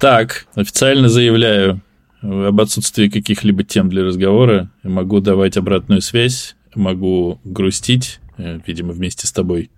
Так, 0.00 0.46
официально 0.54 1.10
заявляю 1.10 1.82
об 2.22 2.58
отсутствии 2.58 3.08
каких-либо 3.08 3.64
тем 3.64 3.90
для 3.90 4.02
разговора. 4.02 4.70
Могу 4.82 5.20
давать 5.20 5.58
обратную 5.58 6.00
связь, 6.00 6.56
могу 6.74 7.38
грустить, 7.44 8.18
э, 8.38 8.60
видимо, 8.66 8.94
вместе 8.94 9.26
с 9.26 9.32
тобой. 9.32 9.70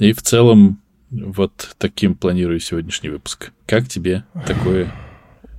И 0.00 0.12
в 0.12 0.22
целом 0.22 0.82
вот 1.12 1.76
таким 1.78 2.16
планирую 2.16 2.58
сегодняшний 2.58 3.10
выпуск. 3.10 3.52
Как 3.64 3.86
тебе 3.86 4.24
такое, 4.44 4.92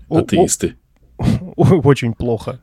атеисты? 0.09 0.75
Очень 1.55 2.13
плохо. 2.13 2.59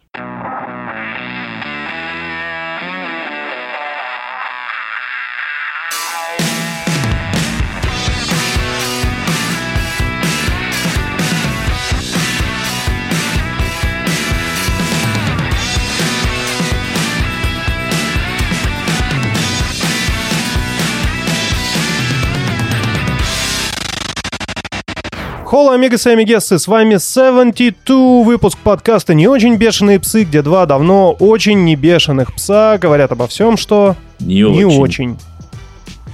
Холла, 25.52 25.74
амигасы 25.74 26.08
и 26.08 26.12
амигессы, 26.14 26.58
с 26.58 26.66
вами 26.66 26.96
72 26.96 28.22
выпуск 28.22 28.56
подкаста 28.56 29.12
«Не 29.12 29.28
очень 29.28 29.56
бешеные 29.56 30.00
псы», 30.00 30.24
где 30.24 30.40
два 30.40 30.64
давно 30.64 31.12
очень 31.12 31.64
не 31.64 31.76
бешеных 31.76 32.34
пса 32.34 32.78
говорят 32.78 33.12
обо 33.12 33.26
всем, 33.26 33.58
что 33.58 33.94
не, 34.18 34.36
не 34.36 34.64
очень. 34.64 34.80
очень. 34.80 35.18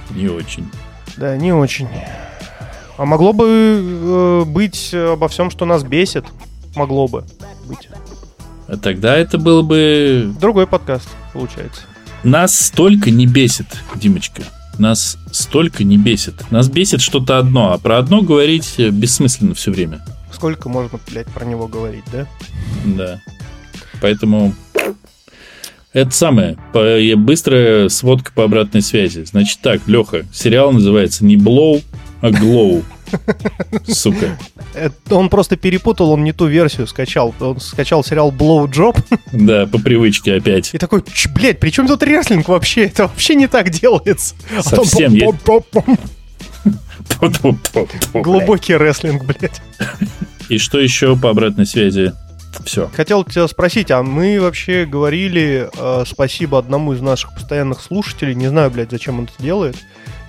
Не 0.09 0.27
очень. 0.27 0.69
Да, 1.15 1.37
не 1.37 1.53
очень. 1.53 1.87
А 2.97 3.05
могло 3.05 3.31
бы 3.31 3.45
э, 3.47 4.43
быть 4.45 4.93
обо 4.93 5.29
всем, 5.29 5.51
что 5.51 5.63
нас 5.63 5.85
бесит. 5.85 6.25
Могло 6.75 7.07
бы 7.07 7.23
быть. 7.63 7.87
А 8.67 8.75
тогда 8.75 9.15
это 9.15 9.37
был 9.37 9.63
бы... 9.63 10.33
Другой 10.37 10.67
подкаст, 10.67 11.07
получается. 11.31 11.83
Нас 12.23 12.53
столько 12.59 13.09
не 13.09 13.25
бесит, 13.25 13.67
Димочка. 13.95 14.43
Нас 14.79 15.17
столько 15.31 15.83
не 15.83 15.97
бесит. 15.97 16.49
Нас 16.51 16.69
бесит 16.69 17.01
что-то 17.01 17.37
одно, 17.37 17.73
а 17.73 17.77
про 17.77 17.97
одно 17.97 18.21
говорить 18.21 18.79
бессмысленно 18.79 19.53
все 19.53 19.71
время. 19.71 20.03
Сколько 20.31 20.69
можно, 20.69 20.99
блядь, 21.09 21.27
про 21.27 21.43
него 21.45 21.67
говорить, 21.67 22.05
да? 22.11 22.27
Да. 22.85 23.21
Поэтому 24.01 24.55
это 25.91 26.11
самое, 26.11 26.57
быстрая 27.17 27.89
сводка 27.89 28.31
по 28.31 28.45
обратной 28.45 28.81
связи. 28.81 29.25
Значит 29.25 29.59
так, 29.61 29.87
Леха, 29.87 30.25
сериал 30.31 30.71
называется 30.71 31.25
не 31.25 31.35
Blow, 31.35 31.83
а 32.21 32.29
Glow. 32.29 32.83
Сука. 33.87 34.37
Он 35.09 35.29
просто 35.29 35.55
перепутал, 35.57 36.11
он 36.11 36.23
не 36.23 36.33
ту 36.33 36.47
версию 36.47 36.87
скачал. 36.87 37.33
Он 37.39 37.59
скачал 37.59 38.03
сериал 38.03 38.31
Blow 38.31 38.67
Job. 38.67 38.97
Да, 39.31 39.65
по 39.67 39.79
привычке 39.79 40.35
опять. 40.35 40.73
И 40.73 40.77
такой, 40.77 41.03
блядь, 41.33 41.59
при 41.59 41.69
чем 41.69 41.87
тут 41.87 42.03
рестлинг 42.03 42.47
вообще? 42.47 42.85
Это 42.85 43.03
вообще 43.03 43.35
не 43.35 43.47
так 43.47 43.69
делается. 43.69 44.35
Совсем. 44.61 45.17
Глубокий 48.13 48.75
рестлинг, 48.75 49.23
блядь. 49.25 49.61
И 50.49 50.57
что 50.57 50.79
еще 50.79 51.15
по 51.15 51.29
обратной 51.29 51.65
связи? 51.65 52.13
Все. 52.65 52.89
Хотел 52.93 53.23
тебя 53.23 53.47
спросить, 53.47 53.91
а 53.91 54.03
мы 54.03 54.39
вообще 54.39 54.85
говорили 54.85 55.69
э, 55.75 56.03
спасибо 56.05 56.57
одному 56.59 56.93
из 56.93 57.01
наших 57.01 57.33
постоянных 57.33 57.81
слушателей. 57.81 58.35
Не 58.35 58.47
знаю, 58.47 58.71
блядь, 58.71 58.91
зачем 58.91 59.19
он 59.19 59.25
это 59.25 59.41
делает. 59.41 59.75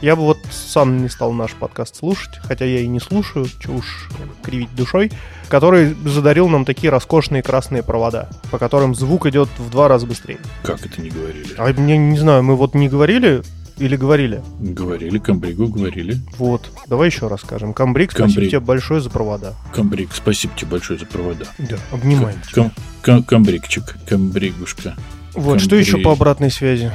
Я 0.00 0.16
бы 0.16 0.22
вот 0.22 0.38
сам 0.50 1.02
не 1.02 1.10
стал 1.10 1.32
наш 1.32 1.52
подкаст 1.52 1.96
слушать, 1.96 2.40
хотя 2.42 2.64
я 2.64 2.80
и 2.80 2.86
не 2.86 3.00
слушаю, 3.00 3.46
уж 3.68 4.08
кривить 4.42 4.74
душой, 4.74 5.12
который 5.48 5.94
задарил 6.06 6.48
нам 6.48 6.64
такие 6.64 6.90
роскошные 6.90 7.42
красные 7.42 7.82
провода, 7.82 8.30
по 8.50 8.58
которым 8.58 8.94
звук 8.94 9.26
идет 9.26 9.50
в 9.58 9.68
два 9.68 9.88
раза 9.88 10.06
быстрее. 10.06 10.38
Как 10.62 10.86
это 10.86 11.02
не 11.02 11.10
говорили? 11.10 11.54
А 11.58 11.70
мне 11.78 11.98
не 11.98 12.18
знаю, 12.18 12.42
мы 12.42 12.56
вот 12.56 12.74
не 12.74 12.88
говорили 12.88 13.42
или 13.80 13.96
говорили? 13.96 14.42
Говорили, 14.60 15.18
Камбригу 15.18 15.68
говорили. 15.68 16.18
Вот, 16.38 16.70
давай 16.86 17.08
еще 17.08 17.26
раз 17.28 17.40
скажем. 17.40 17.72
Камбрик, 17.72 18.12
спасибо 18.12 18.28
Камбрик. 18.34 18.50
тебе 18.50 18.60
большое 18.60 19.00
за 19.00 19.10
провода. 19.10 19.54
Камбрик, 19.74 20.10
спасибо 20.14 20.52
тебе 20.56 20.70
большое 20.72 20.98
за 20.98 21.06
провода. 21.06 21.46
Да, 21.58 21.76
обнимаем. 21.90 22.38
Кам- 22.52 22.72
кам- 23.02 23.22
камбрикчик, 23.24 23.96
камбригушка. 24.06 24.94
Вот, 25.34 25.58
Камбри... 25.58 25.64
что 25.64 25.76
еще 25.76 25.98
по 25.98 26.12
обратной 26.12 26.50
связи? 26.50 26.92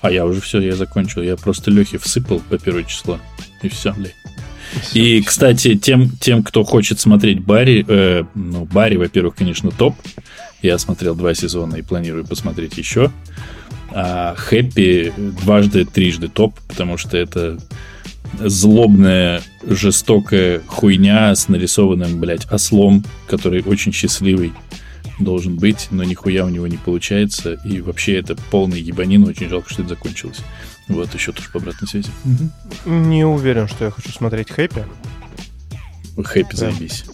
А 0.00 0.10
я 0.10 0.26
уже 0.26 0.40
все, 0.40 0.60
я 0.60 0.76
закончил. 0.76 1.22
Я 1.22 1.36
просто 1.36 1.70
Лехе 1.70 1.98
всыпал 1.98 2.40
по 2.40 2.58
первое 2.58 2.84
число. 2.84 3.18
И 3.62 3.68
все, 3.68 3.92
блядь. 3.92 4.14
И, 4.92 5.22
кстати, 5.22 5.76
тем, 5.76 6.10
тем, 6.20 6.42
кто 6.42 6.64
хочет 6.64 7.00
смотреть 7.00 7.40
Барри, 7.40 7.84
э, 7.86 8.24
ну, 8.34 8.64
Барри, 8.66 8.96
во-первых, 8.96 9.34
конечно, 9.36 9.70
топ. 9.70 9.94
Я 10.62 10.78
смотрел 10.78 11.14
два 11.14 11.34
сезона 11.34 11.76
и 11.76 11.82
планирую 11.82 12.26
посмотреть 12.26 12.76
еще. 12.78 13.10
А 13.96 14.34
Хэппи 14.34 15.12
дважды, 15.16 15.84
трижды 15.84 16.28
топ, 16.28 16.58
потому 16.68 16.96
что 16.96 17.16
это 17.16 17.58
злобная, 18.40 19.40
жестокая 19.62 20.60
хуйня 20.66 21.32
с 21.34 21.48
нарисованным, 21.48 22.18
блядь, 22.18 22.50
ослом, 22.50 23.04
который 23.28 23.62
очень 23.62 23.92
счастливый 23.92 24.52
должен 25.20 25.56
быть, 25.56 25.88
но 25.92 26.02
нихуя 26.02 26.44
у 26.44 26.48
него 26.48 26.66
не 26.66 26.76
получается. 26.76 27.54
И 27.64 27.80
вообще 27.80 28.18
это 28.18 28.34
полный 28.50 28.80
ебанин. 28.80 29.24
Очень 29.24 29.48
жалко, 29.48 29.70
что 29.70 29.82
это 29.82 29.90
закончилось. 29.90 30.40
Вот 30.88 31.14
еще 31.14 31.30
тоже 31.30 31.50
по 31.50 31.58
обратной 31.58 31.86
связи. 31.86 32.10
Не 32.84 33.24
уверен, 33.24 33.68
что 33.68 33.84
я 33.84 33.90
хочу 33.92 34.10
смотреть 34.10 34.50
Хэппи. 34.50 34.84
Хэппи, 36.16 36.56
заебись. 36.56 37.04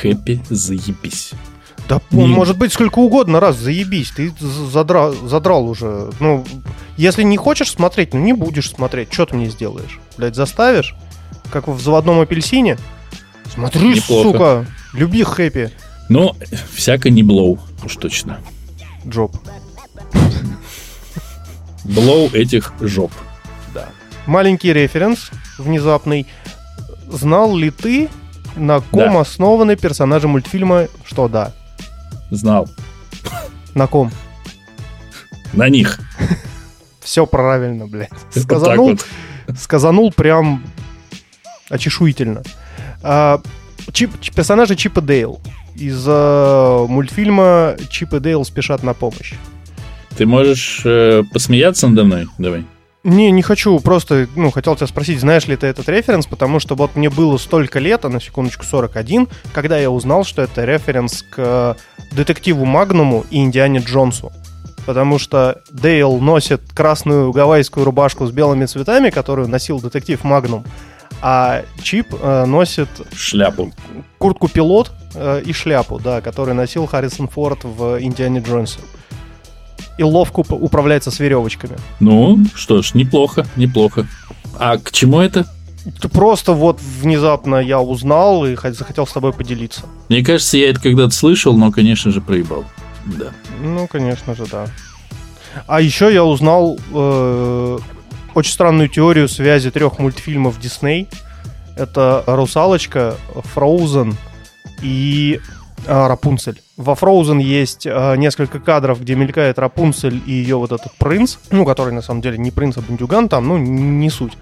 Хэппи, 0.00 0.40
заебись. 0.48 1.32
Да, 1.88 2.00
не... 2.10 2.26
может 2.26 2.58
быть, 2.58 2.72
сколько 2.72 2.98
угодно 2.98 3.40
раз, 3.40 3.56
заебись. 3.56 4.10
Ты 4.10 4.32
задра... 4.40 5.10
задрал 5.10 5.66
уже. 5.66 6.10
Ну, 6.20 6.44
если 6.96 7.22
не 7.22 7.36
хочешь 7.36 7.70
смотреть, 7.70 8.12
ну 8.12 8.20
не 8.20 8.34
будешь 8.34 8.70
смотреть. 8.70 9.12
Что 9.12 9.26
ты 9.26 9.36
мне 9.36 9.48
сделаешь? 9.48 9.98
Блять, 10.18 10.34
заставишь? 10.34 10.94
Как 11.50 11.66
в 11.66 11.80
заводном 11.80 12.20
апельсине? 12.20 12.76
Смотри, 13.54 13.94
Неплохо. 13.94 14.22
сука, 14.22 14.66
люби 14.92 15.22
хэппи. 15.22 15.72
Но 16.10 16.36
всяко 16.74 17.08
не 17.08 17.22
блоу, 17.22 17.58
уж 17.84 17.96
точно. 17.96 18.40
Джоб. 19.06 19.34
Блоу 21.84 22.28
этих 22.34 22.74
жоп. 22.80 23.12
Да. 23.72 23.88
Маленький 24.26 24.72
референс 24.72 25.30
внезапный. 25.56 26.26
Знал 27.08 27.56
ли 27.56 27.70
ты, 27.70 28.10
на 28.56 28.80
ком 28.80 29.14
да. 29.14 29.20
основаны 29.20 29.76
персонажи 29.76 30.28
мультфильма 30.28 30.88
«Что 31.04 31.28
да»? 31.28 31.54
Знал. 32.30 32.68
На 33.74 33.86
ком? 33.86 34.10
На 35.52 35.68
них. 35.68 35.98
Все 37.00 37.26
правильно, 37.26 37.86
блядь. 37.86 38.10
Сказанул, 38.30 38.90
вот 38.90 39.06
вот. 39.46 39.58
сказанул 39.58 40.12
прям 40.12 40.62
очешуительно. 41.70 42.42
А, 43.02 43.40
чип, 43.92 44.12
персонажи 44.34 44.76
Чип 44.76 44.95
и 44.95 45.00
Дейл 45.00 45.40
из 45.74 46.04
э, 46.06 46.86
мультфильма 46.88 47.76
Чип 47.88 48.12
и 48.14 48.20
Дейл 48.20 48.44
спешат 48.44 48.82
на 48.82 48.94
помощь. 48.94 49.34
Ты 50.16 50.26
можешь 50.26 50.82
э, 50.84 51.22
посмеяться 51.32 51.88
надо 51.88 52.04
мной? 52.04 52.26
Давай. 52.38 52.64
Не, 53.08 53.30
не 53.30 53.40
хочу, 53.40 53.80
просто, 53.80 54.28
ну, 54.36 54.50
хотел 54.50 54.76
тебя 54.76 54.86
спросить, 54.86 55.18
знаешь 55.20 55.46
ли 55.46 55.56
ты 55.56 55.66
этот 55.66 55.88
референс, 55.88 56.26
потому 56.26 56.60
что 56.60 56.74
вот 56.74 56.94
мне 56.94 57.08
было 57.08 57.38
столько 57.38 57.78
лет, 57.78 58.04
а 58.04 58.10
на 58.10 58.20
секундочку 58.20 58.66
41, 58.66 59.28
когда 59.54 59.78
я 59.78 59.90
узнал, 59.90 60.24
что 60.24 60.42
это 60.42 60.66
референс 60.66 61.22
к 61.22 61.74
детективу 62.12 62.66
Магнуму 62.66 63.24
и 63.30 63.38
Индиане 63.38 63.78
Джонсу. 63.78 64.30
Потому 64.84 65.18
что 65.18 65.62
Дейл 65.70 66.18
носит 66.18 66.60
красную 66.74 67.32
гавайскую 67.32 67.86
рубашку 67.86 68.26
с 68.26 68.30
белыми 68.30 68.66
цветами, 68.66 69.08
которую 69.08 69.48
носил 69.48 69.80
детектив 69.80 70.22
Магнум, 70.22 70.66
а 71.22 71.62
Чип 71.82 72.08
э, 72.12 72.44
носит... 72.44 72.90
Шляпу. 73.14 73.72
Куртку 74.18 74.48
пилот 74.48 74.92
э, 75.14 75.40
и 75.46 75.54
шляпу, 75.54 75.98
да, 75.98 76.20
который 76.20 76.52
носил 76.52 76.86
Харрисон 76.86 77.28
Форд 77.28 77.64
в 77.64 78.02
Индиане 78.02 78.40
Джонсе. 78.40 78.80
И 79.98 80.02
ловко 80.02 80.40
управляется 80.40 81.10
с 81.10 81.18
веревочками. 81.18 81.76
Ну, 82.00 82.38
что 82.54 82.82
ж, 82.82 82.94
неплохо, 82.94 83.46
неплохо. 83.56 84.06
А 84.58 84.78
к 84.78 84.90
чему 84.92 85.20
это? 85.20 85.46
Просто 86.12 86.52
вот 86.52 86.80
внезапно 86.80 87.56
я 87.56 87.80
узнал 87.80 88.44
и 88.44 88.56
захотел 88.56 89.06
с 89.06 89.12
тобой 89.12 89.32
поделиться. 89.32 89.82
Мне 90.08 90.24
кажется, 90.24 90.58
я 90.58 90.70
это 90.70 90.80
когда-то 90.80 91.10
слышал, 91.10 91.56
но, 91.56 91.72
конечно 91.72 92.10
же, 92.10 92.20
проебал. 92.20 92.64
Да. 93.06 93.30
Ну, 93.62 93.86
конечно 93.86 94.34
же, 94.34 94.46
да. 94.46 94.66
А 95.66 95.80
еще 95.80 96.12
я 96.12 96.24
узнал 96.24 96.78
э, 96.92 97.78
очень 98.34 98.52
странную 98.52 98.88
теорию 98.88 99.28
связи 99.28 99.70
трех 99.70 99.98
мультфильмов 99.98 100.60
Дисней. 100.60 101.08
Это 101.76 102.24
«Русалочка», 102.26 103.16
«Фроузен» 103.54 104.16
и 104.82 105.40
а, 105.86 106.08
«Рапунцель». 106.08 106.60
Во 106.78 106.92
Frozen 106.92 107.42
есть 107.42 107.86
э, 107.86 108.16
несколько 108.16 108.60
кадров, 108.60 109.00
где 109.00 109.16
мелькает 109.16 109.58
Рапунцель 109.58 110.22
и 110.24 110.30
ее 110.30 110.58
вот 110.58 110.70
этот 110.70 110.92
принц, 110.92 111.38
ну, 111.50 111.66
который 111.66 111.92
на 111.92 112.02
самом 112.02 112.20
деле 112.20 112.38
не 112.38 112.52
принц, 112.52 112.76
а 112.76 112.82
бандюган 112.82 113.28
там, 113.28 113.48
ну, 113.48 113.58
не 113.58 114.08
суть. 114.10 114.38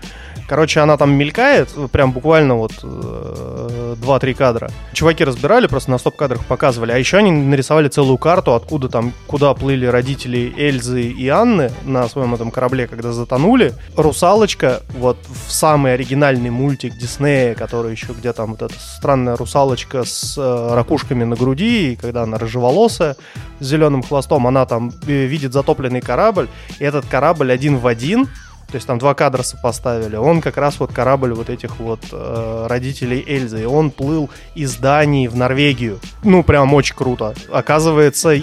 Короче, 0.49 0.81
она 0.81 0.97
там 0.97 1.13
мелькает, 1.13 1.69
прям 1.91 2.13
буквально 2.13 2.55
вот 2.55 2.73
э, 2.83 3.97
2-3 4.01 4.35
кадра. 4.35 4.71
Чуваки 4.93 5.25
разбирали, 5.25 5.67
просто 5.67 5.91
на 5.91 5.99
стоп-кадрах 5.99 6.45
показывали. 6.45 6.93
А 6.93 6.99
еще 6.99 7.17
они 7.17 7.33
нарисовали 7.33 7.89
целую 7.89 8.17
карту, 8.19 8.55
откуда 8.55 8.89
там, 8.89 9.13
куда 9.27 9.53
плыли 9.55 9.87
родители 9.87 10.55
Эльзы 10.57 11.03
и 11.03 11.29
Анны 11.29 11.73
на 11.85 12.09
своем 12.09 12.35
этом 12.35 12.51
корабле, 12.51 12.87
когда 12.87 13.13
затонули. 13.13 13.75
Русалочка, 13.97 14.83
вот 14.91 15.19
в 15.27 15.51
самый 15.51 15.95
оригинальный 15.95 16.51
мультик 16.51 16.95
Диснея, 16.97 17.55
который 17.55 17.93
еще 17.93 18.13
где 18.13 18.33
там 18.33 18.53
вот 18.53 18.63
эта 18.63 18.75
странная 18.79 19.37
русалочка 19.37 20.05
с 20.05 20.37
э, 20.39 20.75
ракушками 20.75 21.25
на 21.25 21.35
груди, 21.35 21.93
и 21.93 21.97
когда 21.97 22.23
она 22.23 22.39
рыжеволосая, 22.39 23.17
с 23.59 23.67
зеленым 23.67 24.03
хвостом, 24.03 24.47
она 24.47 24.67
там 24.67 24.93
э, 25.07 25.25
видит 25.27 25.53
затопленный 25.53 26.01
корабль, 26.01 26.49
и 26.79 26.85
этот 26.85 27.07
корабль 27.07 27.51
один 27.51 27.79
в 27.79 27.87
один 27.87 28.29
то 28.69 28.75
есть 28.75 28.87
там 28.87 28.99
два 28.99 29.15
кадра 29.15 29.43
сопоставили. 29.43 30.17
Он 30.17 30.41
как 30.41 30.57
раз 30.57 30.81
вот 30.81 30.93
корабль 30.93 31.33
вот 31.35 31.51
этих 31.51 31.79
вот 31.79 32.01
э, 32.11 32.67
родителей 32.69 33.25
Эльзы. 33.27 33.63
И 33.63 33.65
он 33.65 33.91
плыл 33.91 34.29
из 34.57 34.77
Дании 34.77 35.29
в 35.29 35.37
Норвегию. 35.37 36.01
Ну, 36.25 36.43
прям 36.43 36.75
очень 36.75 36.97
круто. 36.97 37.35
Оказывается, 37.51 38.35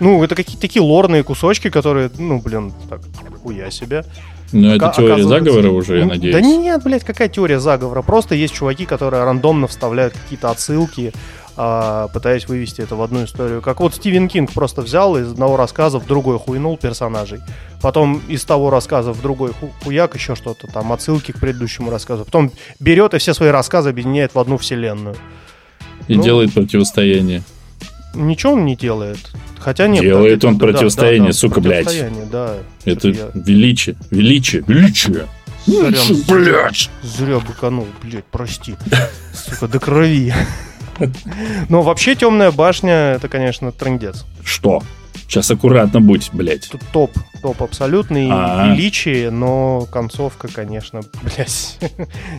ну, 0.00 0.22
это 0.24 0.34
какие-то 0.34 0.60
такие 0.60 0.82
лорные 0.82 1.22
кусочки, 1.22 1.70
которые, 1.70 2.10
ну, 2.18 2.40
блин, 2.40 2.72
так, 2.88 3.00
хуя 3.42 3.70
себе. 3.70 4.04
Ну, 4.52 4.70
это 4.70 4.92
теория 4.96 5.22
заговора 5.22 5.70
уже, 5.70 5.98
я 5.98 6.06
надеюсь. 6.06 6.34
Да 6.34 6.40
нет, 6.40 6.82
блядь, 6.82 7.04
какая 7.04 7.28
теория 7.28 7.60
заговора? 7.60 8.02
Просто 8.02 8.34
есть 8.34 8.54
чуваки, 8.54 8.86
которые 8.86 9.22
рандомно 9.24 9.66
вставляют 9.66 10.14
какие-то 10.14 10.50
отсылки, 10.50 11.12
а, 11.60 12.06
пытаясь 12.08 12.46
вывести 12.46 12.82
это 12.82 12.94
в 12.94 13.02
одну 13.02 13.24
историю. 13.24 13.60
Как 13.60 13.80
вот 13.80 13.92
Стивен 13.92 14.28
Кинг 14.28 14.52
просто 14.52 14.80
взял 14.80 15.18
из 15.18 15.32
одного 15.32 15.56
рассказа 15.56 15.98
в 15.98 16.06
другой 16.06 16.38
хуйнул 16.38 16.76
персонажей. 16.76 17.40
Потом 17.82 18.22
из 18.28 18.44
того 18.44 18.70
рассказа 18.70 19.12
в 19.12 19.20
другой 19.20 19.52
ху- 19.52 19.72
хуяк 19.82 20.14
еще 20.14 20.36
что-то 20.36 20.68
там, 20.68 20.92
отсылки 20.92 21.32
к 21.32 21.40
предыдущему 21.40 21.90
рассказу. 21.90 22.24
Потом 22.24 22.52
берет 22.78 23.14
и 23.14 23.18
все 23.18 23.34
свои 23.34 23.48
рассказы 23.48 23.88
объединяет 23.88 24.36
в 24.36 24.38
одну 24.38 24.56
вселенную. 24.56 25.16
И 26.06 26.14
ну, 26.14 26.22
делает 26.22 26.54
противостояние. 26.54 27.42
Ничего 28.14 28.52
он 28.52 28.64
не 28.64 28.76
делает. 28.76 29.18
Хотя 29.58 29.88
нет. 29.88 30.04
Делает 30.04 30.44
он 30.44 30.60
противостояние, 30.60 31.22
да, 31.22 31.26
да, 31.26 31.32
сука, 31.32 31.60
противостояние, 31.60 32.20
блядь. 32.20 32.30
Да, 32.30 32.54
это 32.84 33.08
я... 33.08 33.30
величие, 33.34 33.96
величие, 34.12 34.62
величие. 34.64 35.26
Зря, 35.66 35.98
блядь. 36.28 36.88
Зря 37.02 37.40
быканул, 37.40 37.88
блядь, 38.00 38.24
прости. 38.26 38.76
Сука, 39.34 39.66
до 39.66 39.80
крови. 39.80 40.32
Но 41.68 41.82
вообще 41.82 42.14
темная 42.14 42.50
башня 42.50 43.12
это, 43.14 43.28
конечно, 43.28 43.72
трендец. 43.72 44.24
Что? 44.44 44.82
Сейчас 45.28 45.50
аккуратно 45.50 46.00
будь, 46.00 46.30
блядь. 46.32 46.68
Тут 46.70 46.80
топ, 46.90 47.10
топ 47.42 47.62
абсолютный, 47.62 48.30
А-а-а. 48.30 48.72
величие, 48.72 49.30
но 49.30 49.86
концовка, 49.92 50.48
конечно, 50.48 51.00
блядь. 51.22 51.78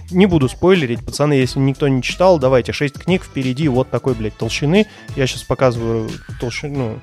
не 0.10 0.26
буду 0.26 0.50
спойлерить, 0.50 1.06
пацаны, 1.06 1.34
если 1.34 1.60
никто 1.60 1.88
не 1.88 2.02
читал, 2.02 2.40
давайте, 2.40 2.74
6 2.74 2.96
книг 2.96 3.24
впереди 3.24 3.68
вот 3.68 3.92
такой, 3.92 4.16
блядь, 4.16 4.36
толщины. 4.38 4.88
Я 5.16 5.28
сейчас 5.28 5.44
показываю 5.44 6.10
толщину, 6.40 7.00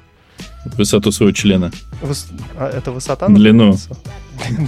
Высоту 0.77 1.13
своего 1.13 1.33
члена. 1.33 1.71
Выс... 2.03 2.27
А 2.57 2.69
это 2.69 2.91
высота? 2.91 3.29
Длину. 3.29 3.77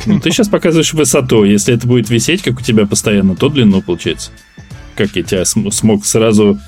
Ну, 0.07 0.19
ты 0.19 0.31
сейчас 0.31 0.49
показываешь 0.49 0.95
высоту. 0.95 1.45
Если 1.45 1.75
это 1.75 1.87
будет 1.87 2.09
висеть, 2.09 2.43
как 2.43 2.59
у 2.59 2.63
тебя 2.63 2.87
постоянно, 2.87 3.37
то 3.37 3.51
длину 3.51 3.83
получается. 3.83 4.31
Как 4.97 5.15
я 5.15 5.23
тебя 5.23 5.45
смог 5.45 6.07
сразу 6.07 6.59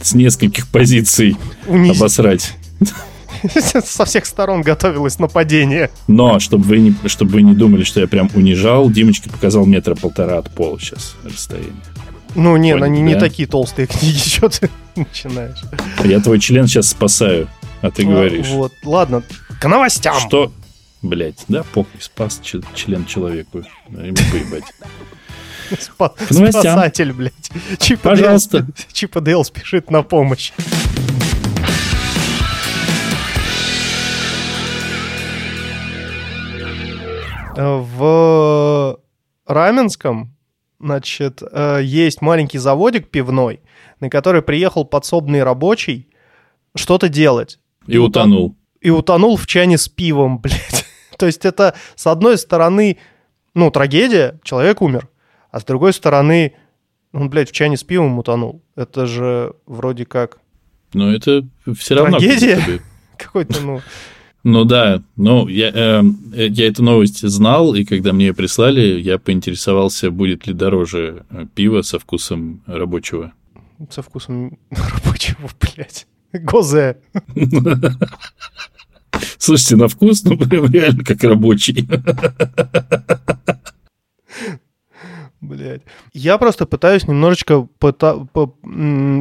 с 0.00 0.14
нескольких 0.14 0.68
позиций 0.68 1.36
Унизить. 1.66 1.96
обосрать. 1.96 2.52
Со 3.84 4.04
всех 4.04 4.26
сторон 4.26 4.62
готовилось 4.62 5.18
нападение. 5.18 5.90
Но, 6.08 6.38
чтобы 6.40 6.64
вы, 6.64 6.78
не, 6.78 6.94
чтобы 7.06 7.32
вы 7.32 7.42
не 7.42 7.54
думали, 7.54 7.84
что 7.84 8.00
я 8.00 8.06
прям 8.06 8.30
унижал, 8.34 8.90
Димочка 8.90 9.30
показал 9.30 9.64
метра 9.66 9.94
полтора 9.94 10.38
от 10.38 10.54
пола 10.54 10.78
сейчас 10.78 11.16
расстояние. 11.24 11.72
Ну, 12.34 12.56
не, 12.56 12.72
Понял, 12.72 12.84
они 12.84 13.00
да? 13.00 13.06
не 13.06 13.14
такие 13.16 13.48
толстые 13.48 13.86
книги, 13.88 14.18
что 14.18 14.48
ты 14.48 14.70
начинаешь. 14.96 15.58
Я 16.04 16.20
твой 16.20 16.38
член 16.38 16.66
сейчас 16.66 16.88
спасаю, 16.88 17.48
а 17.80 17.90
ты 17.90 18.04
а, 18.04 18.06
говоришь. 18.06 18.48
Вот, 18.48 18.72
ладно, 18.84 19.22
к 19.60 19.68
новостям. 19.68 20.18
Что? 20.20 20.52
Блять, 21.02 21.44
да, 21.48 21.62
похуй, 21.72 22.00
спас 22.00 22.40
член 22.74 23.06
человеку. 23.06 23.62
Ему 23.88 24.16
поебать. 24.30 24.64
Спа- 25.70 26.12
спасатель, 26.50 27.12
блядь. 27.12 27.32
Чип 27.78 28.00
Пожалуйста. 28.00 28.60
Дейл, 28.60 28.74
Чип 28.92 29.16
и 29.16 29.20
Дейл 29.20 29.44
спешит 29.44 29.90
на 29.90 30.02
помощь. 30.02 30.52
В 37.56 38.98
Раменском, 39.46 40.34
значит, 40.78 41.42
э, 41.42 41.80
есть 41.82 42.22
маленький 42.22 42.58
заводик 42.58 43.10
пивной, 43.10 43.60
на 43.98 44.08
который 44.08 44.42
приехал 44.42 44.84
подсобный 44.84 45.42
рабочий 45.42 46.08
что-то 46.74 47.08
делать. 47.08 47.58
И 47.86 47.98
утонул. 47.98 48.56
И 48.80 48.90
утонул 48.90 49.36
в 49.36 49.46
чане 49.46 49.76
с 49.76 49.88
пивом, 49.88 50.38
блядь. 50.42 50.86
То 51.18 51.26
есть 51.26 51.44
это, 51.44 51.74
с 51.96 52.06
одной 52.06 52.38
стороны, 52.38 52.98
ну, 53.54 53.70
трагедия, 53.70 54.40
человек 54.42 54.80
умер. 54.80 55.08
А 55.50 55.60
с 55.60 55.64
другой 55.64 55.92
стороны, 55.92 56.54
он, 57.12 57.28
блядь, 57.28 57.50
в 57.50 57.52
чане 57.52 57.76
с 57.76 57.84
пивом 57.84 58.18
утонул. 58.18 58.62
Это 58.76 59.06
же 59.06 59.54
вроде 59.66 60.06
как... 60.06 60.38
Ну, 60.92 61.10
это 61.10 61.46
все 61.76 61.94
равно... 61.94 62.18
Трагедия? 62.18 62.80
Какой-то, 63.16 63.60
ну... 63.60 63.80
Ну 64.42 64.64
да, 64.64 65.02
ну 65.16 65.48
я, 65.48 65.68
э, 65.68 66.02
я 66.32 66.66
эту 66.66 66.82
новость 66.82 67.20
знал, 67.28 67.74
и 67.74 67.84
когда 67.84 68.14
мне 68.14 68.28
ее 68.28 68.34
прислали, 68.34 68.98
я 68.98 69.18
поинтересовался, 69.18 70.10
будет 70.10 70.46
ли 70.46 70.54
дороже 70.54 71.26
э, 71.28 71.44
пиво 71.54 71.82
со 71.82 71.98
вкусом 71.98 72.62
рабочего. 72.66 73.34
Со 73.90 74.00
вкусом 74.00 74.58
рабочего, 74.70 75.50
блядь. 75.60 76.06
Гозе. 76.32 76.96
Слушайте, 79.36 79.76
на 79.76 79.88
вкус, 79.88 80.22
ну, 80.24 80.38
прям 80.38 80.72
реально 80.72 81.04
как 81.04 81.22
рабочий. 81.24 81.86
Блять. 85.50 85.82
Я 86.12 86.38
просто 86.38 86.64
пытаюсь 86.64 87.08
немножечко 87.08 87.66
пыта- 87.80 88.26
по- 88.32 88.54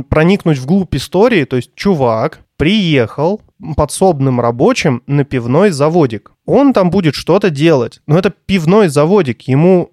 проникнуть 0.09 0.59
вглубь 0.59 0.95
истории. 0.95 1.45
То 1.45 1.55
есть 1.55 1.73
чувак 1.75 2.41
приехал 2.55 3.41
подсобным 3.75 4.39
рабочим 4.39 5.01
на 5.07 5.23
пивной 5.23 5.71
заводик. 5.71 6.31
Он 6.45 6.73
там 6.73 6.91
будет 6.91 7.15
что-то 7.15 7.49
делать. 7.49 8.01
Но 8.05 8.17
это 8.17 8.29
пивной 8.29 8.89
заводик. 8.89 9.41
Ему 9.43 9.91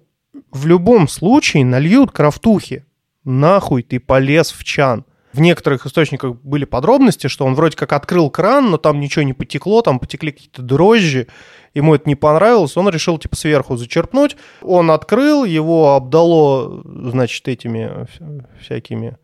в 0.51 0.67
любом 0.67 1.07
случае 1.07 1.65
нальют 1.65 2.11
крафтухи. 2.11 2.85
Нахуй 3.23 3.81
ты 3.83 3.99
полез 3.99 4.51
в 4.51 4.63
чан. 4.63 5.05
В 5.33 5.39
некоторых 5.39 5.85
источниках 5.85 6.35
были 6.35 6.65
подробности, 6.65 7.27
что 7.27 7.45
он 7.45 7.53
вроде 7.53 7.75
как 7.75 7.93
открыл 7.93 8.29
кран, 8.29 8.71
но 8.71 8.77
там 8.77 8.99
ничего 8.99 9.23
не 9.23 9.33
потекло, 9.33 9.81
там 9.81 9.99
потекли 9.99 10.31
какие-то 10.31 10.61
дрожжи, 10.61 11.27
ему 11.73 11.93
это 11.93 12.07
не 12.07 12.15
понравилось, 12.15 12.77
он 12.77 12.89
решил 12.89 13.17
типа 13.17 13.35
сверху 13.35 13.75
зачерпнуть. 13.75 14.37
Он 14.61 14.89
открыл, 14.89 15.43
его 15.43 15.95
обдало, 15.95 16.81
значит, 16.85 17.47
этими 17.47 18.07
всякими 18.61 19.17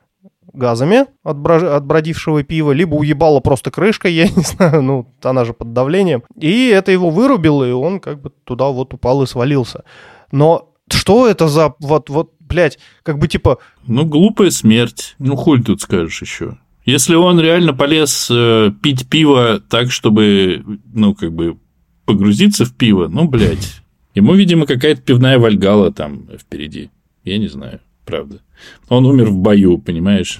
газами 0.51 1.07
от, 1.23 1.37
бродившего 1.37 2.43
пива, 2.43 2.71
либо 2.71 2.95
уебала 2.95 3.39
просто 3.39 3.71
крышка, 3.71 4.07
я 4.09 4.25
не 4.25 4.43
знаю, 4.43 4.81
ну, 4.81 5.13
она 5.21 5.45
же 5.45 5.53
под 5.53 5.73
давлением. 5.73 6.23
И 6.39 6.69
это 6.69 6.91
его 6.91 7.09
вырубило, 7.09 7.67
и 7.67 7.71
он 7.71 7.99
как 7.99 8.21
бы 8.21 8.31
туда 8.43 8.67
вот 8.67 8.93
упал 8.93 9.23
и 9.23 9.27
свалился. 9.27 9.83
Но 10.31 10.72
что 10.89 11.27
это 11.27 11.47
за 11.47 11.73
вот, 11.79 12.09
вот 12.09 12.33
блядь, 12.39 12.79
как 13.03 13.19
бы 13.19 13.27
типа... 13.27 13.59
Ну, 13.87 14.05
глупая 14.05 14.49
смерть. 14.49 15.15
Ну, 15.19 15.35
хуй 15.35 15.61
тут 15.61 15.81
скажешь 15.81 16.21
еще. 16.21 16.57
Если 16.85 17.15
он 17.15 17.39
реально 17.39 17.73
полез 17.73 18.27
э, 18.29 18.71
пить 18.81 19.07
пиво 19.07 19.61
так, 19.69 19.91
чтобы, 19.91 20.63
ну, 20.93 21.15
как 21.15 21.33
бы 21.33 21.57
погрузиться 22.05 22.65
в 22.65 22.73
пиво, 22.73 23.07
ну, 23.07 23.27
блядь. 23.27 23.81
Ему, 24.15 24.35
видимо, 24.35 24.65
какая-то 24.65 25.01
пивная 25.01 25.39
вальгала 25.39 25.91
там 25.91 26.27
впереди. 26.37 26.91
Я 27.23 27.37
не 27.37 27.47
знаю, 27.47 27.79
правда. 28.05 28.41
Он 28.89 29.05
умер 29.05 29.29
в 29.29 29.37
бою, 29.37 29.77
понимаешь? 29.77 30.39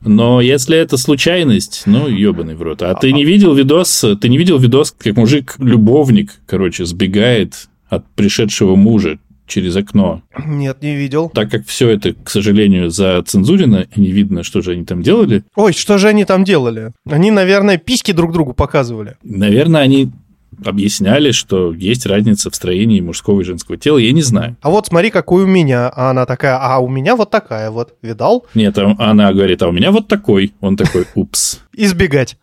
Но 0.00 0.40
если 0.40 0.76
это 0.76 0.96
случайность, 0.96 1.84
ну, 1.86 2.08
ебаный 2.08 2.54
в 2.54 2.62
рот. 2.62 2.82
А 2.82 2.94
ты 2.94 3.12
не 3.12 3.24
видел 3.24 3.54
видос, 3.54 4.04
ты 4.20 4.28
не 4.28 4.36
видел 4.36 4.58
видос, 4.58 4.94
как 4.96 5.16
мужик-любовник, 5.16 6.32
короче, 6.46 6.84
сбегает 6.84 7.68
от 7.88 8.06
пришедшего 8.14 8.76
мужа 8.76 9.18
через 9.46 9.76
окно. 9.76 10.22
Нет, 10.46 10.82
не 10.82 10.96
видел. 10.96 11.30
Так 11.30 11.50
как 11.50 11.66
все 11.66 11.90
это, 11.90 12.14
к 12.14 12.30
сожалению, 12.30 12.90
зацензурено, 12.90 13.86
и 13.94 14.00
не 14.00 14.10
видно, 14.10 14.42
что 14.42 14.62
же 14.62 14.72
они 14.72 14.84
там 14.84 15.02
делали. 15.02 15.44
Ой, 15.54 15.72
что 15.72 15.98
же 15.98 16.08
они 16.08 16.24
там 16.24 16.44
делали? 16.44 16.92
Они, 17.08 17.30
наверное, 17.30 17.78
письки 17.78 18.12
друг 18.12 18.32
другу 18.32 18.54
показывали. 18.54 19.16
Наверное, 19.22 19.82
они 19.82 20.10
объясняли, 20.64 21.32
что 21.32 21.72
есть 21.72 22.06
разница 22.06 22.50
в 22.50 22.54
строении 22.54 23.00
мужского 23.00 23.40
и 23.40 23.44
женского 23.44 23.76
тела, 23.76 23.98
я 23.98 24.12
не 24.12 24.22
знаю. 24.22 24.56
А 24.62 24.70
вот 24.70 24.86
смотри, 24.86 25.10
какой 25.10 25.44
у 25.44 25.46
меня. 25.46 25.88
А 25.88 26.10
она 26.10 26.26
такая, 26.26 26.58
а 26.60 26.78
у 26.78 26.88
меня 26.88 27.16
вот 27.16 27.30
такая 27.30 27.70
вот. 27.70 27.94
Видал? 28.02 28.46
Нет, 28.54 28.78
а 28.78 28.94
она 28.98 29.32
говорит, 29.32 29.62
а 29.62 29.68
у 29.68 29.72
меня 29.72 29.90
вот 29.90 30.08
такой. 30.08 30.54
Он 30.60 30.76
такой, 30.76 31.06
упс. 31.14 31.60
Избегать. 31.72 32.36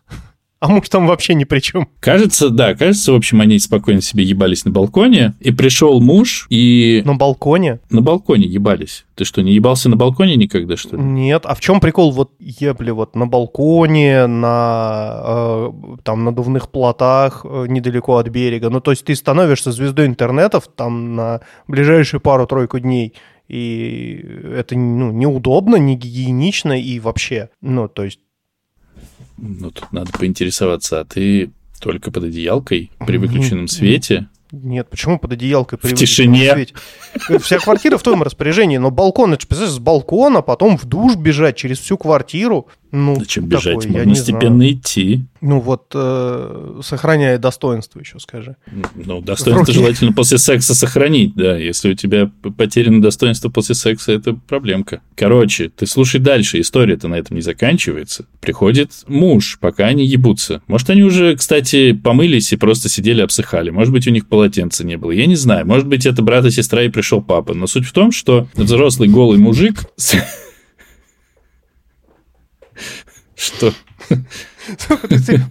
А 0.62 0.68
муж 0.68 0.89
там 0.89 1.08
вообще 1.08 1.34
ни 1.34 1.44
при 1.44 1.60
чем. 1.60 1.89
Кажется, 2.00 2.51
да, 2.51 2.75
кажется, 2.75 3.13
в 3.13 3.15
общем, 3.15 3.41
они 3.41 3.58
спокойно 3.58 4.00
себе 4.00 4.24
ебались 4.24 4.63
на 4.63 4.70
балконе, 4.70 5.34
и 5.39 5.50
пришел 5.50 6.00
муж, 6.00 6.46
и... 6.51 7.01
На 7.03 7.15
балконе? 7.15 7.80
На 7.89 8.01
балконе 8.01 8.46
ебались. 8.46 9.06
Ты 9.15 9.25
что, 9.25 9.41
не 9.41 9.53
ебался 9.53 9.89
на 9.89 9.96
балконе 9.96 10.36
никогда, 10.36 10.77
что 10.77 10.98
ли? 10.98 11.01
Нет, 11.01 11.48
а 11.48 11.56
в 11.56 11.62
чем 11.62 11.80
прикол 11.80 12.12
вот 12.12 12.34
ебли 12.39 12.91
вот 12.91 13.15
на 13.15 13.25
балконе, 13.25 14.27
на 14.27 15.22
э, 15.24 15.72
там 16.03 16.25
надувных 16.25 16.70
плотах 16.70 17.44
э, 17.44 17.65
недалеко 17.68 18.18
от 18.18 18.30
берега? 18.30 18.70
Ну, 18.70 18.82
то 18.82 18.91
есть 18.91 19.03
ты 19.03 19.15
становишься 19.15 19.72
звездой 19.72 20.06
интернетов 20.06 20.70
там 20.75 21.15
на 21.15 21.41
ближайшие 21.68 22.20
пару-тройку 22.20 22.77
дней, 22.77 23.15
и 23.48 24.24
это 24.56 24.77
ну, 24.77 25.12
неудобно, 25.12 25.77
не 25.77 25.96
гигиенично 25.96 26.80
и 26.80 27.00
вообще. 27.00 27.50
Ну, 27.62 27.88
то 27.88 28.03
есть 28.03 28.20
ну, 29.41 29.71
тут 29.71 29.91
надо 29.91 30.12
поинтересоваться, 30.12 31.00
а 31.00 31.05
ты 31.05 31.51
только 31.79 32.12
под 32.12 32.25
одеялкой 32.25 32.91
при 33.05 33.17
выключенном 33.17 33.67
свете? 33.67 34.29
Нет, 34.51 34.89
почему 34.89 35.17
под 35.17 35.33
одеялкой 35.33 35.79
при 35.79 35.93
в 35.93 35.95
тишине? 35.95 36.51
Свете? 36.51 36.75
Вся 37.39 37.57
квартира 37.57 37.98
в 37.98 38.03
твоем 38.03 38.21
распоряжении, 38.21 38.77
но 38.77 38.91
балкон, 38.91 39.33
это, 39.33 39.48
представляешь, 39.48 39.75
с 39.75 39.79
балкона, 39.79 40.41
потом 40.41 40.77
в 40.77 40.86
душ 40.86 41.15
бежать 41.15 41.55
через 41.55 41.79
всю 41.79 41.98
квартиру. 41.98 42.67
Ну, 42.91 43.15
Зачем 43.17 43.45
бежать? 43.45 43.79
Такое, 43.81 43.91
Можно 43.91 44.15
степенно 44.15 44.69
идти. 44.69 45.24
Ну 45.39 45.60
вот, 45.60 45.86
э, 45.93 46.81
сохраняя 46.83 47.38
достоинство 47.38 48.00
еще, 48.00 48.19
скажи. 48.19 48.57
Ну, 48.95 49.21
достоинство 49.21 49.74
желательно 49.74 50.12
после 50.13 50.38
секса 50.38 50.75
сохранить, 50.75 51.33
да. 51.36 51.57
Если 51.57 51.91
у 51.91 51.93
тебя 51.95 52.29
потеряно 52.57 53.01
достоинство 53.01 53.50
после 53.50 53.75
секса, 53.75 54.12
это 54.12 54.33
проблемка. 54.33 55.01
Короче, 55.15 55.69
ты 55.69 55.88
слушай 55.88 56.19
дальше, 56.19 56.60
история-то 56.60 57.07
на 57.07 57.15
этом 57.15 57.38
не 57.38 57.41
заканчивается. 57.41 58.25
Приходит 58.41 58.91
муж, 59.07 59.57
пока 59.62 59.86
они 59.86 60.05
ебутся. 60.05 60.62
Может, 60.67 60.89
они 60.89 61.03
уже, 61.03 61.36
кстати, 61.38 61.93
помылись 61.93 62.51
и 62.51 62.57
просто 62.57 62.89
сидели, 62.89 63.21
обсыхали. 63.21 63.69
Может 63.69 63.93
быть, 63.93 64.07
у 64.07 64.12
них 64.12 64.27
полотенца 64.27 64.86
не 64.86 64.98
было. 64.98 65.12
Я 65.12 65.25
не 65.27 65.36
знаю. 65.36 65.65
Может 65.65 65.88
быть, 65.88 66.05
это 66.05 66.21
брат 66.21 66.45
и 66.45 66.51
сестра 66.51 66.83
и 66.83 66.89
пришел 66.89 67.21
папа. 67.21 67.53
Но 67.53 67.67
суть 67.67 67.86
в 67.86 67.93
том, 67.93 68.12
что 68.12 68.48
взрослый 68.53 69.07
голый 69.07 69.39
мужик 69.39 69.86
что? 73.41 73.74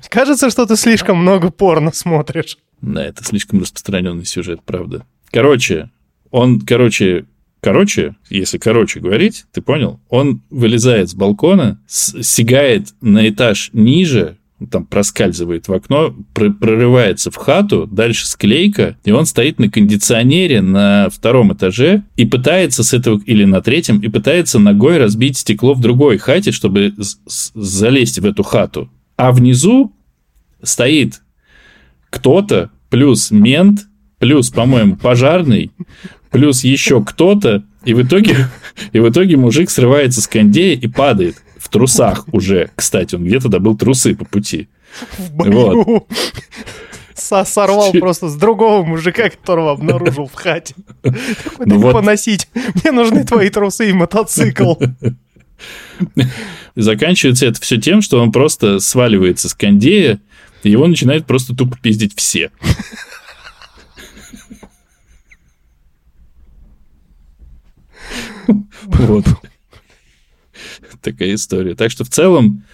Кажется, 0.08 0.50
что 0.50 0.66
ты 0.66 0.76
слишком 0.76 1.18
много 1.18 1.50
порно 1.50 1.92
смотришь. 1.92 2.58
Да, 2.80 3.04
это 3.04 3.24
слишком 3.24 3.60
распространенный 3.60 4.24
сюжет, 4.24 4.60
правда. 4.64 5.04
Короче, 5.30 5.90
он, 6.30 6.60
короче, 6.60 7.26
короче, 7.60 8.14
если 8.28 8.58
короче 8.58 9.00
говорить, 9.00 9.44
ты 9.52 9.60
понял? 9.60 10.00
Он 10.08 10.42
вылезает 10.50 11.10
с 11.10 11.14
балкона, 11.14 11.80
сигает 11.86 12.94
на 13.00 13.28
этаж 13.28 13.70
ниже, 13.72 14.38
там 14.70 14.84
проскальзывает 14.84 15.68
в 15.68 15.72
окно, 15.72 16.14
пр 16.34 16.52
прорывается 16.52 17.30
в 17.30 17.36
хату, 17.36 17.86
дальше 17.86 18.26
склейка, 18.26 18.96
и 19.04 19.12
он 19.12 19.26
стоит 19.26 19.58
на 19.58 19.70
кондиционере 19.70 20.60
на 20.60 21.08
втором 21.10 21.52
этаже 21.52 22.02
и 22.16 22.26
пытается 22.26 22.84
с 22.84 22.92
этого, 22.92 23.20
или 23.24 23.44
на 23.44 23.62
третьем, 23.62 24.00
и 24.00 24.08
пытается 24.08 24.58
ногой 24.58 24.98
разбить 24.98 25.38
стекло 25.38 25.74
в 25.74 25.80
другой 25.80 26.18
хате, 26.18 26.52
чтобы 26.52 26.94
залезть 27.26 28.18
в 28.18 28.26
эту 28.26 28.42
хату. 28.42 28.90
А 29.16 29.32
внизу 29.32 29.92
стоит 30.62 31.22
кто-то, 32.10 32.70
плюс 32.90 33.30
мент, 33.30 33.86
плюс, 34.18 34.50
по-моему, 34.50 34.96
пожарный, 34.96 35.70
плюс 36.30 36.64
еще 36.64 37.02
кто-то, 37.02 37.64
и 37.84 37.94
в 37.94 38.02
итоге, 38.02 38.48
и 38.92 39.00
в 39.00 39.08
итоге 39.08 39.36
мужик 39.36 39.70
срывается 39.70 40.20
с 40.20 40.26
кондея 40.26 40.76
и 40.76 40.86
падает 40.86 41.36
трусах 41.70 42.26
уже. 42.32 42.70
Кстати, 42.74 43.14
он 43.14 43.24
где-то 43.24 43.48
добыл 43.48 43.76
трусы 43.76 44.14
по 44.14 44.24
пути. 44.24 44.68
В 45.18 45.32
бою. 45.32 45.84
Вот. 45.84 46.08
Сорвал 47.14 47.92
просто 47.92 48.28
с 48.28 48.34
другого 48.34 48.82
мужика, 48.84 49.28
которого 49.28 49.72
обнаружил 49.72 50.26
в 50.26 50.34
хате. 50.34 50.74
Ну 51.58 51.78
вот. 51.78 51.92
поносить. 51.92 52.48
Мне 52.54 52.92
нужны 52.92 53.24
твои 53.24 53.50
трусы 53.50 53.90
и 53.90 53.92
мотоцикл. 53.92 54.74
Заканчивается 56.76 57.46
это 57.46 57.60
все 57.60 57.76
тем, 57.76 58.00
что 58.00 58.22
он 58.22 58.32
просто 58.32 58.80
сваливается 58.80 59.48
с 59.48 59.54
кондея, 59.54 60.18
и 60.62 60.70
его 60.70 60.86
начинают 60.86 61.26
просто 61.26 61.54
тупо 61.54 61.76
пиздить 61.80 62.14
все. 62.16 62.50
Вот 68.82 69.24
такая 71.00 71.34
история. 71.34 71.74
Так 71.74 71.90
что 71.90 72.04
в 72.04 72.08
целом, 72.08 72.64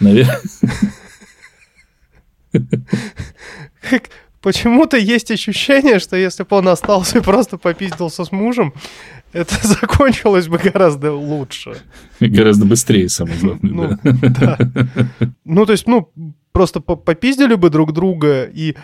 наверное... 0.00 0.40
Почему-то 4.42 4.96
есть 4.96 5.30
ощущение, 5.30 5.98
что 5.98 6.16
если 6.16 6.44
бы 6.44 6.56
он 6.56 6.68
остался 6.68 7.18
и 7.18 7.22
просто 7.22 7.58
попиздился 7.58 8.24
с 8.24 8.32
мужем, 8.32 8.72
это 9.32 9.54
закончилось 9.62 10.48
бы 10.48 10.58
гораздо 10.58 11.12
лучше. 11.12 11.76
И 12.20 12.26
гораздо 12.26 12.64
быстрее, 12.64 13.08
самое 13.08 13.38
главное. 13.38 13.98
Ну, 14.02 14.12
да. 14.22 14.58
ну, 15.44 15.66
то 15.66 15.72
есть, 15.72 15.86
ну, 15.86 16.10
просто 16.52 16.80
попиздили 16.80 17.54
бы 17.54 17.68
друг 17.68 17.92
друга, 17.92 18.44
и 18.44 18.76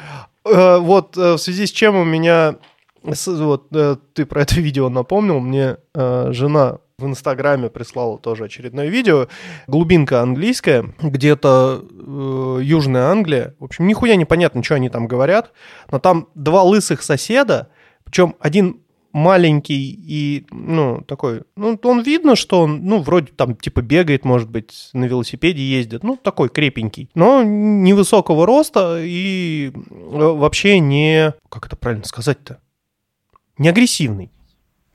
э, 0.44 0.78
вот 0.78 1.16
э, 1.16 1.34
в 1.34 1.38
связи 1.38 1.66
с 1.66 1.70
чем 1.70 1.96
у 1.96 2.04
меня... 2.04 2.56
Вот 3.02 3.68
э, 3.72 3.96
ты 4.14 4.26
про 4.26 4.42
это 4.42 4.56
видео 4.56 4.88
напомнил, 4.88 5.40
мне 5.40 5.76
э, 5.94 6.28
жена 6.32 6.78
в 6.98 7.04
Инстаграме 7.04 7.68
прислал 7.68 8.16
тоже 8.16 8.44
очередное 8.44 8.86
видео. 8.86 9.28
Глубинка 9.66 10.22
английская, 10.22 10.94
где-то 10.98 11.84
э, 11.90 12.60
Южная 12.62 13.10
Англия. 13.10 13.54
В 13.58 13.64
общем, 13.64 13.86
нихуя 13.86 14.16
непонятно, 14.16 14.62
что 14.62 14.76
они 14.76 14.88
там 14.88 15.06
говорят. 15.06 15.52
Но 15.90 15.98
там 15.98 16.28
два 16.34 16.62
лысых 16.62 17.02
соседа, 17.02 17.68
причем 18.04 18.34
один 18.40 18.80
маленький 19.12 19.90
и, 19.92 20.46
ну, 20.50 21.02
такой, 21.02 21.42
ну, 21.54 21.78
он 21.82 22.00
видно, 22.00 22.34
что 22.34 22.62
он, 22.62 22.86
ну, 22.86 23.02
вроде 23.02 23.30
там, 23.36 23.56
типа, 23.56 23.82
бегает, 23.82 24.24
может 24.24 24.48
быть, 24.48 24.88
на 24.94 25.04
велосипеде 25.04 25.62
ездит, 25.62 26.02
ну, 26.02 26.16
такой 26.16 26.48
крепенький, 26.48 27.10
но 27.14 27.42
невысокого 27.42 28.46
роста 28.46 28.98
и 29.02 29.70
э, 29.70 29.72
вообще 29.90 30.78
не, 30.78 31.34
как 31.50 31.66
это 31.66 31.76
правильно 31.76 32.06
сказать-то, 32.06 32.58
не 33.58 33.68
агрессивный. 33.68 34.30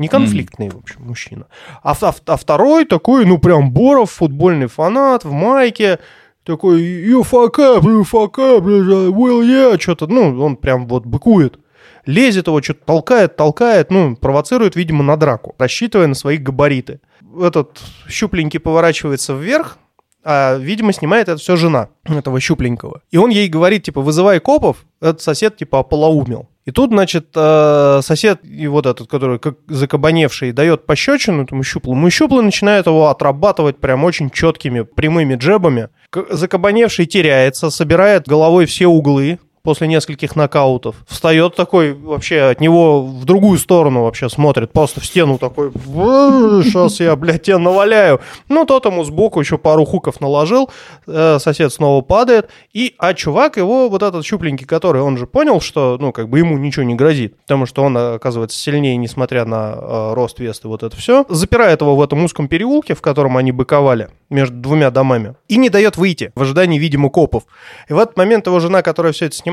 Не 0.01 0.07
конфликтный, 0.07 0.67
mm. 0.67 0.75
в 0.75 0.79
общем, 0.79 1.03
мужчина. 1.03 1.45
А, 1.83 1.93
а, 2.01 2.13
а 2.25 2.37
второй 2.37 2.85
такой, 2.85 3.25
ну, 3.25 3.37
прям 3.37 3.71
Боров, 3.71 4.11
футбольный 4.11 4.65
фанат, 4.65 5.23
в 5.23 5.31
майке, 5.31 5.99
такой, 6.43 6.81
you 6.81 7.21
fuck 7.21 7.55
up, 7.57 7.83
you 7.83 8.01
fuck 8.01 8.33
up, 8.37 8.61
will 8.65 9.41
yeah, 9.43 9.79
что-то, 9.79 10.07
ну, 10.07 10.41
он 10.41 10.55
прям 10.55 10.87
вот 10.87 11.05
быкует. 11.05 11.59
Лезет 12.07 12.47
его, 12.47 12.63
что-то 12.63 12.83
толкает, 12.83 13.35
толкает, 13.35 13.91
ну, 13.91 14.15
провоцирует, 14.15 14.75
видимо, 14.75 15.03
на 15.03 15.17
драку, 15.17 15.53
рассчитывая 15.59 16.07
на 16.07 16.15
свои 16.15 16.37
габариты. 16.37 16.99
Этот 17.39 17.79
щупленький 18.09 18.59
поворачивается 18.59 19.33
вверх, 19.35 19.77
а, 20.23 20.57
видимо, 20.57 20.93
снимает 20.93 21.29
это 21.29 21.39
все 21.39 21.55
жена 21.55 21.89
этого 22.05 22.39
щупленького. 22.39 23.03
И 23.11 23.17
он 23.17 23.29
ей 23.29 23.47
говорит, 23.47 23.83
типа, 23.83 24.01
вызывай 24.01 24.39
копов, 24.39 24.83
этот 25.01 25.21
сосед, 25.21 25.57
типа, 25.57 25.79
ополоумел. 25.79 26.47
И 26.65 26.71
тут, 26.71 26.91
значит, 26.91 27.29
э, 27.35 27.99
сосед, 28.03 28.41
и 28.43 28.67
вот 28.67 28.85
этот, 28.85 29.09
который 29.09 29.39
как 29.39 29.55
закабаневший, 29.67 30.51
дает 30.51 30.85
пощечину 30.85 31.43
этому 31.43 31.63
щуплому, 31.63 32.07
и 32.07 32.11
щуплый 32.11 32.45
начинает 32.45 32.85
его 32.85 33.09
отрабатывать 33.09 33.77
прям 33.77 34.03
очень 34.03 34.29
четкими 34.29 34.81
прямыми 34.81 35.35
джебами. 35.35 35.89
Закабаневший 36.29 37.07
теряется, 37.07 37.71
собирает 37.71 38.27
головой 38.27 38.67
все 38.67 38.85
углы, 38.87 39.39
после 39.63 39.87
нескольких 39.87 40.35
нокаутов. 40.35 40.95
Встает 41.07 41.55
такой, 41.55 41.93
вообще 41.93 42.41
от 42.41 42.61
него 42.61 43.03
в 43.03 43.25
другую 43.25 43.57
сторону 43.57 44.03
вообще 44.03 44.29
смотрит, 44.29 44.71
просто 44.71 44.99
в 44.99 45.05
стену 45.05 45.37
такой, 45.37 45.71
сейчас 45.71 46.99
я, 46.99 47.15
блядь, 47.15 47.43
тебя 47.43 47.59
наваляю. 47.59 48.21
Ну, 48.49 48.65
тот 48.65 48.85
ему 48.85 49.03
сбоку 49.03 49.39
еще 49.39 49.57
пару 49.57 49.85
хуков 49.85 50.21
наложил, 50.21 50.69
э, 51.07 51.39
сосед 51.39 51.73
снова 51.73 52.01
падает, 52.01 52.49
и, 52.73 52.95
а 52.97 53.13
чувак 53.13 53.57
его, 53.57 53.89
вот 53.89 54.03
этот 54.03 54.25
щупленький, 54.25 54.65
который, 54.65 55.01
он 55.01 55.17
же 55.17 55.27
понял, 55.27 55.61
что, 55.61 55.97
ну, 55.99 56.11
как 56.11 56.29
бы 56.29 56.39
ему 56.39 56.57
ничего 56.57 56.83
не 56.83 56.95
грозит, 56.95 57.37
потому 57.41 57.65
что 57.65 57.83
он, 57.83 57.97
оказывается, 57.97 58.57
сильнее, 58.57 58.97
несмотря 58.97 59.45
на 59.45 59.73
э, 59.75 60.13
рост, 60.13 60.39
вес 60.39 60.61
и 60.63 60.67
вот 60.67 60.83
это 60.83 60.95
все, 60.95 61.25
запирает 61.29 61.81
его 61.81 61.95
в 61.95 62.01
этом 62.01 62.23
узком 62.23 62.47
переулке, 62.47 62.95
в 62.95 63.01
котором 63.01 63.37
они 63.37 63.51
быковали, 63.51 64.09
между 64.31 64.55
двумя 64.55 64.89
домами 64.89 65.35
и 65.47 65.57
не 65.57 65.69
дает 65.69 65.97
выйти 65.97 66.31
в 66.35 66.41
ожидании, 66.41 66.79
видимо, 66.79 67.09
копов. 67.09 67.43
И 67.89 67.93
в 67.93 67.99
этот 67.99 68.17
момент 68.17 68.47
его 68.47 68.59
жена, 68.59 68.81
которая 68.81 69.13
все 69.13 69.25
это 69.25 69.35
снимает, 69.35 69.50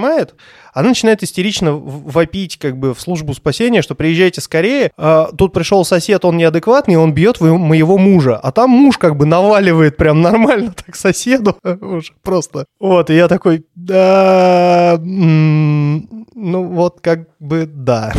она 0.73 0.88
начинает 0.90 1.23
истерично 1.23 1.73
вопить 1.73 2.57
как 2.59 2.76
бы 2.76 2.95
в 2.95 3.00
службу 3.00 3.35
спасения, 3.35 3.83
что 3.83 3.95
приезжайте 3.95 4.40
скорее, 4.40 4.93
а, 4.97 5.31
тут 5.37 5.52
пришел 5.52 5.85
сосед, 5.85 6.25
он 6.25 6.37
неадекватный, 6.37 6.97
он 6.97 7.12
бьет 7.12 7.40
моего 7.40 7.99
мужа, 7.99 8.37
а 8.37 8.52
там 8.52 8.71
муж 8.71 8.99
как 8.99 9.17
бы 9.17 9.26
наваливает 9.26 9.97
прям 9.97 10.23
нормально 10.23 10.73
так 10.73 10.95
соседу, 10.95 11.57
уже 11.81 12.12
просто. 12.23 12.67
Вот, 12.78 13.11
и 13.11 13.14
я 13.14 13.28
такой, 13.28 13.67
да, 13.75 14.99
ну 15.00 16.64
вот 16.64 17.00
как 17.00 17.28
бы 17.40 17.67
да. 17.67 18.12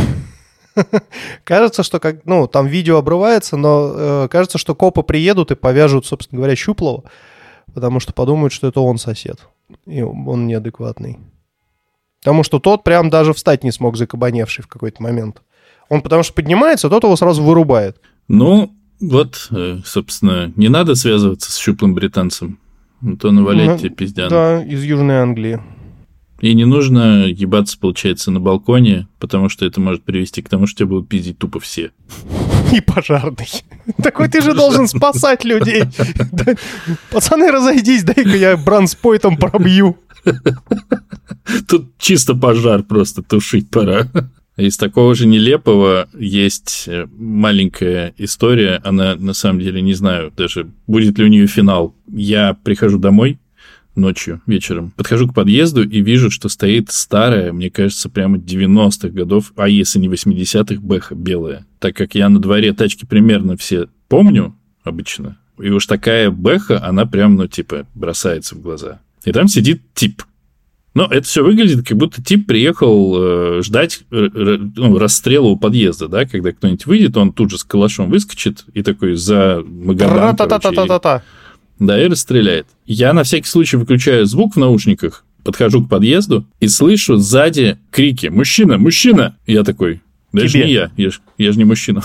кажется, 1.44 1.82
что 1.82 1.98
как, 2.00 2.24
ну, 2.24 2.46
там 2.46 2.66
видео 2.66 2.98
обрывается, 2.98 3.56
но 3.56 3.92
э, 3.94 4.28
кажется, 4.30 4.58
что 4.58 4.74
копы 4.74 5.02
приедут 5.02 5.50
и 5.50 5.56
повяжут, 5.56 6.06
собственно 6.06 6.38
говоря, 6.38 6.56
Щуплова, 6.56 7.04
потому 7.74 8.00
что 8.00 8.12
подумают, 8.12 8.52
что 8.52 8.68
это 8.68 8.80
он 8.80 8.98
сосед, 8.98 9.40
и 9.86 10.02
он 10.02 10.46
неадекватный. 10.46 11.18
Потому 12.20 12.42
что 12.42 12.58
тот 12.58 12.84
прям 12.84 13.10
даже 13.10 13.32
встать 13.32 13.64
не 13.64 13.72
смог, 13.72 13.96
закабаневший 13.96 14.64
в 14.64 14.68
какой-то 14.68 15.02
момент. 15.02 15.42
Он 15.88 16.02
потому 16.02 16.22
что 16.22 16.34
поднимается, 16.34 16.88
тот 16.88 17.04
его 17.04 17.16
сразу 17.16 17.42
вырубает. 17.42 18.00
Ну, 18.28 18.72
вот, 19.00 19.48
э, 19.50 19.78
собственно, 19.84 20.52
не 20.56 20.68
надо 20.68 20.94
связываться 20.94 21.50
с 21.50 21.56
щуплым 21.56 21.94
британцем. 21.94 22.58
А 23.02 23.16
то 23.16 23.30
навалять 23.30 23.68
ну, 23.68 23.78
тебе 23.78 23.90
пиздян. 23.90 24.28
Да, 24.28 24.62
из 24.62 24.84
Южной 24.84 25.20
Англии. 25.20 25.60
И 26.40 26.54
не 26.54 26.64
нужно 26.64 27.26
ебаться, 27.26 27.78
получается, 27.78 28.30
на 28.30 28.40
балконе, 28.40 29.08
потому 29.18 29.48
что 29.48 29.66
это 29.66 29.80
может 29.80 30.02
привести 30.04 30.42
к 30.42 30.48
тому, 30.48 30.66
что 30.66 30.78
тебя 30.78 30.88
будут 30.88 31.08
пиздить 31.08 31.38
тупо 31.38 31.60
все. 31.60 31.92
И 32.72 32.80
пожарный. 32.80 33.48
Такой 34.02 34.28
ты 34.28 34.40
же 34.40 34.54
должен 34.54 34.86
спасать 34.86 35.44
людей. 35.44 35.84
Пацаны, 37.10 37.50
разойдись, 37.50 38.04
дай-ка 38.04 38.36
я 38.36 38.56
бранспойтом 38.56 39.36
пробью. 39.36 39.98
Тут 41.68 41.96
чисто 41.98 42.34
пожар 42.34 42.82
просто 42.82 43.22
тушить 43.22 43.70
пора. 43.70 44.08
Из 44.56 44.76
такого 44.76 45.14
же 45.14 45.26
нелепого 45.26 46.08
есть 46.18 46.84
э, 46.86 47.06
маленькая 47.16 48.12
история. 48.18 48.80
Она, 48.84 49.16
на 49.16 49.32
самом 49.32 49.60
деле, 49.60 49.80
не 49.80 49.94
знаю 49.94 50.32
даже, 50.36 50.68
будет 50.86 51.18
ли 51.18 51.24
у 51.24 51.28
нее 51.28 51.46
финал. 51.46 51.94
Я 52.06 52.52
прихожу 52.52 52.98
домой, 52.98 53.38
ночью, 53.94 54.42
вечером. 54.46 54.92
Подхожу 54.96 55.28
к 55.28 55.34
подъезду 55.34 55.88
и 55.88 56.00
вижу, 56.02 56.30
что 56.30 56.48
стоит 56.48 56.90
старая, 56.90 57.52
мне 57.52 57.70
кажется, 57.70 58.10
прямо 58.10 58.36
90-х 58.36 59.08
годов, 59.08 59.52
а 59.56 59.68
если 59.68 59.98
не 59.98 60.08
80-х, 60.08 60.80
бэха 60.80 61.14
белая. 61.14 61.66
Так 61.78 61.96
как 61.96 62.14
я 62.14 62.28
на 62.28 62.40
дворе 62.40 62.72
тачки 62.72 63.06
примерно 63.06 63.56
все 63.56 63.88
помню 64.08 64.56
обычно, 64.82 65.38
и 65.58 65.70
уж 65.70 65.86
такая 65.86 66.30
бэха, 66.30 66.84
она 66.84 67.06
прям, 67.06 67.36
ну, 67.36 67.46
типа, 67.46 67.86
бросается 67.94 68.54
в 68.54 68.60
глаза. 68.60 69.00
И 69.24 69.32
там 69.32 69.48
сидит 69.48 69.82
тип. 69.94 70.22
Но 70.94 71.06
это 71.06 71.22
все 71.22 71.44
выглядит, 71.44 71.86
как 71.86 71.96
будто 71.96 72.22
тип 72.22 72.46
приехал 72.48 73.14
э, 73.16 73.62
ждать 73.62 74.00
э, 74.10 74.28
ну, 74.32 74.98
расстрела 74.98 75.46
у 75.46 75.56
подъезда, 75.56 76.08
да, 76.08 76.24
когда 76.24 76.50
кто-нибудь 76.50 76.84
выйдет, 76.86 77.16
он 77.16 77.32
тут 77.32 77.50
же 77.50 77.58
с 77.58 77.64
калашом 77.64 78.10
выскочит 78.10 78.64
и 78.74 78.82
такой 78.82 79.14
за 79.14 79.62
Магадан, 79.64 80.08
короче, 80.58 80.68
да, 81.78 82.02
и 82.02 82.08
расстреляет. 82.08 82.66
Я 82.86 83.12
на 83.12 83.22
всякий 83.24 83.48
случай 83.48 83.76
выключаю 83.76 84.26
звук 84.26 84.54
в 84.54 84.58
наушниках, 84.58 85.24
подхожу 85.44 85.84
к 85.84 85.88
подъезду 85.88 86.44
и 86.60 86.68
слышу 86.68 87.16
сзади 87.16 87.78
крики 87.90 88.26
«Мужчина! 88.26 88.76
Мужчина!» 88.76 89.36
Я 89.46 89.64
такой, 89.64 90.02
да 90.32 90.44
это 90.44 90.58
не 90.58 90.72
я, 90.72 90.90
я 90.96 91.10
же, 91.10 91.18
я 91.38 91.52
же 91.52 91.58
не 91.58 91.64
мужчина. 91.64 92.02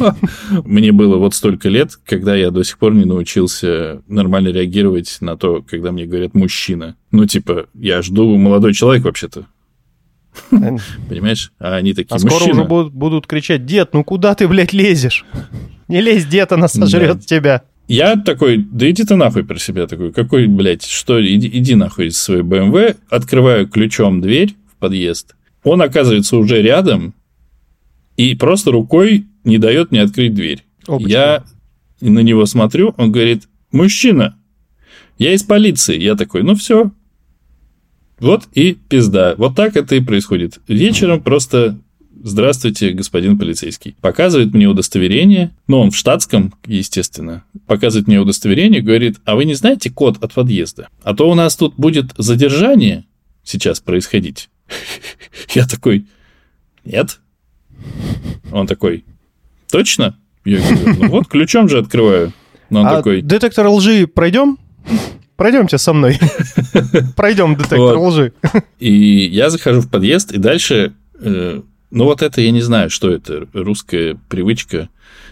Мне 0.64 0.90
было 0.92 1.16
вот 1.16 1.34
столько 1.34 1.68
лет, 1.68 1.92
когда 2.04 2.34
я 2.34 2.50
до 2.50 2.64
сих 2.64 2.78
пор 2.78 2.94
не 2.94 3.04
научился 3.04 4.02
нормально 4.08 4.48
реагировать 4.48 5.18
на 5.20 5.36
то, 5.36 5.62
когда 5.62 5.92
мне 5.92 6.06
говорят 6.06 6.34
«мужчина». 6.34 6.96
Ну, 7.12 7.26
типа, 7.26 7.66
я 7.74 8.02
жду 8.02 8.36
молодой 8.36 8.74
человек 8.74 9.04
вообще-то. 9.04 9.46
Понимаешь? 10.50 11.52
А 11.58 11.76
они 11.76 11.94
такие, 11.94 12.14
А 12.14 12.18
скоро 12.18 12.50
уже 12.50 12.64
будут, 12.64 12.92
будут 12.92 13.26
кричать, 13.26 13.66
дед, 13.66 13.90
ну 13.92 14.02
куда 14.02 14.34
ты, 14.34 14.48
блядь, 14.48 14.72
лезешь? 14.72 15.24
Не 15.88 16.00
лезь, 16.00 16.26
дед, 16.26 16.52
она 16.52 16.68
сожрет 16.68 17.18
да. 17.18 17.22
тебя. 17.22 17.62
Я 17.88 18.16
такой, 18.16 18.58
да 18.58 18.88
иди 18.88 19.04
ты 19.04 19.16
нахуй 19.16 19.44
про 19.44 19.58
себя 19.58 19.86
такой, 19.88 20.12
какой, 20.12 20.46
блядь, 20.46 20.84
что, 20.84 21.20
иди, 21.24 21.48
иди 21.52 21.74
нахуй 21.74 22.06
из 22.06 22.18
своей 22.18 22.42
BMW, 22.42 22.96
открываю 23.08 23.68
ключом 23.68 24.20
дверь 24.20 24.54
в 24.72 24.76
подъезд, 24.76 25.34
он 25.64 25.82
оказывается 25.82 26.36
уже 26.36 26.62
рядом 26.62 27.14
и 28.20 28.34
просто 28.34 28.70
рукой 28.70 29.24
не 29.44 29.56
дает 29.56 29.92
мне 29.92 30.02
открыть 30.02 30.34
дверь. 30.34 30.62
Опачка. 30.86 31.08
Я 31.08 31.44
на 32.02 32.18
него 32.18 32.44
смотрю, 32.44 32.94
он 32.98 33.12
говорит, 33.12 33.44
мужчина, 33.72 34.36
я 35.18 35.32
из 35.32 35.42
полиции. 35.42 35.98
Я 35.98 36.16
такой, 36.16 36.42
ну 36.42 36.54
все, 36.54 36.90
вот 38.18 38.46
и 38.52 38.74
пизда. 38.74 39.34
Вот 39.38 39.56
так 39.56 39.74
это 39.74 39.96
и 39.96 40.00
происходит. 40.00 40.60
Вечером 40.68 41.22
просто 41.22 41.78
Здравствуйте, 42.22 42.90
господин 42.90 43.38
полицейский. 43.38 43.96
Показывает 44.02 44.52
мне 44.52 44.66
удостоверение, 44.66 45.52
ну, 45.66 45.78
он 45.78 45.90
в 45.90 45.96
штатском, 45.96 46.52
естественно. 46.66 47.44
Показывает 47.66 48.08
мне 48.08 48.20
удостоверение, 48.20 48.82
говорит, 48.82 49.16
а 49.24 49.36
вы 49.36 49.46
не 49.46 49.54
знаете 49.54 49.88
код 49.88 50.22
от 50.22 50.34
подъезда? 50.34 50.90
А 51.02 51.14
то 51.14 51.30
у 51.30 51.34
нас 51.34 51.56
тут 51.56 51.76
будет 51.76 52.12
задержание 52.18 53.06
сейчас 53.42 53.80
происходить. 53.80 54.50
Я 55.54 55.66
такой, 55.66 56.04
нет. 56.84 57.20
Он 58.52 58.66
такой, 58.66 59.04
точно? 59.70 60.16
Я 60.44 60.58
говорю, 60.58 60.96
ну 60.98 61.08
вот, 61.08 61.28
ключом 61.28 61.68
же 61.68 61.78
открываю. 61.78 62.32
Но 62.70 62.80
он 62.80 62.86
а 62.86 62.96
такой... 62.96 63.22
детектор 63.22 63.66
лжи 63.66 64.06
пройдем? 64.06 64.58
Пройдемте 65.36 65.78
со 65.78 65.92
мной. 65.92 66.18
Пройдем 67.16 67.54
детектор 67.54 67.96
вот. 67.96 68.12
лжи. 68.12 68.32
И 68.78 68.92
я 68.92 69.50
захожу 69.50 69.80
в 69.80 69.90
подъезд, 69.90 70.32
и 70.32 70.38
дальше 70.38 70.92
э, 71.18 71.62
ну, 71.90 72.04
вот 72.04 72.22
это 72.22 72.40
я 72.40 72.50
не 72.50 72.60
знаю, 72.60 72.88
что 72.88 73.10
это. 73.10 73.48
Русская 73.52 74.16
привычка 74.28 74.88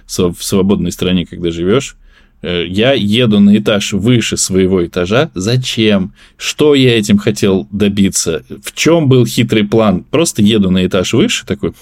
в 0.07 0.35
свободной 0.41 0.91
стране, 0.91 1.25
когда 1.25 1.51
живешь. 1.51 1.97
Э, 2.41 2.65
я 2.67 2.93
еду 2.93 3.41
на 3.41 3.57
этаж 3.59 3.93
выше 3.93 4.37
своего 4.37 4.85
этажа. 4.85 5.31
Зачем? 5.35 6.13
Что 6.37 6.75
я 6.75 6.99
этим 6.99 7.19
хотел 7.19 7.67
добиться? 7.71 8.45
В 8.63 8.73
чем 8.75 9.09
был 9.09 9.27
хитрый 9.27 9.65
план? 9.65 10.05
Просто 10.05 10.43
еду 10.43 10.71
на 10.71 10.87
этаж 10.87 11.13
выше, 11.15 11.45
такой, 11.47 11.73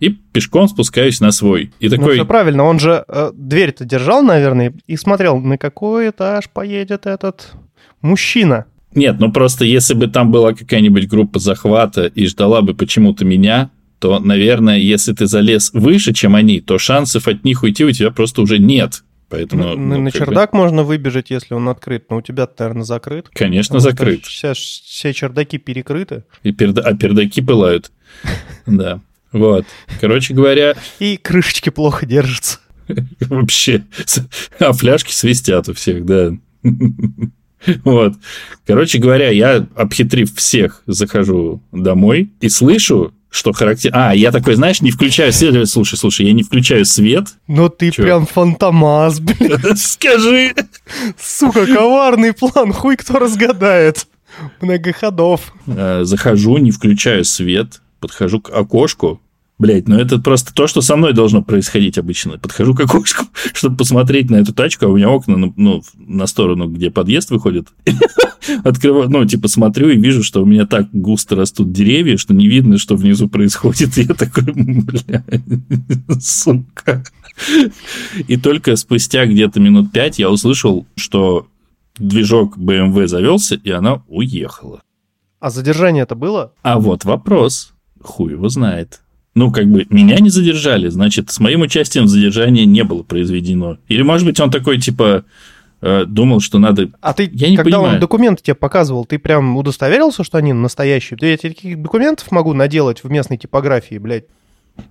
и 0.00 0.08
пешком 0.32 0.68
спускаюсь 0.68 1.20
на 1.20 1.30
свой. 1.30 1.72
И 1.78 1.88
ну, 1.88 1.90
такой... 1.90 2.06
Ну, 2.06 2.12
все 2.14 2.24
правильно, 2.24 2.64
он 2.64 2.80
же 2.80 3.04
э, 3.06 3.30
дверь-то 3.34 3.84
держал, 3.84 4.22
наверное, 4.22 4.74
и 4.86 4.96
смотрел, 4.96 5.38
на 5.38 5.58
какой 5.58 6.10
этаж 6.10 6.48
поедет 6.50 7.06
этот 7.06 7.52
мужчина. 8.02 8.66
Нет, 8.94 9.20
ну 9.20 9.30
просто 9.30 9.64
если 9.64 9.94
бы 9.94 10.08
там 10.08 10.32
была 10.32 10.52
какая-нибудь 10.52 11.08
группа 11.08 11.38
захвата 11.38 12.06
и 12.06 12.26
ждала 12.26 12.60
бы 12.62 12.74
почему-то 12.74 13.24
меня, 13.24 13.70
то, 14.00 14.18
наверное, 14.18 14.78
если 14.78 15.12
ты 15.12 15.26
залез 15.26 15.70
выше, 15.72 16.12
чем 16.12 16.34
они, 16.34 16.60
то 16.60 16.78
шансов 16.78 17.28
от 17.28 17.44
них 17.44 17.62
уйти 17.62 17.84
у 17.84 17.92
тебя 17.92 18.10
просто 18.10 18.42
уже 18.42 18.58
нет. 18.58 19.04
Поэтому, 19.30 19.62
ну, 19.62 19.76
ну, 19.76 20.00
на 20.00 20.10
чердак 20.10 20.50
бы... 20.50 20.58
можно 20.58 20.82
выбежать, 20.82 21.30
если 21.30 21.54
он 21.54 21.68
открыт, 21.68 22.10
но 22.10 22.16
у 22.16 22.22
тебя, 22.22 22.48
наверное, 22.58 22.82
закрыт. 22.82 23.28
Конечно, 23.32 23.78
закрыт. 23.78 24.26
Все, 24.26 24.54
все 24.54 25.14
чердаки 25.14 25.56
перекрыты. 25.56 26.24
И 26.42 26.50
перда... 26.52 26.82
А 26.82 26.94
пердаки 26.94 27.40
пылают. 27.40 27.90
Да. 28.66 29.00
Вот. 29.32 29.64
Короче 30.00 30.34
говоря... 30.34 30.74
И 30.98 31.16
крышечки 31.16 31.70
плохо 31.70 32.04
держатся. 32.06 32.58
Вообще. 33.20 33.84
А 34.58 34.72
фляжки 34.72 35.12
свистят 35.12 35.68
у 35.68 35.74
всех, 35.74 36.04
да. 36.04 36.32
Вот. 37.84 38.14
Короче 38.66 38.98
говоря, 38.98 39.28
я, 39.30 39.66
обхитрив 39.76 40.34
всех, 40.34 40.82
захожу 40.86 41.62
домой 41.72 42.32
и 42.40 42.48
слышу, 42.48 43.12
что 43.30 43.52
характерно... 43.52 44.10
А, 44.10 44.14
я 44.14 44.32
такой, 44.32 44.54
знаешь, 44.54 44.80
не 44.80 44.90
включаю 44.90 45.32
свет. 45.32 45.68
Слушай, 45.68 45.96
слушай, 45.96 46.26
я 46.26 46.32
не 46.32 46.42
включаю 46.42 46.84
свет. 46.84 47.28
Но 47.46 47.68
ты 47.68 47.90
Чё? 47.90 48.02
прям 48.02 48.26
фантомас, 48.26 49.20
блядь. 49.20 49.78
Скажи. 49.78 50.54
Сука, 51.18 51.66
коварный 51.66 52.32
план, 52.32 52.72
хуй 52.72 52.96
кто 52.96 53.18
разгадает. 53.18 54.06
Много 54.60 54.92
ходов. 54.92 55.52
Э, 55.66 56.00
захожу, 56.04 56.58
не 56.58 56.70
включаю 56.70 57.24
свет, 57.24 57.80
подхожу 58.00 58.40
к 58.40 58.50
окошку, 58.50 59.20
Блять, 59.60 59.88
ну 59.88 59.98
это 59.98 60.18
просто 60.18 60.54
то, 60.54 60.66
что 60.66 60.80
со 60.80 60.96
мной 60.96 61.12
должно 61.12 61.42
происходить 61.42 61.98
обычно. 61.98 62.38
Подхожу 62.38 62.74
к 62.74 62.80
окошку, 62.80 63.26
чтобы 63.52 63.76
посмотреть 63.76 64.30
на 64.30 64.36
эту 64.36 64.54
тачку, 64.54 64.86
а 64.86 64.88
у 64.88 64.96
меня 64.96 65.10
окна 65.10 65.36
ну, 65.36 65.52
ну 65.54 65.82
на 65.98 66.26
сторону, 66.26 66.66
где 66.66 66.90
подъезд 66.90 67.30
выходит. 67.30 67.68
Открываю, 68.64 69.10
ну, 69.10 69.22
типа 69.26 69.48
смотрю 69.48 69.90
и 69.90 70.00
вижу, 70.00 70.22
что 70.22 70.42
у 70.42 70.46
меня 70.46 70.64
так 70.64 70.88
густо 70.94 71.36
растут 71.36 71.72
деревья, 71.72 72.16
что 72.16 72.32
не 72.32 72.48
видно, 72.48 72.78
что 72.78 72.96
внизу 72.96 73.28
происходит. 73.28 73.98
И 73.98 74.02
я 74.08 74.14
такой, 74.14 74.44
бля, 74.54 75.22
сука. 76.18 77.04
И 78.28 78.38
только 78.38 78.76
спустя 78.76 79.26
где-то 79.26 79.60
минут 79.60 79.92
пять 79.92 80.18
я 80.18 80.30
услышал, 80.30 80.86
что 80.96 81.48
движок 81.98 82.56
BMW 82.56 83.06
завелся, 83.06 83.56
и 83.56 83.70
она 83.70 84.02
уехала. 84.08 84.80
А 85.38 85.50
задержание 85.50 86.04
это 86.04 86.14
было? 86.14 86.54
А 86.62 86.80
вот 86.80 87.04
вопрос. 87.04 87.74
Хуй 88.02 88.32
его 88.32 88.48
знает 88.48 89.02
ну, 89.34 89.52
как 89.52 89.66
бы, 89.66 89.86
меня 89.90 90.18
не 90.18 90.28
задержали, 90.30 90.88
значит, 90.88 91.30
с 91.30 91.38
моим 91.40 91.62
участием 91.62 92.08
задержание 92.08 92.66
не 92.66 92.82
было 92.84 93.02
произведено. 93.02 93.78
Или, 93.88 94.02
может 94.02 94.26
быть, 94.26 94.40
он 94.40 94.50
такой, 94.50 94.78
типа, 94.80 95.24
э, 95.80 96.04
думал, 96.06 96.40
что 96.40 96.58
надо... 96.58 96.90
А 97.00 97.12
ты, 97.12 97.30
Я 97.32 97.48
не 97.48 97.56
когда 97.56 97.76
понимаю. 97.78 97.94
он 97.94 98.00
документы 98.00 98.42
тебе 98.42 98.54
показывал, 98.54 99.04
ты 99.04 99.18
прям 99.18 99.56
удостоверился, 99.56 100.24
что 100.24 100.38
они 100.38 100.52
настоящие? 100.52 101.16
Я 101.20 101.36
тебе 101.36 101.54
таких 101.54 101.80
документов 101.80 102.30
могу 102.32 102.52
наделать 102.54 103.04
в 103.04 103.10
местной 103.10 103.38
типографии, 103.38 103.98
блядь. 103.98 104.24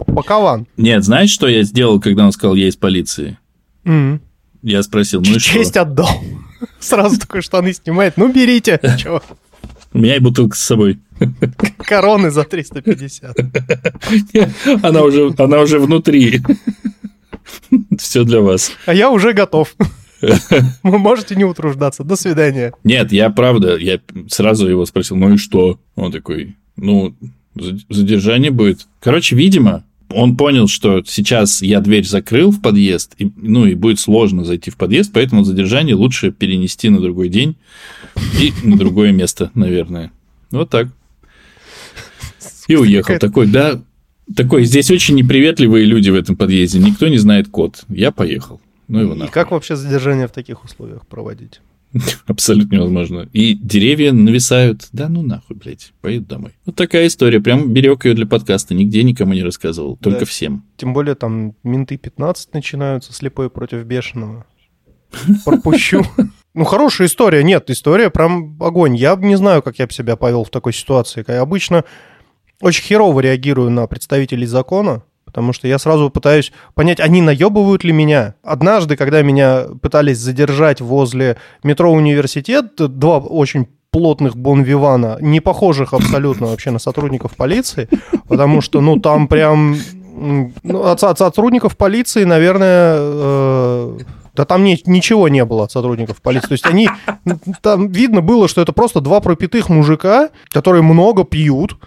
Пакован. 0.06 0.68
Нет, 0.78 1.04
знаешь, 1.04 1.30
что 1.32 1.48
я 1.48 1.64
сделал, 1.64 2.00
когда 2.00 2.26
он 2.26 2.32
сказал, 2.32 2.56
я 2.56 2.68
из 2.68 2.76
полиции? 2.76 3.38
Мгм. 3.84 4.22
Я 4.62 4.84
спросил, 4.84 5.22
ну 5.22 5.36
и 5.36 5.40
Честь 5.40 5.72
что? 5.72 5.82
отдал. 5.82 6.10
Сразу 6.80 7.20
такой 7.20 7.42
штаны 7.42 7.74
снимает. 7.74 8.18
Ну, 8.18 8.32
берите. 8.32 8.80
Чё, 9.00 9.22
У 9.94 9.98
меня 9.98 10.16
и 10.16 10.20
бутылка 10.20 10.56
с 10.56 10.60
собой. 10.62 11.00
Короны 11.78 12.32
за 12.32 12.44
350. 12.44 13.38
Она 14.84 15.04
уже, 15.04 15.34
она 15.38 15.60
уже 15.62 15.80
внутри. 15.80 16.42
Все 17.98 18.24
для 18.24 18.42
вас. 18.42 18.72
А 18.86 18.94
я 18.94 19.10
уже 19.10 19.34
готов. 19.34 19.76
Вы 20.84 20.98
можете 21.00 21.36
не 21.36 21.46
утруждаться. 21.46 22.04
До 22.04 22.16
свидания. 22.16 22.74
Нет, 22.84 23.12
я 23.12 23.30
правда, 23.30 23.78
я 23.78 24.00
сразу 24.30 24.68
его 24.68 24.86
спросил, 24.86 25.16
ну 25.18 25.34
и 25.34 25.38
что? 25.38 25.80
Он 25.96 26.12
такой, 26.12 26.56
ну, 26.76 27.16
за- 27.56 27.80
задержание 27.90 28.52
будет. 28.52 28.88
Короче, 29.00 29.36
видимо, 29.36 29.84
он 30.10 30.36
понял, 30.36 30.68
что 30.68 31.04
сейчас 31.06 31.62
я 31.62 31.80
дверь 31.80 32.06
закрыл 32.06 32.52
в 32.52 32.62
подъезд, 32.62 33.14
и, 33.18 33.32
ну 33.38 33.66
и 33.66 33.76
будет 33.76 34.00
сложно 34.00 34.44
зайти 34.44 34.72
в 34.72 34.76
подъезд, 34.78 35.12
поэтому 35.14 35.44
задержание 35.44 35.96
лучше 35.96 36.32
перенести 36.32 36.90
на 36.90 37.00
другой 37.00 37.30
день 37.30 37.56
и 38.40 38.52
на 38.64 38.78
другое 38.78 39.12
место, 39.12 39.52
наверное. 39.54 40.12
Вот 40.52 40.70
так. 40.70 40.88
И 42.70 42.76
уехал. 42.76 43.18
Такой, 43.20 43.48
да, 43.48 43.82
такой, 44.36 44.64
здесь 44.64 44.90
очень 44.92 45.16
неприветливые 45.16 45.86
люди 45.86 46.10
в 46.10 46.16
этом 46.16 46.36
подъезде, 46.38 46.80
никто 46.80 47.08
не 47.08 47.18
знает 47.18 47.50
код. 47.50 47.84
Я 47.90 48.12
поехал. 48.12 48.62
Ну 48.88 49.00
его 49.02 49.14
И 49.14 49.18
нахуй. 49.18 49.34
как 49.34 49.52
вообще 49.52 49.76
задержание 49.76 50.28
в 50.28 50.32
таких 50.32 50.64
условиях 50.64 51.06
проводить? 51.08 51.62
Абсолютно 52.28 52.76
невозможно. 52.76 53.28
И 53.34 53.56
деревья 53.56 54.12
нависают. 54.12 54.88
Да 54.92 55.10
ну 55.10 55.24
нахуй, 55.24 55.56
блядь, 55.56 55.92
поеду 56.02 56.26
домой. 56.28 56.52
Вот 56.66 56.76
такая 56.76 57.08
история. 57.08 57.40
Прям 57.40 57.74
берег 57.74 58.06
ее 58.06 58.14
для 58.14 58.28
подкаста. 58.28 58.76
Нигде 58.76 59.02
никому 59.04 59.34
не 59.34 59.44
рассказывал. 59.44 59.98
Только 59.98 60.20
Да. 60.20 60.26
всем. 60.26 60.64
Тем 60.78 60.94
более 60.94 61.16
там 61.16 61.56
менты 61.64 61.98
15 61.98 62.54
начинаются, 62.54 63.12
слепой 63.14 63.50
против 63.50 63.84
бешеного. 63.86 64.46
Пропущу. 65.46 66.04
Ну, 66.54 66.64
хорошая 66.64 67.08
история. 67.08 67.44
Нет, 67.44 67.70
история 67.70 68.10
прям 68.10 68.58
огонь. 68.62 68.96
Я 68.96 69.16
не 69.16 69.36
знаю, 69.38 69.62
как 69.64 69.80
я 69.80 69.88
бы 69.88 69.94
себя 69.94 70.16
повел 70.16 70.44
в 70.44 70.50
такой 70.52 70.74
ситуации. 70.74 71.24
Обычно 71.32 71.86
очень 72.62 72.84
херово 72.84 73.20
реагирую 73.22 73.70
на 73.70 73.88
представителей 73.88 74.46
закона, 74.46 75.04
потому 75.26 75.54
что 75.54 75.68
я 75.68 75.78
сразу 75.80 76.10
пытаюсь 76.10 76.52
понять, 76.74 77.00
они 77.00 77.22
наебывают 77.22 77.84
ли 77.84 77.92
меня. 77.92 78.36
Однажды, 78.44 78.96
когда 78.96 79.22
меня 79.22 79.66
пытались 79.82 80.18
задержать 80.18 80.82
возле 80.82 81.38
метро 81.64 81.92
«Университет», 81.92 82.76
два 82.78 83.18
очень 83.20 83.68
плотных 83.92 84.36
бонвивана, 84.36 85.18
не 85.20 85.40
похожих 85.40 85.94
абсолютно 85.94 86.48
вообще 86.48 86.72
на 86.72 86.80
сотрудников 86.80 87.36
полиции, 87.36 87.90
потому 88.28 88.62
что, 88.62 88.82
ну, 88.82 89.00
там 89.00 89.28
прям... 89.28 89.78
Ну, 90.22 90.84
от, 90.84 91.02
от 91.02 91.18
сотрудников 91.18 91.78
полиции, 91.78 92.26
наверное, 92.26 92.96
э, 93.00 93.98
да 94.36 94.46
там 94.46 94.66
ни- 94.66 94.82
ничего 94.86 95.30
не 95.30 95.46
было 95.46 95.64
от 95.64 95.72
сотрудников 95.72 96.22
полиции. 96.22 96.48
То 96.48 96.54
есть 96.54 96.66
они... 96.66 96.90
Там 97.62 97.88
видно 97.88 98.22
было, 98.22 98.50
что 98.50 98.62
это 98.62 98.74
просто 98.74 99.00
два 99.00 99.22
пропитых 99.22 99.70
мужика, 99.70 100.30
которые 100.50 100.82
много 100.84 101.24
пьют, 101.24 101.78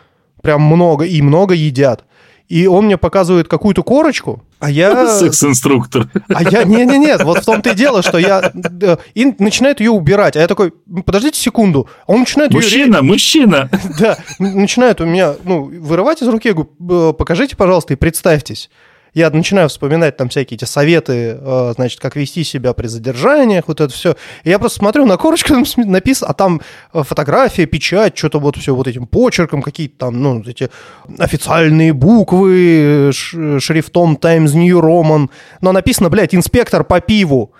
прям 0.43 0.63
много, 0.63 1.05
и 1.05 1.23
много 1.23 1.55
едят. 1.55 2.05
И 2.49 2.67
он 2.67 2.85
мне 2.85 2.99
показывает 2.99 3.49
какую-то 3.49 3.83
корочку, 3.83 4.43
а 4.59 4.71
я... 4.71 5.09
Секс-инструктор. 5.19 6.11
А 6.29 6.43
я, 6.43 6.65
не-не-не, 6.65 7.17
вот 7.25 7.39
в 7.39 7.45
том-то 7.47 7.71
и 7.71 7.75
дело, 7.75 8.03
что 8.03 8.19
я... 8.19 8.53
э, 8.83 8.97
И 9.15 9.35
начинает 9.39 9.81
ее 9.81 9.91
убирать. 9.91 10.37
А 10.37 10.41
я 10.41 10.47
такой, 10.49 10.75
«Ну, 10.87 11.03
подождите 11.03 11.41
секунду. 11.41 11.89
А 12.07 12.13
он 12.13 12.21
начинает 12.21 12.51
ее... 12.53 12.57
Мужчина, 12.57 13.03
мужчина. 13.03 13.71
Да, 13.99 14.19
начинает 14.39 15.01
у 15.01 15.07
меня, 15.07 15.35
ну, 15.45 15.65
вырывать 15.65 16.21
из 16.21 16.29
руки, 16.29 16.49
я 16.49 16.55
говорю, 16.55 17.11
«Э, 17.11 17.13
покажите, 17.15 17.57
пожалуйста, 17.57 17.95
и 17.95 17.97
представьтесь. 17.97 18.69
Я 19.15 19.29
начинаю 19.29 19.69
вспоминать 19.69 20.17
там 20.17 20.31
всякие 20.31 20.57
эти 20.57 20.65
советы, 20.65 21.39
э, 21.39 21.73
значит, 21.77 22.01
как 22.01 22.17
вести 22.17 22.45
себя 22.45 22.73
при 22.73 22.87
задержаниях, 22.87 23.69
вот 23.69 23.81
это 23.83 23.93
все. 23.93 24.17
И 24.43 24.49
я 24.49 24.59
просто 24.59 24.79
смотрю 24.79 25.05
на 25.05 25.19
корочку, 25.19 25.51
там 25.51 25.65
написано, 25.77 26.31
а 26.31 26.35
там 26.35 26.63
э, 26.95 27.03
фотография, 27.03 27.67
печать, 27.67 28.17
что-то 28.17 28.41
вот 28.41 28.57
все 28.57 28.75
вот 28.75 28.89
этим 28.89 29.07
почерком, 29.07 29.61
какие-то 29.61 29.99
там, 29.99 30.23
ну, 30.23 30.43
эти 30.47 30.71
официальные 31.19 31.93
буквы, 31.93 33.11
э, 33.11 33.59
шрифтом 33.61 34.17
Times 34.17 34.55
New 34.55 34.81
Roman. 34.81 35.29
Но 35.61 35.73
написано, 35.73 36.09
блядь, 36.09 36.35
инспектор 36.35 36.83
по 36.83 37.01
пиву. 37.01 37.53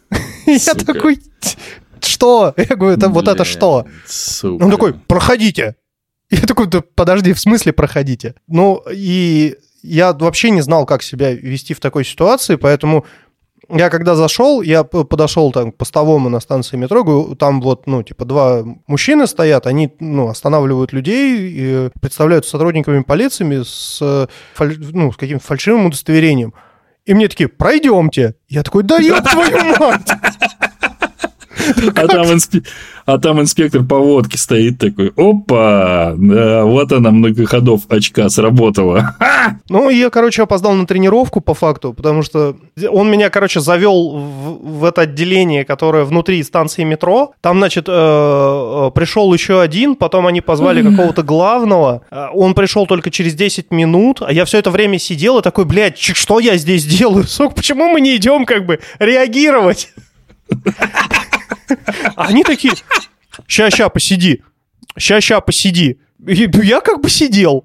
Я 0.46 0.74
такой, 0.74 1.18
что? 2.00 2.54
Я 2.56 2.76
говорю, 2.76 2.96
это 2.96 3.08
вот 3.08 3.26
это 3.26 3.44
что? 3.44 3.86
Он 4.42 4.70
такой, 4.70 4.94
проходите. 4.94 5.74
Я 6.30 6.46
такой, 6.46 6.66
да 6.66 6.80
подожди, 6.94 7.32
в 7.32 7.40
смысле 7.40 7.72
проходите? 7.72 8.34
Ну, 8.46 8.82
и 8.90 9.56
я 9.82 10.12
вообще 10.12 10.50
не 10.50 10.60
знал, 10.60 10.86
как 10.86 11.02
себя 11.02 11.32
вести 11.32 11.74
в 11.74 11.80
такой 11.80 12.04
ситуации, 12.04 12.56
поэтому 12.56 13.04
я 13.68 13.90
когда 13.90 14.14
зашел, 14.14 14.60
я 14.60 14.84
подошел 14.84 15.52
там 15.52 15.72
к 15.72 15.76
постовому 15.76 16.28
на 16.28 16.40
станции 16.40 16.76
метро, 16.76 17.34
там 17.36 17.60
вот, 17.60 17.86
ну, 17.86 18.02
типа, 18.02 18.24
два 18.24 18.64
мужчины 18.86 19.26
стоят, 19.26 19.66
они, 19.66 19.94
ну, 19.98 20.28
останавливают 20.28 20.92
людей, 20.92 21.38
и 21.38 21.90
представляются 22.00 22.50
сотрудниками 22.50 23.02
полиции 23.02 23.62
с, 23.62 24.28
ну, 24.58 25.12
с 25.12 25.16
каким-то 25.16 25.44
фальшивым 25.44 25.86
удостоверением. 25.86 26.54
И 27.04 27.14
мне 27.14 27.28
такие, 27.28 27.48
пройдемте. 27.48 28.36
Я 28.48 28.62
такой, 28.62 28.84
да 28.84 28.98
ёб 28.98 29.24
твою 29.28 29.76
мать! 29.78 30.08
А 31.94 32.06
там, 32.06 32.26
инспе- 32.26 32.64
а 33.06 33.18
там 33.18 33.40
инспектор 33.40 33.82
по 33.82 33.98
водке 33.98 34.38
стоит 34.38 34.78
такой, 34.78 35.12
опа, 35.16 36.14
да, 36.16 36.64
вот 36.64 36.92
она 36.92 37.10
многоходов 37.10 37.82
очка 37.88 38.28
сработала. 38.28 39.16
Ну, 39.68 39.90
я, 39.90 40.08
короче, 40.10 40.42
опоздал 40.42 40.72
на 40.74 40.86
тренировку 40.86 41.40
по 41.40 41.54
факту, 41.54 41.92
потому 41.92 42.22
что 42.22 42.56
он 42.90 43.10
меня, 43.10 43.28
короче, 43.28 43.58
завел 43.60 44.16
в, 44.16 44.78
в 44.80 44.84
это 44.84 45.02
отделение, 45.02 45.64
которое 45.64 46.04
внутри 46.04 46.42
станции 46.44 46.84
метро. 46.84 47.32
Там, 47.40 47.58
значит, 47.58 47.86
э, 47.88 47.92
э, 47.92 48.90
пришел 48.94 49.32
еще 49.34 49.60
один, 49.60 49.96
потом 49.96 50.26
они 50.28 50.40
позвали 50.40 50.82
какого-то 50.88 51.22
главного. 51.24 52.02
Э, 52.10 52.26
Он 52.32 52.54
пришел 52.54 52.86
только 52.86 53.10
через 53.10 53.34
10 53.34 53.72
минут, 53.72 54.22
а 54.22 54.32
я 54.32 54.44
все 54.44 54.58
это 54.58 54.70
время 54.70 54.98
сидел 54.98 55.38
и 55.38 55.42
такой, 55.42 55.64
блядь, 55.64 55.98
что 55.98 56.38
я 56.38 56.56
здесь 56.56 56.84
делаю? 56.84 57.24
Сука, 57.26 57.54
почему 57.56 57.88
мы 57.88 58.00
не 58.00 58.16
идем, 58.16 58.44
как 58.44 58.64
бы, 58.66 58.78
реагировать? 59.00 59.92
Они 62.16 62.44
такие, 62.44 62.74
ща-ща, 63.46 63.88
посиди, 63.88 64.42
ща-ща, 64.98 65.40
посиди. 65.40 65.98
Я 66.26 66.80
как 66.80 67.00
бы 67.00 67.10
сидел. 67.10 67.64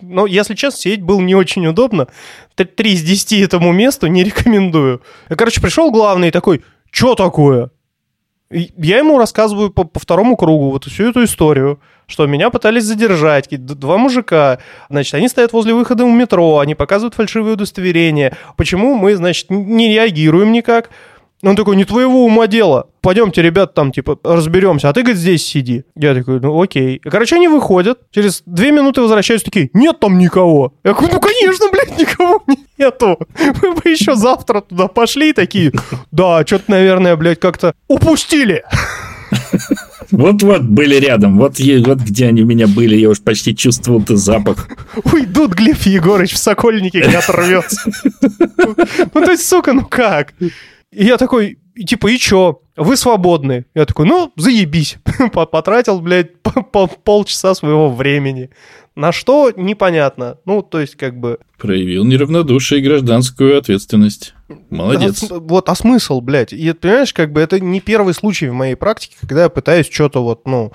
Но, 0.00 0.26
если 0.26 0.54
честно, 0.54 0.80
сидеть 0.80 1.02
было 1.02 1.20
не 1.20 1.34
очень 1.34 1.66
удобно. 1.66 2.08
Три 2.56 2.92
из 2.92 3.02
десяти 3.02 3.40
этому 3.40 3.72
месту 3.72 4.08
не 4.08 4.24
рекомендую. 4.24 5.00
Я, 5.30 5.36
короче, 5.36 5.60
пришел 5.60 5.90
главный 5.92 6.28
и 6.28 6.32
такой, 6.32 6.62
что 6.90 7.14
такое? 7.14 7.70
Я 8.50 8.98
ему 8.98 9.18
рассказываю 9.18 9.70
по, 9.70 9.84
по 9.84 9.98
второму 9.98 10.36
кругу 10.36 10.70
вот 10.70 10.84
всю 10.84 11.08
эту 11.08 11.24
историю, 11.24 11.80
что 12.06 12.26
меня 12.26 12.50
пытались 12.50 12.84
задержать, 12.84 13.48
два 13.50 13.96
мужика, 13.96 14.58
значит, 14.90 15.14
они 15.14 15.28
стоят 15.28 15.54
возле 15.54 15.72
выхода 15.72 16.04
в 16.04 16.10
метро, 16.10 16.58
они 16.58 16.74
показывают 16.74 17.14
фальшивые 17.14 17.54
удостоверения. 17.54 18.36
Почему 18.58 18.94
мы, 18.94 19.16
значит, 19.16 19.48
не 19.48 19.88
реагируем 19.88 20.52
никак? 20.52 20.90
Он 21.42 21.56
такой, 21.56 21.74
не 21.74 21.84
твоего 21.84 22.24
ума 22.24 22.46
дело. 22.46 22.88
Пойдемте, 23.00 23.42
ребят, 23.42 23.74
там, 23.74 23.90
типа, 23.90 24.16
разберемся. 24.22 24.88
А 24.88 24.92
ты, 24.92 25.02
говорит, 25.02 25.20
здесь 25.20 25.44
сиди. 25.44 25.84
Я 25.96 26.14
такой, 26.14 26.38
ну, 26.38 26.60
окей. 26.62 26.96
И, 26.96 27.08
короче, 27.08 27.34
они 27.34 27.48
выходят. 27.48 27.98
Через 28.12 28.42
две 28.46 28.70
минуты 28.70 29.00
возвращаются 29.00 29.46
такие, 29.46 29.68
нет 29.74 29.98
там 29.98 30.18
никого. 30.18 30.74
Я 30.84 30.92
говорю, 30.92 31.14
ну, 31.14 31.20
конечно, 31.20 31.66
блядь, 31.72 31.98
никого 31.98 32.44
нету. 32.78 33.18
Мы 33.60 33.74
бы 33.74 33.90
еще 33.90 34.14
завтра 34.14 34.60
туда 34.60 34.86
пошли 34.86 35.32
такие. 35.32 35.72
Да, 36.12 36.46
что-то, 36.46 36.70
наверное, 36.70 37.16
блядь, 37.16 37.40
как-то 37.40 37.74
упустили. 37.88 38.62
Вот-вот 40.12 40.62
были 40.62 40.96
рядом, 40.96 41.38
вот, 41.38 41.58
вот 41.58 41.98
где 41.98 42.26
они 42.26 42.42
у 42.42 42.46
меня 42.46 42.66
были, 42.66 42.96
я 42.96 43.08
уж 43.08 43.22
почти 43.22 43.56
чувствовал 43.56 44.02
ты 44.02 44.16
запах. 44.16 44.68
Уйдут 45.10 45.54
Глеб 45.54 45.78
Егорыч 45.78 46.34
в 46.34 46.38
Сокольнике, 46.38 47.00
где 47.00 47.16
оторвется. 47.16 47.90
Ну, 48.20 49.24
то 49.24 49.30
есть, 49.30 49.48
сука, 49.48 49.72
ну 49.72 49.86
как? 49.86 50.34
И 50.92 51.04
я 51.04 51.16
такой, 51.16 51.58
типа, 51.86 52.08
и 52.08 52.18
чё? 52.18 52.60
Вы 52.76 52.96
свободны. 52.96 53.64
Я 53.74 53.86
такой, 53.86 54.06
ну, 54.06 54.32
заебись. 54.36 54.96
По- 55.32 55.46
Потратил, 55.46 56.00
блядь, 56.00 56.38
по- 56.42 56.62
по- 56.62 56.86
полчаса 56.86 57.54
своего 57.54 57.90
времени. 57.90 58.50
На 58.94 59.10
что? 59.10 59.50
Непонятно. 59.56 60.36
Ну, 60.44 60.60
то 60.62 60.78
есть, 60.80 60.96
как 60.96 61.18
бы... 61.18 61.38
Проявил 61.58 62.04
неравнодушие 62.04 62.80
и 62.80 62.84
гражданскую 62.84 63.56
ответственность. 63.58 64.34
Молодец. 64.68 65.30
А 65.30 65.38
вот, 65.38 65.68
а 65.70 65.74
смысл, 65.74 66.20
блядь? 66.20 66.52
И, 66.52 66.72
понимаешь, 66.74 67.14
как 67.14 67.32
бы 67.32 67.40
это 67.40 67.58
не 67.58 67.80
первый 67.80 68.12
случай 68.12 68.48
в 68.48 68.52
моей 68.54 68.74
практике, 68.74 69.16
когда 69.20 69.44
я 69.44 69.48
пытаюсь 69.48 69.88
что-то 69.90 70.22
вот, 70.22 70.46
ну, 70.46 70.72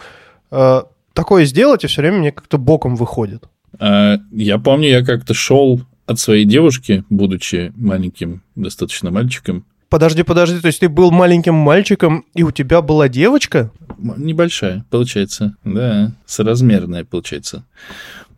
э, 0.50 0.82
такое 1.14 1.46
сделать, 1.46 1.84
и 1.84 1.88
все 1.88 2.02
время 2.02 2.18
мне 2.18 2.32
как-то 2.32 2.58
боком 2.58 2.96
выходит. 2.96 3.44
А, 3.80 4.16
я 4.32 4.58
помню, 4.58 4.90
я 4.90 5.06
как-то 5.06 5.36
шел 5.36 5.82
от 6.08 6.18
своей 6.20 6.46
девушки, 6.46 7.04
будучи 7.12 7.72
маленьким 7.76 8.42
достаточно 8.56 9.12
мальчиком, 9.12 9.66
Подожди, 9.90 10.24
подожди, 10.24 10.60
то 10.60 10.68
есть 10.68 10.82
ты 10.82 10.90
был 10.90 11.12
маленьким 11.12 11.56
мальчиком, 11.56 12.26
и 12.34 12.44
у 12.44 12.52
тебя 12.52 12.82
была 12.82 13.08
девочка? 13.08 13.72
Небольшая, 13.98 14.86
получается. 14.90 15.56
Да, 15.64 16.12
соразмерная, 16.26 17.06
получается. 17.06 17.66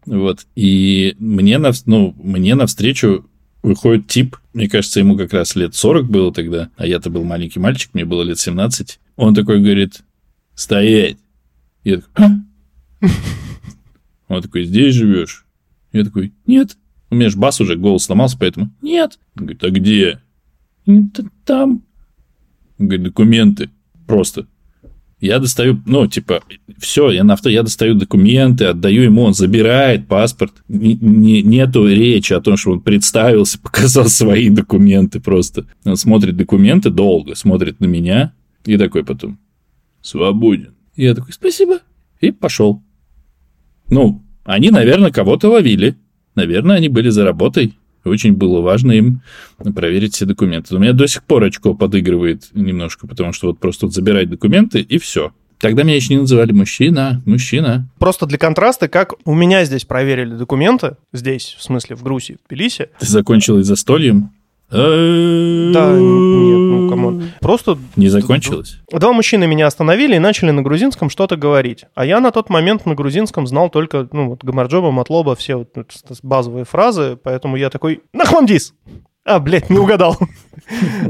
Вот. 0.05 0.45
И 0.55 1.15
мне, 1.19 1.57
на, 1.57 1.71
ну, 1.85 2.13
мне 2.21 2.53
навстречу 2.53 3.25
выходит 3.63 4.07
тип, 4.07 4.37
мне 4.53 4.69
кажется, 4.69 4.99
ему 4.99 5.17
как 5.17 5.33
раз 5.33 5.55
лет 5.55 5.75
40 5.75 6.09
было 6.09 6.33
тогда, 6.33 6.69
а 6.77 6.85
я-то 6.85 7.09
был 7.09 7.23
маленький 7.23 7.59
мальчик, 7.59 7.93
мне 7.93 8.05
было 8.05 8.21
лет 8.23 8.39
17. 8.39 8.99
Он 9.15 9.33
такой 9.33 9.59
говорит, 9.59 10.01
стоять. 10.55 11.17
Я 11.83 11.97
такой, 11.97 12.25
а? 12.25 13.05
Он 14.27 14.41
такой, 14.41 14.65
здесь 14.65 14.93
живешь? 14.93 15.45
Я 15.91 16.03
такой, 16.03 16.33
нет. 16.45 16.77
У 17.09 17.15
меня 17.15 17.29
же 17.29 17.37
бас 17.37 17.59
уже, 17.59 17.75
голос 17.75 18.03
сломался, 18.03 18.37
поэтому 18.39 18.69
нет. 18.81 19.17
Он 19.35 19.45
говорит, 19.45 19.63
а 19.63 19.69
где? 19.71 20.21
Там. 21.45 21.83
Говорит, 22.77 23.03
документы. 23.03 23.69
Просто. 24.07 24.47
Я 25.21 25.39
достаю, 25.39 25.81
ну, 25.85 26.07
типа, 26.07 26.41
все, 26.77 27.11
я 27.11 27.25
на 27.25 27.33
авто, 27.33 27.49
я 27.49 27.61
достаю 27.61 27.93
документы, 27.93 28.65
отдаю 28.65 29.01
ему, 29.01 29.23
он 29.23 29.33
забирает 29.33 30.07
паспорт. 30.07 30.53
Не, 30.69 30.95
не, 30.95 31.43
нету 31.43 31.85
речи 31.85 32.31
о 32.31 32.39
том, 32.39 32.55
что 32.55 32.71
он 32.71 32.81
представился, 32.81 33.59
показал 33.63 34.07
свои 34.07 34.49
документы 34.49 35.19
просто. 35.19 35.65
Он 35.83 35.97
смотрит 35.97 36.37
документы 36.37 36.89
долго, 36.89 37.35
смотрит 37.35 37.81
на 37.81 37.85
меня 37.85 38.33
и 38.65 38.77
такой 38.77 39.03
потом, 39.03 39.37
свободен. 40.01 40.73
Я 40.95 41.13
такой, 41.13 41.33
спасибо. 41.33 41.79
И 42.21 42.31
пошел. 42.31 42.81
Ну, 43.89 44.23
они, 44.45 44.69
наверное, 44.69 45.11
кого-то 45.11 45.49
ловили. 45.49 45.97
Наверное, 46.35 46.77
они 46.77 46.87
были 46.87 47.09
за 47.09 47.25
работой. 47.25 47.73
Очень 48.03 48.33
было 48.33 48.61
важно 48.61 48.93
им 48.93 49.21
проверить 49.75 50.15
все 50.15 50.25
документы. 50.25 50.75
У 50.75 50.79
меня 50.79 50.93
до 50.93 51.07
сих 51.07 51.23
пор 51.23 51.43
очко 51.43 51.73
подыгрывает 51.73 52.49
немножко, 52.53 53.07
потому 53.07 53.33
что 53.33 53.47
вот 53.47 53.59
просто 53.59 53.85
вот 53.85 53.93
забирать 53.93 54.29
документы 54.29 54.79
и 54.79 54.97
все. 54.97 55.31
Тогда 55.59 55.83
меня 55.83 55.95
еще 55.95 56.13
не 56.13 56.21
называли 56.21 56.53
мужчина, 56.53 57.21
мужчина. 57.25 57.89
Просто 57.99 58.25
для 58.25 58.37
контраста, 58.37 58.87
как 58.87 59.15
у 59.25 59.35
меня 59.35 59.65
здесь 59.65 59.83
проверили 59.83 60.35
документы, 60.35 60.95
здесь, 61.11 61.55
в 61.59 61.63
смысле, 61.63 61.97
в 61.97 62.03
Грузии, 62.03 62.37
в 62.41 62.47
Тбилиси. 62.47 62.89
Ты 62.99 63.05
закончил 63.05 63.59
и 63.59 63.63
застольем? 63.63 64.31
Да, 64.71 65.91
нет, 65.93 66.59
ну, 66.59 66.89
come 66.89 67.13
on. 67.13 67.31
Просто... 67.41 67.77
Не 67.95 68.09
закончилось? 68.09 68.79
Два 68.91 69.13
мужчины 69.13 69.47
меня 69.47 69.65
остановили 69.65 70.15
и 70.15 70.19
начали 70.19 70.51
на 70.51 70.61
грузинском 70.61 71.09
что-то 71.09 71.37
говорить. 71.37 71.85
А 71.95 72.05
я 72.05 72.19
на 72.19 72.31
тот 72.31 72.49
момент 72.49 72.85
на 72.85 72.93
грузинском 72.93 73.47
знал 73.47 73.69
только, 73.69 74.07
ну, 74.11 74.29
вот, 74.29 74.43
გამარჯობა, 74.43 74.91
მადლობა, 74.91 75.35
все 75.35 75.55
вот 75.55 75.69
базовые 76.21 76.65
фразы, 76.65 77.17
поэтому 77.21 77.55
я 77.55 77.69
такой, 77.69 78.01
ნახვამდის! 78.13 78.73
А, 79.25 79.39
блядь, 79.39 79.69
не 79.69 79.79
угадал. 79.79 80.17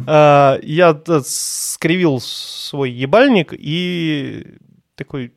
А, 0.08 0.58
я 0.62 0.98
скривил 1.26 2.22
свой 2.22 2.92
ебальник 2.92 3.52
и 3.52 4.46
такой 4.96 5.34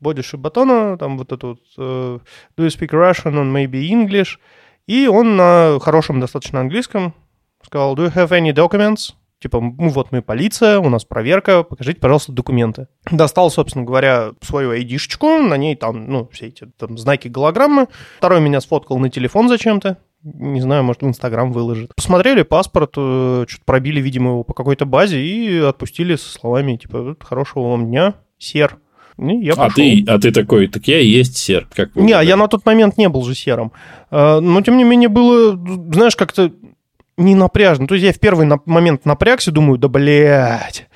ბოდიში 0.00 0.38
ბატონო, 0.38 0.96
там 0.96 1.18
вот 1.18 1.32
это 1.32 1.48
вот 1.48 1.60
э, 1.78 2.20
Do 2.56 2.64
you 2.64 2.68
speak 2.68 2.90
Russian 2.92 3.34
or 3.34 3.44
maybe 3.44 3.90
English? 3.90 4.38
И 4.86 5.06
он 5.06 5.36
на 5.36 5.78
хорошем 5.80 6.20
достаточно 6.20 6.60
английском 6.60 7.14
сказал, 7.62 7.94
do 7.94 8.06
you 8.06 8.14
have 8.14 8.30
any 8.30 8.52
documents? 8.52 9.14
Типа, 9.40 9.58
ну 9.60 9.88
вот 9.88 10.12
мы 10.12 10.20
полиция, 10.20 10.80
у 10.80 10.90
нас 10.90 11.06
проверка, 11.06 11.62
покажите, 11.62 11.98
пожалуйста, 11.98 12.30
документы. 12.30 12.88
Достал, 13.10 13.50
собственно 13.50 13.86
говоря, 13.86 14.32
свою 14.42 14.72
ID-шечку, 14.72 15.38
на 15.38 15.56
ней 15.56 15.76
там, 15.76 16.10
ну, 16.10 16.28
все 16.30 16.48
эти 16.48 16.66
там 16.76 16.98
знаки 16.98 17.28
голограммы. 17.28 17.88
Второй 18.18 18.42
меня 18.42 18.60
сфоткал 18.60 18.98
на 18.98 19.08
телефон 19.08 19.48
зачем-то. 19.48 19.96
Не 20.22 20.60
знаю, 20.60 20.84
может, 20.84 21.00
в 21.00 21.06
Инстаграм 21.06 21.52
выложит. 21.52 21.94
Посмотрели 21.94 22.42
паспорт, 22.42 22.92
э, 22.98 23.46
что-то 23.48 23.64
пробили, 23.64 24.02
видимо, 24.02 24.32
его 24.32 24.44
по 24.44 24.52
какой-то 24.52 24.84
базе 24.84 25.22
и 25.22 25.58
отпустили 25.58 26.16
со 26.16 26.28
словами, 26.28 26.76
типа, 26.76 27.16
хорошего 27.20 27.70
вам 27.70 27.86
дня, 27.86 28.16
сер. 28.36 28.78
И 29.20 29.44
я 29.44 29.52
а, 29.52 29.68
ты, 29.70 30.04
а 30.06 30.18
ты 30.18 30.32
такой, 30.32 30.66
так 30.66 30.86
я 30.88 30.98
и 30.98 31.06
есть 31.06 31.36
сер. 31.36 31.68
Как 31.74 31.94
не, 31.94 32.10
я 32.10 32.36
на 32.36 32.48
тот 32.48 32.64
момент 32.64 32.96
не 32.96 33.08
был 33.08 33.22
же 33.24 33.34
сером. 33.34 33.72
А, 34.10 34.40
но, 34.40 34.62
тем 34.62 34.76
не 34.76 34.84
менее, 34.84 35.08
было, 35.08 35.52
знаешь, 35.92 36.16
как-то 36.16 36.50
не 37.18 37.34
напряжно. 37.34 37.86
То 37.86 37.94
есть 37.94 38.06
я 38.06 38.12
в 38.12 38.18
первый 38.18 38.48
момент 38.64 39.04
напрягся, 39.04 39.52
думаю, 39.52 39.78
да, 39.78 39.88
блядь, 39.88 40.88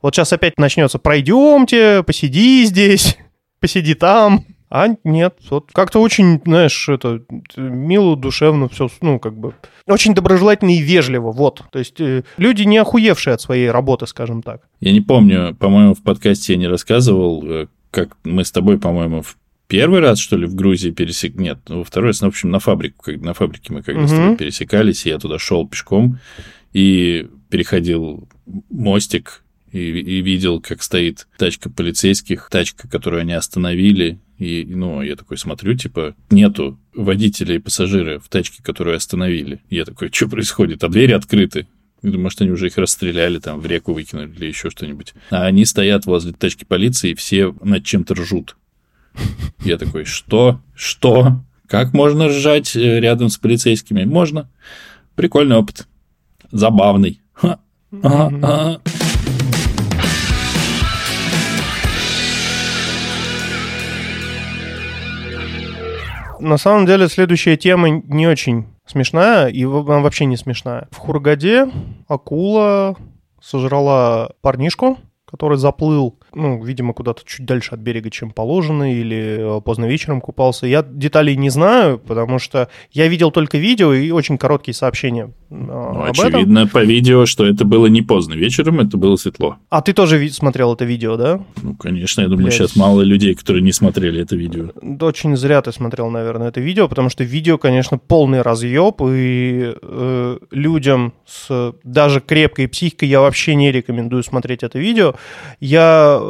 вот 0.00 0.14
сейчас 0.14 0.32
опять 0.32 0.58
начнется, 0.58 0.98
пройдемте, 0.98 2.02
посиди 2.04 2.64
здесь, 2.64 3.18
посиди 3.60 3.94
там. 3.94 4.44
А 4.74 4.88
нет, 5.04 5.36
вот 5.50 5.68
как-то 5.74 6.00
очень, 6.00 6.40
знаешь, 6.46 6.88
это 6.88 7.22
мило, 7.58 8.16
душевно, 8.16 8.70
все, 8.70 8.88
ну, 9.02 9.18
как 9.18 9.36
бы, 9.36 9.54
очень 9.86 10.14
доброжелательно 10.14 10.74
и 10.74 10.80
вежливо, 10.80 11.30
вот. 11.30 11.62
То 11.70 11.78
есть 11.78 12.00
э, 12.00 12.24
люди 12.38 12.62
не 12.62 12.78
охуевшие 12.78 13.34
от 13.34 13.42
своей 13.42 13.70
работы, 13.70 14.06
скажем 14.06 14.40
так. 14.40 14.62
Я 14.80 14.92
не 14.92 15.02
помню, 15.02 15.54
по-моему, 15.54 15.92
в 15.92 16.02
подкасте 16.02 16.54
я 16.54 16.58
не 16.58 16.68
рассказывал, 16.68 17.44
э, 17.44 17.66
как 17.90 18.16
мы 18.24 18.46
с 18.46 18.50
тобой, 18.50 18.78
по-моему, 18.78 19.20
в 19.20 19.36
первый 19.66 20.00
раз, 20.00 20.18
что 20.18 20.38
ли, 20.38 20.46
в 20.46 20.54
Грузии 20.54 20.88
пересек... 20.88 21.34
Нет, 21.34 21.58
ну, 21.68 21.80
во 21.80 21.84
второй 21.84 22.08
раз, 22.08 22.22
ну, 22.22 22.28
в 22.28 22.30
общем, 22.30 22.48
на 22.48 22.58
фабрику, 22.58 23.10
на 23.10 23.34
фабрике 23.34 23.74
мы 23.74 23.82
когда 23.82 24.04
угу. 24.04 24.36
пересекались, 24.36 25.04
и 25.04 25.10
я 25.10 25.18
туда 25.18 25.38
шел 25.38 25.68
пешком 25.68 26.18
и 26.72 27.28
переходил 27.50 28.26
мостик 28.70 29.42
и, 29.72 29.78
и 29.78 30.20
видел, 30.20 30.60
как 30.60 30.82
стоит 30.82 31.26
тачка 31.38 31.70
полицейских, 31.70 32.48
тачка, 32.50 32.88
которую 32.88 33.22
они 33.22 33.32
остановили, 33.32 34.20
и, 34.38 34.64
ну, 34.68 35.02
я 35.02 35.16
такой 35.16 35.38
смотрю, 35.38 35.74
типа, 35.74 36.14
нету 36.30 36.78
водителя 36.94 37.54
и 37.54 37.58
пассажира 37.58 38.18
в 38.18 38.28
тачке, 38.28 38.62
которую 38.62 38.96
остановили. 38.96 39.60
Я 39.70 39.84
такой, 39.84 40.10
что 40.12 40.28
происходит? 40.28 40.84
А 40.84 40.88
двери 40.88 41.12
открыты. 41.12 41.66
Может, 42.02 42.42
они 42.42 42.50
уже 42.50 42.66
их 42.66 42.76
расстреляли, 42.76 43.38
там, 43.38 43.60
в 43.60 43.66
реку 43.66 43.92
выкинули 43.92 44.34
или 44.34 44.46
еще 44.46 44.70
что-нибудь. 44.70 45.14
А 45.30 45.44
они 45.44 45.64
стоят 45.64 46.04
возле 46.06 46.32
тачки 46.32 46.64
полиции, 46.64 47.10
и 47.10 47.14
все 47.14 47.54
над 47.62 47.84
чем-то 47.84 48.14
ржут. 48.14 48.56
Я 49.64 49.78
такой, 49.78 50.04
что? 50.04 50.60
Что? 50.74 51.40
Как 51.68 51.92
можно 51.92 52.28
ржать 52.28 52.74
э, 52.74 53.00
рядом 53.00 53.28
с 53.28 53.38
полицейскими? 53.38 54.04
Можно. 54.04 54.50
Прикольный 55.14 55.56
опыт. 55.56 55.86
Забавный. 56.50 57.20
Ха. 57.32 57.60
Ага, 58.02 58.38
ага. 58.42 58.80
На 66.42 66.56
самом 66.58 66.86
деле 66.86 67.08
следующая 67.08 67.56
тема 67.56 67.88
не 67.88 68.26
очень 68.26 68.66
смешная, 68.86 69.46
и 69.46 69.64
вообще 69.64 70.24
не 70.26 70.36
смешная. 70.36 70.88
В 70.90 70.98
Хургаде 70.98 71.70
акула 72.08 72.96
сожрала 73.40 74.32
парнишку, 74.40 74.98
который 75.24 75.56
заплыл, 75.56 76.18
ну, 76.34 76.62
видимо, 76.62 76.92
куда-то 76.92 77.22
чуть 77.24 77.46
дальше 77.46 77.74
от 77.74 77.80
берега, 77.80 78.10
чем 78.10 78.30
положено, 78.30 78.92
или 78.92 79.58
э, 79.58 79.60
поздно 79.60 79.86
вечером 79.86 80.20
купался. 80.20 80.66
Я 80.66 80.82
деталей 80.82 81.36
не 81.36 81.50
знаю, 81.50 81.98
потому 81.98 82.38
что 82.38 82.68
я 82.92 83.08
видел 83.08 83.30
только 83.30 83.58
видео 83.58 83.92
и 83.92 84.10
очень 84.10 84.38
короткие 84.38 84.74
сообщения 84.74 85.32
э, 85.50 85.54
ну, 85.54 86.04
очевидно 86.04 86.60
этом. 86.60 86.68
по 86.68 86.84
видео, 86.84 87.26
что 87.26 87.46
это 87.46 87.64
было 87.64 87.86
не 87.86 88.02
поздно 88.02 88.34
вечером, 88.34 88.80
это 88.80 88.96
было 88.96 89.16
светло. 89.16 89.56
А 89.70 89.82
ты 89.82 89.92
тоже 89.92 90.28
смотрел 90.30 90.74
это 90.74 90.84
видео, 90.84 91.16
да? 91.16 91.40
Ну, 91.62 91.74
конечно, 91.76 92.22
я 92.22 92.28
думаю, 92.28 92.46
Блядь. 92.46 92.54
сейчас 92.54 92.76
мало 92.76 93.02
людей, 93.02 93.34
которые 93.34 93.62
не 93.62 93.72
смотрели 93.72 94.22
это 94.22 94.36
видео. 94.36 94.70
Очень 95.00 95.36
зря 95.36 95.62
ты 95.62 95.72
смотрел, 95.72 96.10
наверное, 96.10 96.48
это 96.48 96.60
видео, 96.60 96.88
потому 96.88 97.08
что 97.08 97.24
видео, 97.24 97.58
конечно, 97.58 97.98
полный 97.98 98.42
разъеб, 98.42 99.00
и 99.02 99.74
э, 99.80 100.38
людям 100.50 101.12
с 101.26 101.74
даже 101.84 102.20
крепкой 102.20 102.68
психикой 102.68 103.08
я 103.08 103.20
вообще 103.20 103.54
не 103.54 103.72
рекомендую 103.72 104.22
смотреть 104.22 104.62
это 104.62 104.78
видео. 104.78 105.14
Я, 105.60 106.20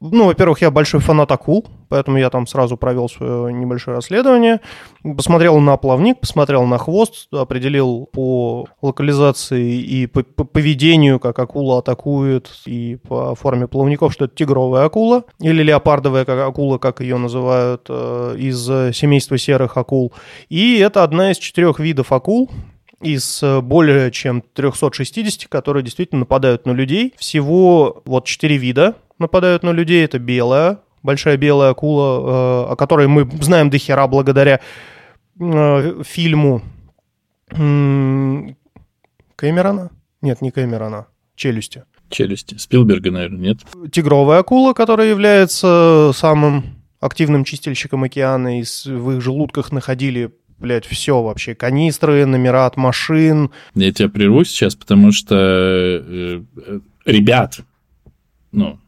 ну, 0.00 0.26
во-первых, 0.26 0.60
я 0.60 0.70
большой 0.70 1.00
фанат 1.00 1.30
акул, 1.32 1.66
поэтому 1.88 2.18
я 2.18 2.30
там 2.30 2.46
сразу 2.46 2.76
провел 2.76 3.08
свое 3.08 3.52
небольшое 3.52 3.96
расследование, 3.96 4.60
посмотрел 5.02 5.58
на 5.60 5.76
плавник, 5.76 6.20
посмотрел 6.20 6.64
на 6.64 6.78
хвост, 6.78 7.32
определил 7.32 8.08
по 8.12 8.66
локализации 8.82 9.80
и 9.80 10.06
по, 10.06 10.22
по 10.22 10.44
поведению, 10.44 11.20
как 11.20 11.38
акула 11.38 11.78
атакует, 11.78 12.50
и 12.66 12.96
по 12.96 13.34
форме 13.34 13.66
плавников, 13.66 14.12
что 14.12 14.26
это 14.26 14.34
тигровая 14.34 14.84
акула, 14.84 15.24
или 15.40 15.62
леопардовая 15.62 16.24
как 16.24 16.40
акула, 16.40 16.78
как 16.78 17.00
ее 17.00 17.16
называют, 17.16 17.86
э, 17.88 18.36
из 18.38 18.66
семейства 18.96 19.38
серых 19.38 19.76
акул. 19.76 20.12
И 20.48 20.78
это 20.78 21.02
одна 21.02 21.30
из 21.30 21.38
четырех 21.38 21.80
видов 21.80 22.12
акул, 22.12 22.50
из 23.04 23.42
э, 23.42 23.60
более 23.60 24.10
чем 24.10 24.42
360, 24.54 25.48
которые 25.48 25.82
действительно 25.82 26.20
нападают 26.20 26.66
на 26.66 26.72
людей. 26.72 27.12
Всего 27.18 28.02
вот 28.04 28.24
4 28.24 28.56
вида 28.56 28.94
нападают 29.18 29.62
на 29.62 29.70
людей. 29.70 30.04
Это 30.04 30.18
белая, 30.18 30.80
большая 31.02 31.36
белая 31.36 31.70
акула, 31.70 32.66
э, 32.68 32.72
о 32.72 32.76
которой 32.76 33.06
мы 33.08 33.28
знаем 33.40 33.70
до 33.70 33.78
хера 33.78 34.06
благодаря 34.06 34.60
э, 35.40 36.02
фильму 36.04 36.62
Кэмерона? 39.36 39.90
Нет, 40.22 40.40
не 40.40 40.50
Кэмерона. 40.50 41.06
«Челюсти». 41.36 41.84
«Челюсти». 42.10 42.56
Спилберга, 42.56 43.10
наверное, 43.10 43.38
нет? 43.40 43.58
Тигровая 43.90 44.38
акула, 44.38 44.72
которая 44.72 45.08
является 45.08 46.12
самым 46.14 46.64
активным 47.00 47.44
чистильщиком 47.44 48.04
океана, 48.04 48.60
и 48.60 48.64
в 48.86 49.16
их 49.16 49.20
желудках 49.20 49.72
находили 49.72 50.32
блядь, 50.58 50.86
все 50.86 51.20
вообще. 51.20 51.54
Канистры, 51.54 52.24
номера 52.24 52.66
от 52.66 52.76
машин. 52.76 53.50
Я 53.74 53.92
тебя 53.92 54.08
прерву 54.08 54.44
сейчас, 54.44 54.74
потому 54.74 55.12
что 55.12 55.34
э, 55.36 56.42
э, 56.56 56.80
ребят, 57.04 57.60
ну, 58.54 58.78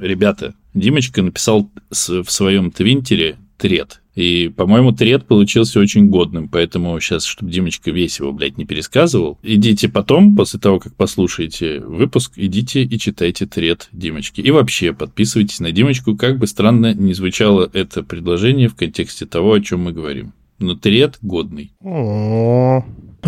ребята, 0.00 0.54
Димочка 0.74 1.22
написал 1.22 1.70
в 1.90 2.30
своем 2.30 2.70
твинтере 2.70 3.36
тред. 3.56 4.00
И, 4.14 4.52
по-моему, 4.56 4.92
тред 4.92 5.26
получился 5.26 5.80
очень 5.80 6.08
годным, 6.08 6.48
поэтому 6.48 6.98
сейчас, 7.00 7.24
чтобы 7.24 7.50
Димочка 7.50 7.90
весь 7.90 8.20
его, 8.20 8.32
блядь, 8.32 8.56
не 8.56 8.64
пересказывал, 8.64 9.38
идите 9.42 9.88
потом, 9.88 10.36
после 10.36 10.60
того, 10.60 10.78
как 10.78 10.94
послушаете 10.94 11.80
выпуск, 11.80 12.34
идите 12.36 12.84
и 12.84 12.98
читайте 12.98 13.46
тред 13.46 13.88
Димочки. 13.90 14.40
И 14.40 14.50
вообще 14.52 14.92
подписывайтесь 14.92 15.58
на 15.58 15.72
Димочку, 15.72 16.16
как 16.16 16.38
бы 16.38 16.46
странно 16.46 16.94
не 16.94 17.12
звучало 17.12 17.68
это 17.72 18.04
предложение 18.04 18.68
в 18.68 18.76
контексте 18.76 19.26
того, 19.26 19.54
о 19.54 19.60
чем 19.60 19.80
мы 19.80 19.92
говорим. 19.92 20.32
Но 20.60 20.76
тред 20.76 21.18
годный. 21.20 21.72
В 21.80 22.84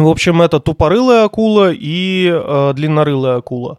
общем, 0.08 0.42
это 0.42 0.60
тупорылая 0.60 1.24
акула 1.24 1.72
и 1.72 2.30
э, 2.30 2.72
длиннорылая 2.76 3.38
акула. 3.38 3.78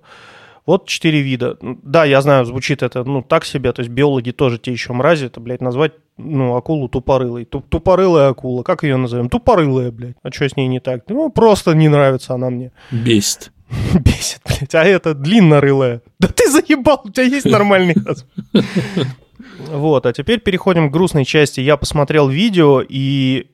Вот 0.68 0.86
четыре 0.86 1.22
вида. 1.22 1.58
Да, 1.62 2.04
я 2.04 2.22
знаю, 2.22 2.44
звучит 2.44 2.84
это, 2.84 3.06
ну, 3.06 3.22
так 3.22 3.46
себе, 3.46 3.72
то 3.72 3.80
есть 3.80 3.90
биологи 3.90 4.32
тоже 4.32 4.60
те 4.60 4.74
еще 4.74 4.92
мрази, 4.92 5.28
это, 5.28 5.40
блядь, 5.40 5.62
назвать, 5.62 5.94
ну, 6.18 6.58
акулу 6.58 6.90
тупорылой. 6.90 7.46
Тупорылая 7.46 8.30
акула, 8.30 8.64
как 8.64 8.84
ее 8.84 8.98
назовем? 8.98 9.30
Тупорылая, 9.30 9.92
блядь. 9.92 10.18
А 10.24 10.30
что 10.30 10.48
с 10.48 10.58
ней 10.58 10.68
не 10.68 10.82
так? 10.82 11.04
Ну, 11.08 11.30
просто 11.30 11.74
не 11.74 11.88
нравится 11.88 12.34
она 12.34 12.50
мне. 12.50 12.74
Бесит. 12.92 13.54
Бесит, 13.94 14.42
блядь. 14.46 14.76
А 14.76 14.84
это 14.84 15.14
длиннорылая. 15.14 16.02
Да 16.20 16.28
ты 16.28 16.52
заебал, 16.52 17.02
у 17.06 17.10
тебя 17.12 17.24
есть 17.24 17.46
нормальный 17.46 17.96
Вот, 19.70 20.06
а 20.06 20.12
теперь 20.12 20.42
переходим 20.42 20.90
к 20.90 20.92
грустной 20.92 21.24
части. 21.24 21.62
Я 21.62 21.78
посмотрел 21.78 22.28
видео, 22.28 22.82
и 22.82 23.48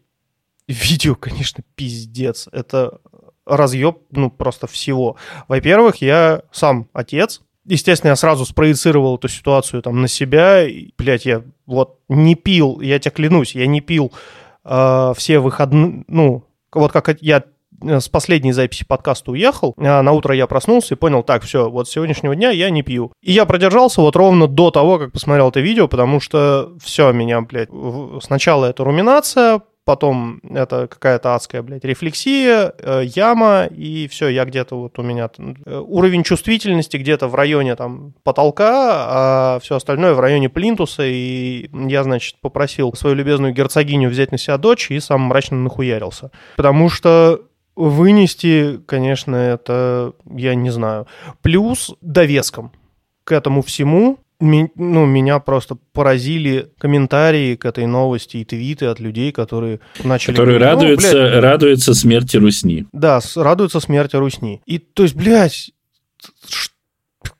видео, 0.67 1.13
конечно, 1.13 1.63
пиздец. 1.75 2.47
Это 2.51 2.99
разъеб, 3.45 3.97
ну, 4.11 4.29
просто 4.29 4.67
всего. 4.67 5.15
Во-первых, 5.47 5.97
я 6.01 6.41
сам 6.51 6.87
отец, 6.93 7.41
Естественно, 7.65 8.09
я 8.09 8.15
сразу 8.17 8.45
спроецировал 8.45 9.15
эту 9.15 9.29
ситуацию 9.29 9.81
там 9.81 10.01
на 10.01 10.09
себя. 10.09 10.67
И, 10.67 10.89
блядь, 10.97 11.25
я 11.25 11.43
вот 11.65 11.99
не 12.09 12.35
пил, 12.35 12.81
я 12.81 12.99
тебе 12.99 13.11
клянусь, 13.11 13.55
я 13.55 13.67
не 13.67 13.79
пил 13.79 14.11
э, 14.65 15.13
все 15.15 15.39
выходные, 15.39 16.03
ну, 16.07 16.43
вот 16.73 16.91
как 16.91 17.21
я 17.21 17.43
э, 17.81 17.99
с 18.01 18.09
последней 18.09 18.51
записи 18.51 18.85
подкаста 18.85 19.31
уехал, 19.31 19.75
а 19.77 20.01
на 20.01 20.11
утро 20.11 20.35
я 20.35 20.45
проснулся 20.45 20.95
и 20.95 20.97
понял, 20.97 21.23
так, 21.23 21.43
все, 21.43 21.69
вот 21.69 21.87
с 21.87 21.91
сегодняшнего 21.91 22.35
дня 22.35 22.49
я 22.49 22.69
не 22.69 22.83
пью. 22.83 23.13
И 23.21 23.31
я 23.31 23.45
продержался 23.45 24.01
вот 24.01 24.17
ровно 24.17 24.47
до 24.47 24.69
того, 24.69 24.99
как 24.99 25.13
посмотрел 25.13 25.47
это 25.47 25.61
видео, 25.61 25.87
потому 25.87 26.19
что 26.19 26.73
все, 26.83 27.13
меня, 27.13 27.39
блядь, 27.39 27.69
сначала 28.21 28.65
это 28.65 28.83
руминация, 28.83 29.61
потом 29.85 30.39
это 30.49 30.87
какая-то 30.87 31.35
адская, 31.35 31.61
блядь, 31.61 31.83
рефлексия, 31.83 32.73
э, 32.77 33.03
яма, 33.05 33.65
и 33.65 34.07
все, 34.07 34.29
я 34.29 34.45
где-то 34.45 34.75
вот 34.75 34.97
у 34.99 35.03
меня 35.03 35.29
э, 35.37 35.77
уровень 35.77 36.23
чувствительности 36.23 36.97
где-то 36.97 37.27
в 37.27 37.35
районе 37.35 37.75
там 37.75 38.13
потолка, 38.23 39.05
а 39.07 39.59
все 39.61 39.75
остальное 39.75 40.13
в 40.13 40.19
районе 40.19 40.49
плинтуса, 40.49 41.03
и 41.05 41.69
я, 41.73 42.03
значит, 42.03 42.37
попросил 42.41 42.93
свою 42.93 43.15
любезную 43.15 43.53
герцогиню 43.53 44.09
взять 44.09 44.31
на 44.31 44.37
себя 44.37 44.57
дочь 44.57 44.89
и 44.91 44.99
сам 44.99 45.21
мрачно 45.21 45.57
нахуярился. 45.57 46.31
Потому 46.55 46.89
что 46.89 47.41
вынести, 47.75 48.79
конечно, 48.85 49.35
это 49.35 50.13
я 50.33 50.55
не 50.55 50.69
знаю. 50.69 51.07
Плюс 51.41 51.93
довеском 52.01 52.71
к 53.23 53.31
этому 53.31 53.61
всему 53.61 54.19
ну, 54.39 55.05
меня 55.05 55.39
просто 55.39 55.77
поразили 55.93 56.71
комментарии 56.77 57.55
к 57.55 57.65
этой 57.65 57.85
новости 57.85 58.37
и 58.37 58.45
твиты 58.45 58.87
от 58.87 58.99
людей, 58.99 59.31
которые 59.31 59.79
начали... 60.03 60.35
Которые 60.35 60.59
говорить, 60.59 60.81
радуются, 60.81 61.13
ну, 61.13 61.29
блядь, 61.29 61.43
радуются 61.43 61.93
смерти 61.93 62.37
Русни. 62.37 62.85
Да, 62.91 63.19
радуются 63.35 63.79
смерти 63.79 64.15
Русни. 64.15 64.61
И, 64.65 64.79
то 64.79 65.03
есть, 65.03 65.15
блядь, 65.15 65.71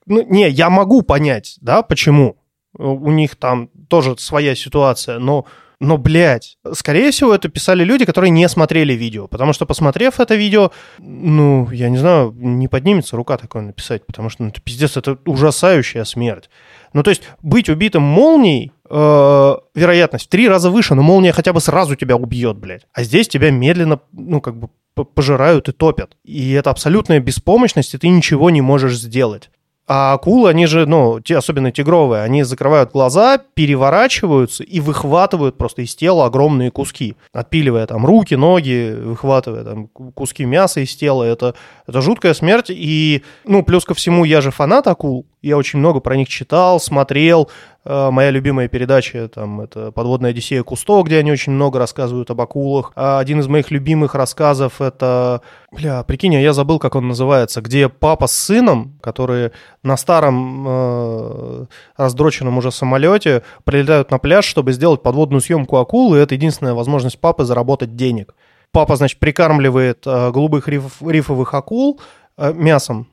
ну, 0.05 0.25
не, 0.29 0.49
я 0.49 0.69
могу 0.69 1.01
понять, 1.01 1.57
да, 1.61 1.81
почему. 1.81 2.37
У 2.75 3.11
них 3.11 3.35
там 3.35 3.69
тоже 3.87 4.15
своя 4.17 4.55
ситуация, 4.55 5.19
но 5.19 5.45
но, 5.83 5.97
блядь, 5.97 6.57
скорее 6.71 7.11
всего, 7.11 7.35
это 7.35 7.49
писали 7.49 7.83
люди, 7.83 8.05
которые 8.05 8.31
не 8.31 8.47
смотрели 8.47 8.93
видео. 8.93 9.27
Потому 9.27 9.51
что, 9.51 9.65
посмотрев 9.65 10.21
это 10.21 10.33
видео, 10.35 10.71
ну, 10.97 11.69
я 11.71 11.89
не 11.89 11.97
знаю, 11.97 12.33
не 12.37 12.69
поднимется 12.69 13.17
рука 13.17 13.37
такое 13.37 13.63
написать, 13.63 14.05
потому 14.05 14.29
что 14.29 14.43
ну, 14.43 14.49
это 14.49 14.61
пиздец, 14.61 14.95
это 14.95 15.17
ужасающая 15.25 16.05
смерть. 16.05 16.49
Ну, 16.93 17.03
то 17.03 17.09
есть 17.09 17.23
быть 17.41 17.67
убитым 17.67 18.01
молнией 18.01 18.71
э, 18.89 19.55
вероятность 19.75 20.27
в 20.27 20.29
три 20.29 20.47
раза 20.47 20.69
выше, 20.69 20.95
но 20.95 21.03
молния 21.03 21.33
хотя 21.33 21.51
бы 21.51 21.59
сразу 21.59 21.97
тебя 21.97 22.15
убьет, 22.15 22.55
блядь. 22.57 22.87
А 22.93 23.03
здесь 23.03 23.27
тебя 23.27 23.51
медленно, 23.51 23.99
ну, 24.13 24.39
как 24.39 24.55
бы 24.55 24.69
пожирают 24.95 25.67
и 25.67 25.73
топят. 25.73 26.15
И 26.23 26.53
это 26.53 26.69
абсолютная 26.69 27.19
беспомощность, 27.19 27.93
и 27.93 27.97
ты 27.97 28.07
ничего 28.07 28.49
не 28.51 28.61
можешь 28.61 28.97
сделать. 28.97 29.49
А 29.85 30.13
акулы, 30.13 30.49
они 30.49 30.65
же, 30.65 30.85
ну, 30.85 31.19
те, 31.19 31.37
особенно 31.37 31.71
тигровые, 31.71 32.23
они 32.23 32.43
закрывают 32.43 32.93
глаза, 32.93 33.37
переворачиваются 33.37 34.63
и 34.63 34.79
выхватывают 34.79 35.57
просто 35.57 35.81
из 35.81 35.93
тела 35.93 36.25
огромные 36.25 36.71
куски, 36.71 37.15
отпиливая 37.33 37.85
там 37.85 38.05
руки, 38.05 38.35
ноги, 38.35 38.95
выхватывая 38.97 39.65
там 39.65 39.87
куски 39.87 40.45
мяса 40.45 40.79
из 40.79 40.95
тела. 40.95 41.25
Это, 41.25 41.55
это 41.85 42.01
жуткая 42.01 42.33
смерть. 42.33 42.67
И, 42.69 43.23
ну, 43.43 43.61
плюс 43.61 43.83
ко 43.83 43.93
всему, 43.93 44.23
я 44.23 44.39
же 44.39 44.51
фанат 44.51 44.87
акул, 44.87 45.25
я 45.41 45.57
очень 45.57 45.79
много 45.79 45.99
про 45.99 46.15
них 46.15 46.29
читал, 46.29 46.79
смотрел, 46.79 47.49
моя 47.85 48.29
любимая 48.29 48.67
передача, 48.67 49.27
там, 49.27 49.61
это 49.61 49.91
«Подводная 49.91 50.29
Одиссея 50.29 50.63
Кусто», 50.63 51.01
где 51.03 51.17
они 51.17 51.31
очень 51.31 51.51
много 51.51 51.79
рассказывают 51.79 52.29
об 52.31 52.39
акулах. 52.39 52.91
А 52.95 53.19
один 53.19 53.39
из 53.39 53.47
моих 53.47 53.71
любимых 53.71 54.15
рассказов— 54.15 54.73
это... 54.81 55.41
Бля, 55.71 56.03
прикинь, 56.03 56.35
а 56.35 56.39
я 56.39 56.53
забыл, 56.53 56.79
как 56.79 56.95
он 56.95 57.07
называется, 57.07 57.61
где 57.61 57.89
папа 57.89 58.27
с 58.27 58.33
сыном, 58.33 58.99
которые 59.01 59.51
на 59.81 59.97
старом 59.97 60.65
э, 60.67 61.65
раздроченном 61.97 62.57
уже 62.57 62.71
самолете 62.71 63.43
прилетают 63.63 64.11
на 64.11 64.19
пляж, 64.19 64.45
чтобы 64.45 64.71
сделать 64.71 65.01
подводную 65.01 65.41
съемку 65.41 65.77
акул, 65.77 66.15
и 66.15 66.19
это 66.19 66.35
единственная 66.35 66.75
возможность 66.75 67.19
папы 67.19 67.43
заработать 67.43 67.95
денег. 67.95 68.35
Папа, 68.71 68.95
значит, 68.95 69.19
прикармливает 69.19 70.05
э, 70.05 70.31
голубых 70.31 70.67
риф, 70.67 71.01
рифовых 71.01 71.53
акул 71.53 71.99
э, 72.37 72.53
мясом. 72.53 73.07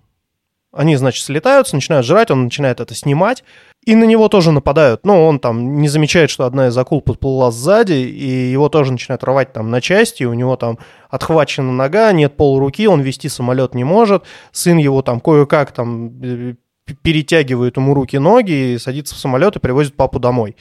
Они, 0.72 0.96
значит, 0.96 1.24
слетаются, 1.24 1.74
начинают 1.74 2.06
жрать, 2.06 2.30
он 2.30 2.44
начинает 2.44 2.80
это 2.80 2.94
снимать, 2.94 3.42
и 3.84 3.94
на 3.94 4.04
него 4.04 4.28
тоже 4.28 4.52
нападают. 4.52 5.04
Но 5.04 5.26
он 5.26 5.38
там 5.38 5.80
не 5.80 5.88
замечает, 5.88 6.30
что 6.30 6.44
одна 6.44 6.68
из 6.68 6.76
акул 6.76 7.00
подплыла 7.00 7.50
сзади, 7.50 7.94
и 7.94 8.50
его 8.50 8.68
тоже 8.68 8.92
начинают 8.92 9.24
рвать 9.24 9.52
там 9.52 9.70
на 9.70 9.80
части, 9.80 10.24
у 10.24 10.34
него 10.34 10.56
там 10.56 10.78
отхвачена 11.08 11.72
нога, 11.72 12.12
нет 12.12 12.36
полуруки, 12.36 12.86
он 12.86 13.00
вести 13.00 13.28
самолет 13.28 13.74
не 13.74 13.84
может, 13.84 14.24
сын 14.52 14.76
его 14.76 15.02
там 15.02 15.20
кое-как 15.20 15.72
там 15.72 16.12
э, 16.22 16.54
перетягивает 17.02 17.76
ему 17.76 17.94
руки-ноги, 17.94 18.76
садится 18.78 19.14
в 19.14 19.18
самолет 19.18 19.56
и 19.56 19.60
привозит 19.60 19.96
папу 19.96 20.18
домой. 20.18 20.56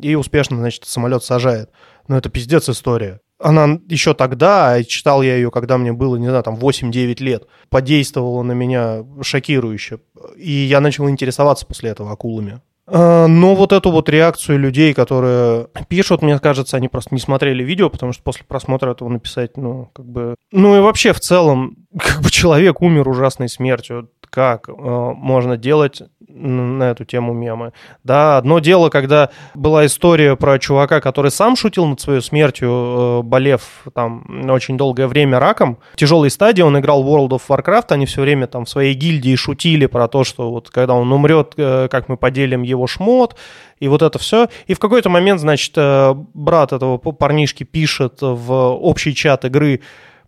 И 0.00 0.14
успешно, 0.14 0.56
значит, 0.56 0.84
самолет 0.86 1.22
сажает. 1.22 1.70
Ну, 2.08 2.16
это 2.16 2.28
пиздец 2.28 2.68
история. 2.68 3.20
Она 3.40 3.78
еще 3.88 4.14
тогда, 4.14 4.72
а 4.72 4.84
читал 4.84 5.22
я 5.22 5.36
ее, 5.36 5.50
когда 5.50 5.76
мне 5.76 5.92
было, 5.92 6.16
не 6.16 6.28
знаю, 6.28 6.42
там 6.42 6.54
8-9 6.54 7.22
лет, 7.22 7.46
подействовала 7.68 8.42
на 8.42 8.52
меня 8.52 9.04
шокирующе. 9.22 10.00
И 10.36 10.50
я 10.50 10.80
начал 10.80 11.08
интересоваться 11.08 11.66
после 11.66 11.90
этого 11.90 12.12
акулами. 12.12 12.60
А, 12.86 13.26
но 13.26 13.54
вот 13.54 13.72
эту 13.72 13.90
вот 13.90 14.08
реакцию 14.08 14.58
людей, 14.58 14.94
которые 14.94 15.68
пишут, 15.88 16.22
мне 16.22 16.38
кажется, 16.38 16.76
они 16.76 16.88
просто 16.88 17.14
не 17.14 17.20
смотрели 17.20 17.64
видео, 17.64 17.90
потому 17.90 18.12
что 18.12 18.22
после 18.22 18.44
просмотра 18.46 18.92
этого 18.92 19.08
написать, 19.08 19.56
ну, 19.56 19.90
как 19.94 20.06
бы... 20.06 20.36
Ну 20.52 20.76
и 20.76 20.80
вообще 20.80 21.12
в 21.12 21.20
целом, 21.20 21.76
как 21.98 22.22
бы 22.22 22.30
человек 22.30 22.80
умер 22.82 23.08
ужасной 23.08 23.48
смертью 23.48 24.10
как 24.34 24.68
э, 24.68 24.72
можно 24.72 25.56
делать 25.56 26.02
на 26.34 26.90
эту 26.90 27.04
тему 27.04 27.32
мемы. 27.32 27.72
Да, 28.02 28.36
одно 28.38 28.58
дело, 28.58 28.90
когда 28.90 29.30
была 29.54 29.86
история 29.86 30.36
про 30.36 30.58
чувака, 30.58 31.00
который 31.00 31.30
сам 31.30 31.56
шутил 31.56 31.86
над 31.86 32.00
своей 32.00 32.20
смертью, 32.20 32.68
э, 32.70 33.22
болев 33.22 33.84
там 33.94 34.50
очень 34.50 34.76
долгое 34.76 35.06
время 35.06 35.38
раком. 35.38 35.78
В 35.92 35.96
тяжелой 35.96 36.30
стадии 36.30 36.62
он 36.62 36.78
играл 36.78 37.02
в 37.02 37.06
World 37.06 37.30
of 37.30 37.42
Warcraft, 37.48 37.86
они 37.90 38.06
все 38.06 38.22
время 38.22 38.46
там 38.46 38.64
в 38.64 38.68
своей 38.68 38.94
гильдии 38.94 39.36
шутили 39.36 39.86
про 39.86 40.08
то, 40.08 40.24
что 40.24 40.50
вот 40.50 40.70
когда 40.70 40.94
он 40.94 41.12
умрет, 41.12 41.54
э, 41.56 41.88
как 41.88 42.08
мы 42.08 42.16
поделим 42.16 42.62
его 42.62 42.86
шмот, 42.86 43.36
и 43.78 43.88
вот 43.88 44.02
это 44.02 44.18
все. 44.18 44.48
И 44.66 44.74
в 44.74 44.78
какой-то 44.78 45.08
момент, 45.08 45.40
значит, 45.40 45.72
э, 45.76 46.14
брат 46.34 46.72
этого 46.72 46.98
парнишки 46.98 47.64
пишет 47.64 48.18
в 48.20 48.52
общий 48.52 49.14
чат 49.14 49.44
игры, 49.44 49.80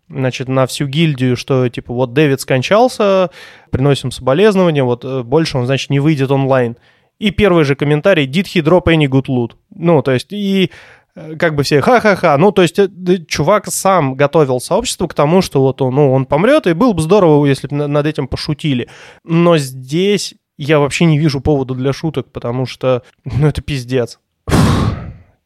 значит, 0.09 0.47
на 0.47 0.65
всю 0.65 0.87
гильдию, 0.87 1.35
что, 1.35 1.67
типа, 1.69 1.93
вот 1.93 2.13
Дэвид 2.13 2.41
скончался, 2.41 3.29
приносим 3.71 4.11
соболезнования, 4.11 4.83
вот 4.83 5.03
э, 5.03 5.23
больше 5.23 5.57
он, 5.57 5.65
значит, 5.65 5.89
не 5.89 5.99
выйдет 5.99 6.31
онлайн. 6.31 6.77
И 7.19 7.31
первый 7.31 7.63
же 7.63 7.75
комментарий 7.75 8.27
«Did 8.27 8.45
he 8.45 8.61
drop 8.61 8.83
any 8.85 9.07
good 9.07 9.25
loot?» 9.25 9.51
Ну, 9.73 10.01
то 10.01 10.11
есть, 10.11 10.31
и 10.31 10.71
э, 11.15 11.35
как 11.35 11.55
бы 11.55 11.63
все 11.63 11.81
ха-ха-ха. 11.81 12.37
Ну, 12.37 12.51
то 12.51 12.61
есть, 12.61 12.79
э, 12.79 12.87
чувак 13.27 13.67
сам 13.67 14.15
готовил 14.15 14.59
сообщество 14.59 15.07
к 15.07 15.13
тому, 15.13 15.41
что 15.41 15.61
вот 15.61 15.81
он, 15.81 15.95
ну, 15.95 16.11
он 16.11 16.25
помрет, 16.25 16.67
и 16.67 16.73
было 16.73 16.93
бы 16.93 17.01
здорово, 17.01 17.45
если 17.45 17.67
бы 17.67 17.87
над 17.87 18.05
этим 18.05 18.27
пошутили. 18.27 18.87
Но 19.23 19.57
здесь 19.57 20.35
я 20.57 20.79
вообще 20.79 21.05
не 21.05 21.19
вижу 21.19 21.41
повода 21.41 21.73
для 21.73 21.93
шуток, 21.93 22.31
потому 22.31 22.65
что, 22.65 23.03
ну, 23.25 23.47
это 23.47 23.61
пиздец. 23.61 24.19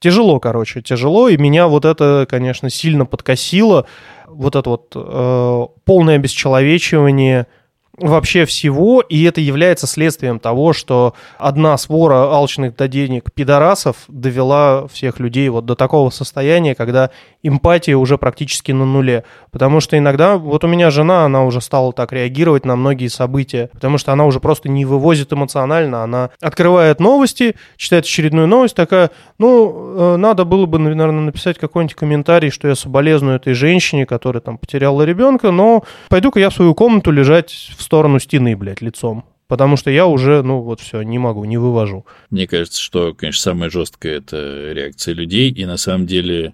Тяжело, 0.01 0.39
короче, 0.39 0.81
тяжело, 0.81 1.29
и 1.29 1.37
меня 1.37 1.67
вот 1.67 1.85
это, 1.85 2.27
конечно, 2.27 2.69
сильно 2.69 3.06
подкосило. 3.06 3.85
Вот 4.27 4.56
это 4.56 4.69
вот 4.69 4.91
э, 4.95 5.67
полное 5.85 6.15
обесчеловечивание– 6.15 7.47
вообще 8.02 8.45
всего, 8.45 9.02
и 9.02 9.23
это 9.23 9.41
является 9.41 9.87
следствием 9.87 10.39
того, 10.39 10.73
что 10.73 11.13
одна 11.37 11.77
свора 11.77 12.33
алчных 12.33 12.75
до 12.75 12.87
денег 12.87 13.31
пидорасов 13.33 13.97
довела 14.08 14.87
всех 14.87 15.19
людей 15.19 15.47
вот 15.49 15.65
до 15.65 15.75
такого 15.75 16.10
состояния, 16.10 16.75
когда 16.75 17.12
эмпатия 17.43 17.95
уже 17.95 18.17
практически 18.17 18.71
на 18.71 18.85
нуле. 18.85 19.23
Потому 19.52 19.79
что 19.79 19.97
иногда, 19.97 20.37
вот 20.37 20.63
у 20.63 20.67
меня 20.67 20.89
жена, 20.89 21.25
она 21.25 21.43
уже 21.45 21.62
стала 21.62 21.93
так 21.93 22.12
реагировать 22.12 22.65
на 22.65 22.75
многие 22.75 23.08
события, 23.08 23.69
потому 23.73 23.97
что 23.97 24.12
она 24.12 24.25
уже 24.25 24.39
просто 24.39 24.69
не 24.69 24.85
вывозит 24.85 25.31
эмоционально, 25.31 26.04
она 26.04 26.31
открывает 26.41 26.99
новости, 26.99 27.56
читает 27.77 28.06
очередную 28.06 28.47
новость, 28.47 28.75
такая, 28.75 29.12
ну, 29.37 30.13
э, 30.13 30.15
надо 30.17 30.45
было 30.45 30.65
бы, 30.65 30.79
наверное, 30.79 31.21
написать 31.21 31.58
какой-нибудь 31.58 31.95
комментарий, 31.95 32.49
что 32.49 32.67
я 32.67 32.75
соболезную 32.75 33.35
этой 33.35 33.54
женщине, 33.54 34.06
которая 34.06 34.41
там 34.41 34.58
потеряла 34.58 35.04
ребенка, 35.04 35.52
но 35.52 35.83
пойду-ка 36.10 36.39
я 36.39 36.49
в 36.49 36.54
свою 36.54 36.73
комнату 36.73 37.12
лежать 37.12 37.52
в 37.77 37.83
сторону 37.92 38.19
стены, 38.19 38.56
блядь, 38.56 38.81
лицом. 38.81 39.25
Потому 39.50 39.75
что 39.75 39.92
я 39.92 40.08
уже, 40.08 40.44
ну 40.44 40.62
вот 40.62 40.79
все, 40.79 41.02
не 41.02 41.19
могу, 41.19 41.44
не 41.44 41.58
вывожу. 41.58 42.06
Мне 42.29 42.48
кажется, 42.48 42.81
что, 42.81 43.13
конечно, 43.13 43.42
самое 43.42 43.69
жесткое 43.69 44.19
это 44.19 44.71
реакция 44.71 45.13
людей. 45.13 45.52
И 45.52 45.65
на 45.65 45.75
самом 45.75 46.08
деле 46.08 46.54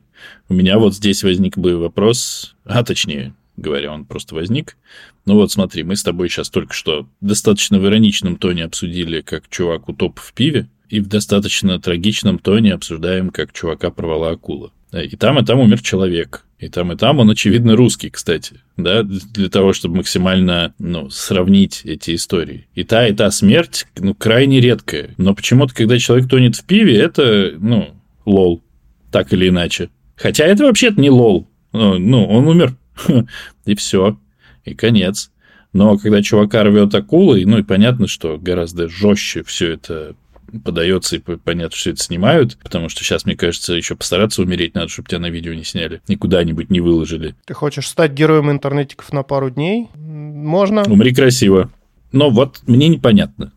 у 0.50 0.56
меня 0.56 0.80
вот 0.80 0.96
здесь 0.96 1.24
возник 1.24 1.56
бы 1.56 1.78
вопрос, 1.78 2.56
а 2.66 2.84
точнее 2.84 3.36
говоря, 3.56 3.92
он 3.94 4.06
просто 4.06 4.34
возник. 4.34 4.78
Ну 5.26 5.36
вот 5.36 5.52
смотри, 5.52 5.84
мы 5.84 5.96
с 5.96 6.02
тобой 6.02 6.28
сейчас 6.30 6.50
только 6.50 6.74
что 6.74 7.08
достаточно 7.22 7.78
в 7.78 7.86
ироничном 7.86 8.38
тоне 8.38 8.64
обсудили, 8.64 9.22
как 9.22 9.48
чувак 9.48 9.90
утоп 9.90 10.20
в 10.20 10.34
пиве, 10.34 10.68
и 10.90 11.00
в 11.00 11.08
достаточно 11.08 11.80
трагичном 11.80 12.40
тоне 12.40 12.74
обсуждаем, 12.74 13.30
как 13.30 13.54
чувака 13.54 13.92
порвала 13.92 14.32
акула. 14.32 14.72
И 14.92 15.16
там, 15.18 15.38
и 15.38 15.46
там 15.46 15.60
умер 15.60 15.82
человек. 15.82 16.46
И 16.60 16.70
там, 16.70 16.92
и 16.92 16.96
там 16.96 17.20
он, 17.20 17.30
очевидно, 17.30 17.76
русский, 17.76 18.10
кстати, 18.10 18.62
да, 18.78 19.04
для 19.04 19.50
того, 19.50 19.74
чтобы 19.74 19.98
максимально, 19.98 20.74
ну, 20.80 21.10
сравнить 21.12 21.82
эти 21.84 22.16
истории. 22.16 22.68
И 22.74 22.84
та, 22.84 23.08
и 23.08 23.14
та 23.14 23.30
смерть, 23.30 23.86
ну, 23.98 24.16
крайне 24.16 24.60
редкая. 24.60 25.14
Но 25.18 25.36
почему-то, 25.36 25.76
когда 25.76 26.00
человек 26.00 26.28
тонет 26.28 26.56
в 26.56 26.66
пиве, 26.66 26.98
это, 26.98 27.54
ну, 27.60 27.90
лол, 28.26 28.64
так 29.12 29.34
или 29.34 29.50
иначе. 29.50 29.90
Хотя 30.16 30.46
это 30.46 30.64
вообще-то 30.64 31.00
не 31.00 31.12
лол. 31.12 31.48
Ну, 31.74 32.00
ну 32.00 32.26
он 32.26 32.48
умер, 32.48 32.76
и 33.66 33.76
все, 33.76 34.18
и 34.66 34.74
конец. 34.74 35.32
Но 35.74 35.98
когда 36.00 36.24
чувака 36.24 36.64
рвет 36.64 36.96
акулой, 36.96 37.46
ну 37.46 37.60
и 37.60 37.64
понятно, 37.64 38.08
что 38.08 38.40
гораздо 38.40 38.90
жестче 38.90 39.44
все 39.44 39.74
это 39.74 40.16
подается 40.64 41.18
и 41.18 41.20
понятно, 41.20 41.76
что 41.76 41.90
это 41.90 42.02
снимают, 42.02 42.58
потому 42.64 42.90
что 42.90 43.04
сейчас, 43.04 43.26
мне 43.26 43.36
кажется, 43.36 43.74
еще 43.74 43.96
постараться 43.96 44.42
умереть 44.42 44.76
надо, 44.76 44.88
чтобы 44.88 45.10
тебя 45.10 45.20
на 45.20 45.30
видео 45.30 45.54
не 45.54 45.64
сняли, 45.64 46.02
и 46.08 46.16
куда-нибудь 46.16 46.70
не 46.70 46.80
выложили. 46.80 47.36
Ты 47.46 47.54
хочешь 47.54 47.88
стать 47.88 48.14
героем 48.14 48.50
интернетиков 48.52 49.12
на 49.12 49.24
пару 49.24 49.50
дней? 49.50 49.88
Можно. 49.96 50.84
Умри 50.84 51.14
красиво. 51.14 51.70
Но 52.12 52.30
вот 52.30 52.62
мне 52.68 52.88
непонятно. 52.88 53.52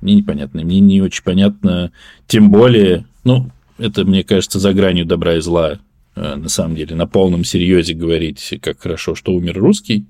Мне 0.00 0.14
непонятно. 0.14 0.62
Мне 0.62 0.80
не 0.80 1.02
очень 1.02 1.22
понятно. 1.22 1.92
Тем 2.26 2.50
более, 2.50 3.06
ну, 3.24 3.50
это, 3.78 4.04
мне 4.04 4.24
кажется, 4.24 4.58
за 4.58 4.72
гранью 4.72 5.06
добра 5.06 5.36
и 5.36 5.40
зла. 5.40 5.78
Э, 6.14 6.36
на 6.36 6.48
самом 6.48 6.76
деле, 6.76 6.94
на 6.96 7.06
полном 7.06 7.44
серьезе 7.44 7.94
говорить, 7.94 8.54
как 8.62 8.80
хорошо, 8.80 9.14
что 9.14 9.32
умер 9.32 9.58
русский, 9.58 10.06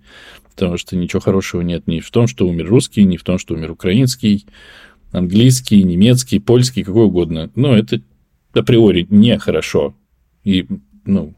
потому 0.54 0.76
что 0.76 0.96
ничего 0.96 1.20
хорошего 1.20 1.60
нет 1.62 1.86
ни 1.86 2.00
в 2.00 2.10
том, 2.10 2.26
что 2.26 2.46
умер 2.46 2.68
русский, 2.68 3.04
ни 3.04 3.16
в 3.16 3.22
том, 3.22 3.38
что 3.38 3.54
умер 3.54 3.72
украинский 3.72 4.46
английский, 5.12 5.82
немецкий, 5.82 6.38
польский, 6.38 6.84
какой 6.84 7.04
угодно. 7.04 7.50
Ну, 7.54 7.74
это 7.74 8.00
априори 8.52 9.06
нехорошо. 9.10 9.94
И, 10.44 10.66
ну, 11.04 11.34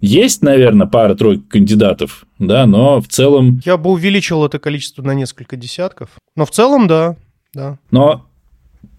есть, 0.00 0.42
наверное, 0.42 0.86
пара-тройка 0.86 1.42
кандидатов, 1.48 2.26
да, 2.38 2.66
но 2.66 3.00
в 3.00 3.08
целом... 3.08 3.60
Я 3.64 3.76
бы 3.76 3.90
увеличил 3.90 4.44
это 4.44 4.58
количество 4.58 5.02
на 5.02 5.14
несколько 5.14 5.56
десятков. 5.56 6.10
Но 6.36 6.44
в 6.44 6.50
целом, 6.50 6.86
да, 6.86 7.16
да. 7.54 7.78
Но 7.90 8.26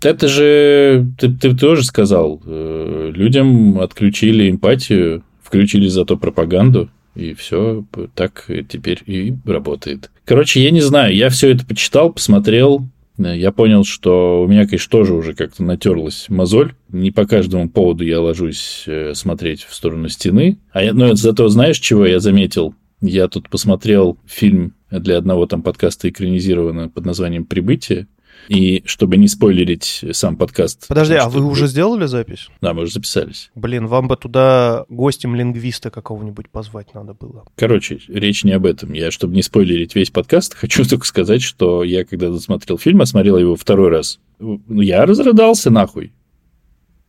это 0.02 0.28
же, 0.28 1.08
ты, 1.20 1.32
ты 1.32 1.56
тоже 1.56 1.84
сказал, 1.84 2.42
э, 2.46 3.12
людям 3.14 3.80
отключили 3.80 4.50
эмпатию, 4.50 5.24
включили 5.44 5.88
зато 5.88 6.18
пропаганду, 6.18 6.90
и 7.14 7.34
все 7.34 7.86
так 8.14 8.50
теперь 8.68 9.02
и 9.06 9.36
работает. 9.46 10.12
Короче, 10.26 10.64
я 10.64 10.72
не 10.72 10.82
знаю, 10.82 11.16
я 11.16 11.30
все 11.30 11.52
это 11.52 11.66
почитал, 11.66 12.12
посмотрел, 12.12 12.88
я 13.18 13.52
понял, 13.52 13.84
что 13.84 14.44
у 14.44 14.48
меня, 14.48 14.66
конечно, 14.66 14.92
тоже 14.92 15.14
уже 15.14 15.34
как-то 15.34 15.64
натерлась 15.64 16.28
мозоль. 16.30 16.74
Не 16.90 17.12
по 17.12 17.26
каждому 17.26 17.70
поводу 17.70 18.04
я 18.04 18.20
ложусь 18.20 18.84
э, 18.88 19.14
смотреть 19.14 19.64
в 19.64 19.74
сторону 19.74 20.10
стены. 20.10 20.60
А 20.72 20.84
я, 20.84 20.94
но 20.94 21.16
зато 21.16 21.48
знаешь, 21.48 21.80
чего 21.80 22.06
я 22.06 22.20
заметил? 22.20 22.76
Я 23.02 23.28
тут 23.28 23.50
посмотрел 23.50 24.18
фильм 24.26 24.74
для 24.90 25.18
одного 25.18 25.46
там 25.46 25.62
подкаста 25.62 26.10
экранизированного 26.10 26.90
под 26.90 27.06
названием 27.06 27.46
«Прибытие». 27.46 28.08
И 28.48 28.84
чтобы 28.86 29.18
не 29.18 29.28
спойлерить 29.28 30.04
сам 30.12 30.36
подкаст. 30.38 30.88
Подожди, 30.88 31.16
а 31.16 31.30
вы 31.30 31.44
уже 31.44 31.68
сделали 31.68 32.06
запись? 32.06 32.50
Да, 32.62 32.74
мы 32.74 32.84
уже 32.84 32.94
записались. 32.94 33.52
Блин, 33.56 33.88
вам 33.88 34.08
бы 34.08 34.18
туда 34.18 34.86
гостем 34.90 35.36
лингвиста 35.36 35.90
какого-нибудь 35.90 36.50
позвать 36.50 36.94
надо 36.94 37.14
было. 37.14 37.46
Короче, 37.56 38.00
речь 38.08 38.44
не 38.44 38.52
об 38.52 38.66
этом. 38.66 38.94
Я, 38.94 39.12
чтобы 39.12 39.36
не 39.36 39.42
спойлерить 39.42 39.96
весь 39.96 40.12
подкаст, 40.12 40.54
хочу 40.56 40.86
только 40.86 41.06
сказать, 41.06 41.42
что 41.42 41.84
я, 41.84 42.06
когда 42.06 42.30
досмотрел 42.30 42.78
фильм, 42.78 43.02
осмотрел 43.02 43.38
его 43.38 43.56
второй 43.56 43.90
раз, 43.90 44.20
ну, 44.40 44.62
я 44.82 45.06
разрыдался 45.06 45.70
нахуй. 45.70 46.14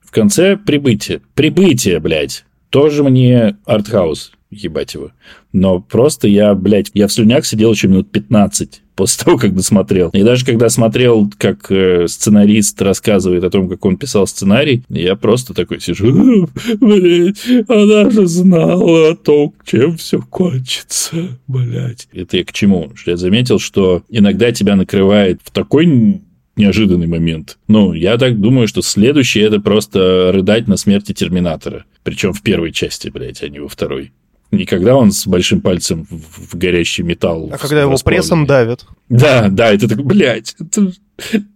В 0.00 0.10
конце 0.12 0.56
прибытие. 0.56 1.20
Прибытие, 1.34 1.98
блядь. 2.00 2.44
Тоже 2.70 3.02
мне 3.02 3.56
артхаус, 3.64 4.32
ебать 4.50 4.94
его. 4.94 5.10
Но 5.52 5.80
просто 5.80 6.28
я, 6.28 6.54
блядь, 6.54 6.90
я 6.94 7.08
в 7.08 7.12
слюнях 7.12 7.46
сидел 7.46 7.72
еще 7.72 7.88
минут 7.88 8.10
15 8.10 8.82
после 8.94 9.24
того, 9.24 9.38
как 9.38 9.54
досмотрел. 9.54 10.10
И 10.10 10.22
даже 10.22 10.44
когда 10.44 10.68
смотрел, 10.68 11.30
как 11.38 11.70
э, 11.70 12.06
сценарист 12.08 12.80
рассказывает 12.82 13.44
о 13.44 13.50
том, 13.50 13.68
как 13.68 13.84
он 13.84 13.96
писал 13.96 14.26
сценарий, 14.26 14.82
я 14.88 15.16
просто 15.16 15.54
такой 15.54 15.80
сижу, 15.80 16.48
блядь, 16.80 17.68
она 17.68 18.10
же 18.10 18.26
знала 18.26 19.10
о 19.10 19.14
том, 19.14 19.54
чем 19.64 19.96
все 19.96 20.20
кончится, 20.20 21.38
блядь. 21.46 22.08
Это 22.12 22.38
я 22.38 22.44
к 22.44 22.52
чему? 22.52 22.92
Что 22.94 23.12
я 23.12 23.16
заметил, 23.16 23.58
что 23.58 24.02
иногда 24.08 24.52
тебя 24.52 24.76
накрывает 24.76 25.40
в 25.44 25.50
такой 25.50 26.22
неожиданный 26.56 27.06
момент. 27.06 27.58
Ну, 27.68 27.92
я 27.92 28.16
так 28.16 28.40
думаю, 28.40 28.66
что 28.66 28.80
следующий 28.82 29.40
это 29.40 29.60
просто 29.60 30.30
рыдать 30.32 30.66
на 30.68 30.76
смерти 30.76 31.12
Терминатора. 31.12 31.84
Причем 32.02 32.32
в 32.32 32.42
первой 32.42 32.72
части, 32.72 33.08
блядь, 33.08 33.42
а 33.42 33.48
не 33.48 33.58
во 33.58 33.68
второй. 33.68 34.12
Никогда 34.50 34.96
он 34.96 35.12
с 35.12 35.26
большим 35.26 35.60
пальцем 35.60 36.06
в 36.08 36.56
горящий 36.56 37.02
металл. 37.02 37.50
А 37.52 37.58
когда 37.58 37.82
его 37.82 37.96
прессом 38.04 38.46
давят. 38.46 38.86
Да, 39.08 39.48
да, 39.48 39.72
это 39.72 39.88
так, 39.88 40.04
блядь, 40.04 40.54
это... 40.58 40.92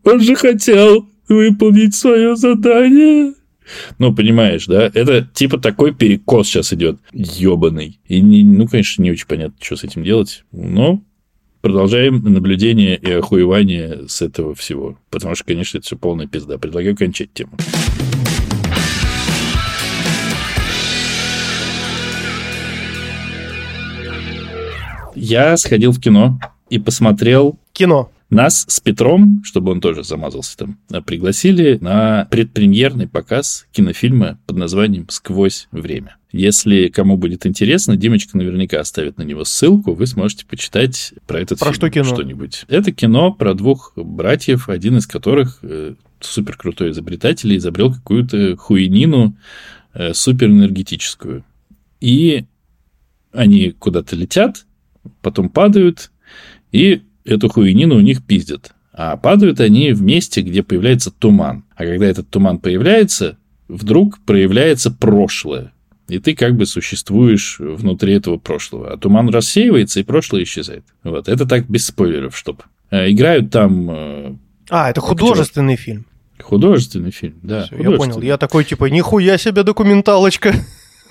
он 0.04 0.20
же 0.20 0.34
хотел 0.34 1.08
выполнить 1.28 1.94
свое 1.94 2.36
задание. 2.36 3.34
Ну, 3.98 4.14
понимаешь, 4.14 4.66
да? 4.66 4.90
Это 4.92 5.22
типа 5.32 5.58
такой 5.58 5.94
перекос 5.94 6.48
сейчас 6.48 6.72
идет, 6.72 6.98
ебаный. 7.12 8.00
И, 8.06 8.20
не, 8.20 8.42
ну, 8.42 8.66
конечно, 8.66 9.02
не 9.02 9.12
очень 9.12 9.26
понятно, 9.26 9.56
что 9.60 9.76
с 9.76 9.84
этим 9.84 10.02
делать. 10.02 10.44
Но 10.50 11.02
продолжаем 11.60 12.22
наблюдение 12.24 12.96
и 12.96 13.12
охуевание 13.12 14.08
с 14.08 14.22
этого 14.22 14.54
всего. 14.54 14.98
Потому 15.10 15.34
что, 15.36 15.44
конечно, 15.44 15.78
это 15.78 15.86
все 15.86 15.96
полная 15.96 16.26
пизда. 16.26 16.58
Предлагаю 16.58 16.96
кончать 16.96 17.32
тему. 17.32 17.52
Я 25.20 25.56
сходил 25.58 25.92
в 25.92 26.00
кино 26.00 26.40
и 26.70 26.78
посмотрел... 26.78 27.58
Кино. 27.72 28.10
Нас 28.30 28.64
с 28.68 28.80
Петром, 28.80 29.42
чтобы 29.44 29.72
он 29.72 29.80
тоже 29.80 30.04
замазался 30.04 30.56
там, 30.56 30.78
пригласили 31.04 31.78
на 31.80 32.28
предпремьерный 32.30 33.08
показ 33.08 33.66
кинофильма 33.72 34.38
под 34.46 34.56
названием 34.56 35.06
«Сквозь 35.08 35.68
время». 35.72 36.16
Если 36.30 36.88
кому 36.88 37.16
будет 37.16 37.44
интересно, 37.44 37.96
Димочка 37.96 38.38
наверняка 38.38 38.78
оставит 38.78 39.18
на 39.18 39.22
него 39.22 39.44
ссылку, 39.44 39.94
вы 39.94 40.06
сможете 40.06 40.46
почитать 40.46 41.12
про 41.26 41.40
этот 41.40 41.58
про 41.58 41.66
фильм 41.66 41.74
что 41.74 41.90
кино? 41.90 42.04
что-нибудь. 42.04 42.64
Это 42.68 42.92
кино 42.92 43.32
про 43.32 43.52
двух 43.52 43.92
братьев, 43.96 44.68
один 44.68 44.98
из 44.98 45.08
которых 45.08 45.58
э, 45.62 45.96
супер 46.20 46.56
крутой 46.56 46.92
изобретатель 46.92 47.56
изобрел 47.56 47.92
какую-то 47.92 48.56
хуйнину 48.56 49.36
э, 49.92 50.14
суперэнергетическую. 50.14 51.44
И 52.00 52.44
они 53.32 53.72
куда-то 53.72 54.14
летят, 54.14 54.66
потом 55.22 55.48
падают, 55.48 56.10
и 56.72 57.02
эту 57.24 57.48
хуйнину 57.48 57.96
у 57.96 58.00
них 58.00 58.24
пиздят. 58.24 58.72
А 58.92 59.16
падают 59.16 59.60
они 59.60 59.92
в 59.92 60.02
месте, 60.02 60.42
где 60.42 60.62
появляется 60.62 61.10
туман. 61.10 61.64
А 61.74 61.84
когда 61.84 62.06
этот 62.06 62.28
туман 62.28 62.58
появляется, 62.58 63.38
вдруг 63.68 64.18
проявляется 64.26 64.90
прошлое. 64.90 65.72
И 66.08 66.18
ты 66.18 66.34
как 66.34 66.56
бы 66.56 66.66
существуешь 66.66 67.58
внутри 67.60 68.14
этого 68.14 68.36
прошлого. 68.36 68.92
А 68.92 68.96
туман 68.96 69.28
рассеивается, 69.28 70.00
и 70.00 70.02
прошлое 70.02 70.42
исчезает. 70.42 70.84
Вот. 71.04 71.28
Это 71.28 71.46
так 71.46 71.68
без 71.68 71.86
спойлеров, 71.86 72.36
чтоб. 72.36 72.62
Играют 72.90 73.50
там... 73.50 74.38
А, 74.68 74.90
это 74.90 75.00
художественный 75.00 75.74
актер. 75.74 75.84
фильм. 75.84 76.06
Художественный 76.42 77.12
фильм, 77.12 77.36
да. 77.42 77.66
Всё, 77.66 77.76
я 77.76 77.96
понял. 77.96 78.20
Я 78.20 78.38
такой, 78.38 78.64
типа, 78.64 78.86
нихуя 78.86 79.38
себе 79.38 79.62
документалочка 79.62 80.54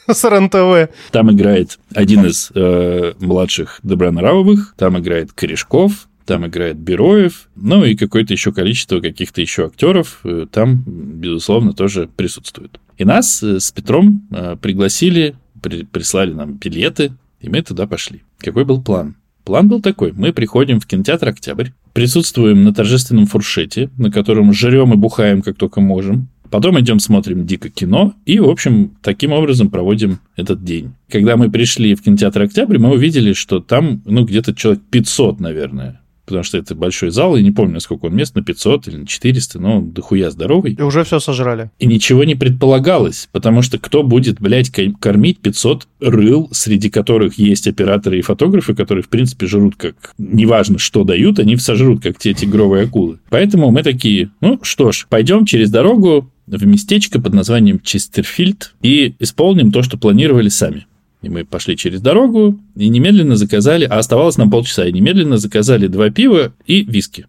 с 0.14 0.30
РНТВ. 0.30 0.94
Там 1.12 1.32
играет 1.32 1.80
один 1.94 2.26
из 2.26 2.52
э, 2.56 3.14
младших 3.20 3.80
Добронравовых, 3.84 4.74
там 4.78 4.98
играет 5.00 5.32
Корешков, 5.34 6.08
там 6.26 6.46
играет 6.46 6.78
Бероев, 6.78 7.50
ну 7.56 7.84
и 7.84 7.96
какое-то 7.96 8.34
еще 8.34 8.52
количество 8.52 9.00
каких-то 9.00 9.42
еще 9.42 9.66
актеров 9.66 10.20
э, 10.24 10.46
там, 10.52 10.84
безусловно, 10.86 11.74
тоже 11.74 12.08
присутствует. 12.16 12.80
И 12.98 13.06
нас 13.06 13.42
э, 13.42 13.60
с 13.60 13.72
Петром 13.72 14.28
э, 14.32 14.56
пригласили, 14.62 15.36
при, 15.62 15.84
прислали 15.84 16.34
нам 16.34 16.54
билеты, 16.54 17.14
и 17.40 17.50
мы 17.50 17.62
туда 17.62 17.88
пошли. 17.88 18.24
Какой 18.40 18.66
был 18.66 18.82
план? 18.82 19.16
План 19.44 19.68
был 19.68 19.82
такой. 19.82 20.12
Мы 20.12 20.32
приходим 20.32 20.80
в 20.80 20.86
кинотеатр 20.86 21.30
«Октябрь», 21.30 21.70
присутствуем 21.94 22.64
на 22.64 22.74
торжественном 22.74 23.26
фуршете, 23.26 23.90
на 23.98 24.12
котором 24.12 24.54
жрем 24.54 24.94
и 24.94 24.98
бухаем 24.98 25.42
как 25.42 25.58
только 25.58 25.82
можем. 25.82 26.28
Потом 26.50 26.80
идем 26.80 27.00
смотрим 27.00 27.46
дико 27.46 27.70
кино 27.70 28.14
и, 28.26 28.40
в 28.40 28.50
общем, 28.50 28.92
таким 29.02 29.32
образом 29.32 29.70
проводим 29.70 30.20
этот 30.36 30.64
день. 30.64 30.94
Когда 31.10 31.38
мы 31.38 31.50
пришли 31.50 31.96
в 31.96 32.02
кинотеатр 32.02 32.44
«Октябрь», 32.44 32.78
мы 32.78 32.92
увидели, 32.92 33.34
что 33.34 33.60
там, 33.60 34.02
ну, 34.06 34.26
где-то 34.26 34.56
человек 34.56 34.82
500, 34.90 35.40
наверное, 35.40 36.02
потому 36.30 36.44
что 36.44 36.60
это 36.60 36.76
большой 36.76 37.10
зал, 37.10 37.36
и 37.36 37.44
не 37.44 37.50
помню, 37.50 37.80
сколько 37.80 38.06
он 38.06 38.16
мест, 38.16 38.36
на 38.36 38.44
500 38.44 38.88
или 38.88 38.98
на 38.98 39.08
400, 39.08 39.60
но 39.60 39.82
дохуя 39.82 40.30
здоровый. 40.30 40.74
И 40.74 40.82
уже 40.82 41.04
все 41.04 41.20
сожрали. 41.20 41.72
И 41.80 41.88
ничего 41.88 42.24
не 42.24 42.36
предполагалось, 42.36 43.28
потому 43.32 43.64
что 43.64 43.80
кто 43.80 44.04
будет, 44.04 44.40
блядь, 44.40 44.72
кормить 45.00 45.40
500 45.40 45.88
рыл, 46.02 46.48
среди 46.52 46.92
которых 46.92 47.40
есть 47.40 47.68
операторы 47.68 48.20
и 48.20 48.22
фотографы, 48.22 48.76
которые, 48.76 49.04
в 49.04 49.10
принципе, 49.10 49.48
жрут 49.48 49.76
как... 49.76 50.14
Неважно, 50.20 50.78
что 50.78 51.04
дают, 51.04 51.40
они 51.40 51.58
сожрут, 51.58 52.04
как 52.04 52.20
те 52.20 52.36
тигровые 52.36 52.84
акулы. 52.84 53.20
Поэтому 53.32 53.72
мы 53.72 53.82
такие, 53.82 54.30
ну 54.40 54.60
что 54.62 54.92
ж, 54.92 55.08
пойдем 55.10 55.46
через 55.46 55.72
дорогу 55.72 56.32
в 56.58 56.66
местечко 56.66 57.22
под 57.22 57.34
названием 57.34 57.80
Честерфильд 57.80 58.74
и 58.82 59.16
исполним 59.20 59.72
то, 59.72 59.84
что 59.84 59.98
планировали 59.98 60.50
сами. 60.50 60.88
И 61.22 61.30
мы 61.30 61.44
пошли 61.44 61.76
через 61.76 62.02
дорогу 62.02 62.60
и 62.76 62.88
немедленно 62.88 63.36
заказали, 63.36 63.86
а 63.86 63.98
оставалось 63.98 64.38
нам 64.38 64.50
полчаса, 64.50 64.88
и 64.88 64.92
немедленно 64.92 65.38
заказали 65.38 65.88
два 65.88 66.10
пива 66.10 66.54
и 66.66 66.84
виски 66.84 67.26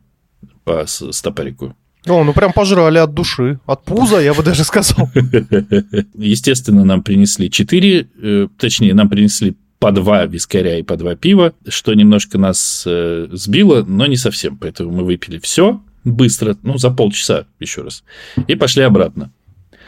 по 0.65 0.85
стопарику. 0.87 1.75
О, 2.07 2.25
ну 2.25 2.33
прям 2.33 2.53
пожрали 2.53 2.99
от 2.99 3.13
души, 3.13 3.59
от 3.67 3.85
пуза, 3.85 4.21
я 4.21 4.33
бы 4.33 4.43
даже 4.43 4.65
сказал. 4.65 5.11
Естественно, 6.15 6.85
нам 6.85 7.03
принесли 7.03 7.51
четыре, 7.51 8.09
э, 8.23 8.49
точнее, 8.59 8.95
нам 8.95 9.11
принесли 9.11 9.57
по 9.81 9.93
два 9.93 10.25
вискаря 10.27 10.79
и 10.79 10.83
по 10.83 10.97
два 10.97 11.17
пива, 11.17 11.53
что 11.69 11.93
немножко 11.93 12.39
нас 12.39 12.85
э, 12.87 13.29
сбило, 13.33 13.83
но 13.83 14.07
не 14.07 14.17
совсем. 14.17 14.57
Поэтому 14.57 14.93
мы 14.93 15.05
выпили 15.05 15.39
все 15.39 15.83
быстро, 16.05 16.57
ну, 16.63 16.79
за 16.79 16.91
полчаса 16.91 17.47
еще 17.59 17.83
раз, 17.83 18.05
и 18.47 18.55
пошли 18.55 18.83
обратно. 18.83 19.31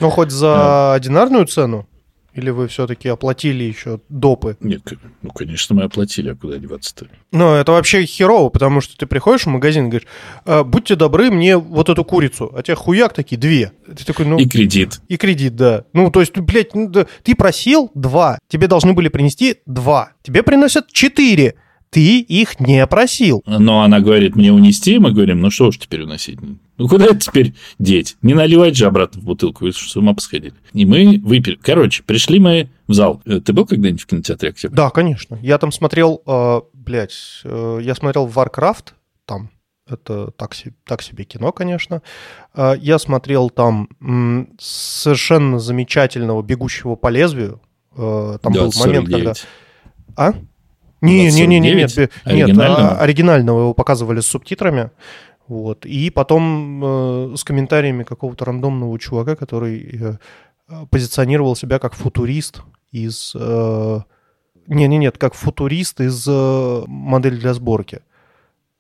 Ну, 0.01 0.11
хоть 0.11 0.31
за 0.31 0.55
а. 0.55 0.95
одинарную 0.95 1.47
цену? 1.47 1.87
Или 2.35 2.49
вы 2.49 2.67
все-таки 2.67 3.09
оплатили 3.11 3.63
еще 3.63 4.01
допы? 4.09 4.57
Нет, 4.61 4.83
ну, 5.21 5.31
конечно, 5.31 5.77
мы 5.77 5.83
оплатили, 5.83 6.31
а 6.31 6.35
куда 6.35 6.57
деваться-то? 6.57 7.07
Ну, 7.31 7.53
это 7.53 7.73
вообще 7.73 8.07
херово, 8.07 8.49
потому 8.49 8.81
что 8.81 8.97
ты 8.97 9.05
приходишь 9.05 9.43
в 9.43 9.51
магазин 9.51 9.87
и 9.87 9.89
говоришь, 9.91 10.09
«А, 10.47 10.65
будьте 10.65 10.97
добры, 10.97 11.31
мне 11.31 11.59
вот 11.59 11.91
эту 11.91 12.05
курицу, 12.05 12.51
а 12.57 12.63
тебе 12.63 12.75
хуяк 12.75 13.13
такие 13.13 13.39
две. 13.39 13.73
Ты 13.87 14.07
такой, 14.07 14.25
ну... 14.25 14.39
И 14.39 14.49
кредит. 14.49 15.01
И 15.09 15.19
кредит, 15.19 15.57
да. 15.57 15.85
Ну, 15.93 16.11
то 16.11 16.21
есть, 16.21 16.37
блядь, 16.39 16.75
ну, 16.75 16.89
да, 16.89 17.07
ты 17.23 17.35
просил 17.35 17.91
два, 17.95 18.39
тебе 18.49 18.67
должны 18.67 18.95
были 18.95 19.09
принести 19.09 19.59
два, 19.67 20.13
тебе 20.23 20.43
приносят 20.43 20.91
четыре 20.91 21.57
ты 21.93 22.21
их 22.21 22.59
не 22.59 22.87
просил. 22.87 23.43
Но 23.47 23.83
она 23.83 24.01
говорит, 24.01 24.35
мне 24.35 24.51
унести, 24.51 24.99
мы 24.99 25.13
говорим, 25.13 25.43
ну 25.43 25.51
что 25.51 25.67
уж 25.67 25.79
теперь 25.79 26.05
уносить? 26.05 26.39
Ну 26.79 26.89
куда 26.89 27.05
это 27.05 27.19
теперь 27.19 27.55
деть? 27.79 28.17
Не 28.23 28.33
наливать 28.33 28.77
же 28.77 28.87
обратно 28.87 29.21
в 29.21 29.25
бутылку, 29.25 29.67
вы 29.67 29.73
с 29.75 29.95
ума 29.95 30.15
посходили. 30.15 30.55
И 30.73 30.87
мы 30.87 31.21
выпили. 31.23 31.59
Короче, 31.63 32.03
пришли 32.03 32.41
мы 32.41 32.71
в 32.89 32.95
зал. 32.95 33.21
Э, 33.27 33.41
ты 33.41 33.53
был 33.53 33.67
когда-нибудь 33.67 34.01
в 34.01 34.07
кинотеатре 34.07 34.49
«Октябрь»? 34.49 34.75
Да, 34.75 34.89
конечно. 34.89 35.39
Я 35.43 35.59
там 35.59 35.71
смотрел, 35.71 36.23
э, 36.27 36.61
блядь, 36.73 37.13
э, 37.45 37.81
я 37.83 37.95
смотрел 37.95 38.27
Warcraft 38.27 38.95
там. 39.27 39.51
Это 39.87 40.31
так, 40.31 40.55
так 40.87 41.03
себе 41.03 41.25
кино, 41.25 41.53
конечно. 41.53 42.01
Э, 42.55 42.73
я 42.81 42.99
смотрел 42.99 43.51
там 43.51 43.91
м, 44.01 44.49
совершенно 44.59 45.59
замечательного 45.59 46.41
«Бегущего 46.41 46.97
по 46.97 47.09
лезвию». 47.09 47.61
Э, 47.95 48.39
там 48.41 48.55
был 48.55 48.73
момент, 48.81 49.11
49. 49.11 49.11
когда... 49.11 49.35
А? 50.17 50.35
Не, 51.03 51.31
не, 51.31 51.47
не, 51.47 51.61
не, 51.61 51.75
нет, 51.75 52.11
оригинального? 52.25 52.91
нет, 52.91 53.01
оригинального 53.01 53.61
его 53.61 53.75
показывали 53.75 54.21
с 54.21 54.27
субтитрами. 54.27 54.91
Вот. 55.49 55.85
И 55.85 56.11
потом 56.11 56.83
э, 56.85 57.37
с 57.37 57.45
комментариями 57.45 58.05
какого-то 58.05 58.45
рандомного 58.45 58.99
чувака, 58.99 59.37
который 59.37 60.19
э, 60.69 60.87
позиционировал 60.91 61.57
себя 61.57 61.79
как 61.79 61.95
футурист 61.95 62.63
из... 62.93 63.35
Э, 63.35 64.01
не, 64.69 64.87
не, 64.87 64.99
нет, 64.99 65.19
как 65.19 65.35
футурист 65.35 66.01
из 66.01 66.25
э, 66.29 66.83
модели 66.87 67.37
для 67.37 67.53
сборки. 67.53 68.01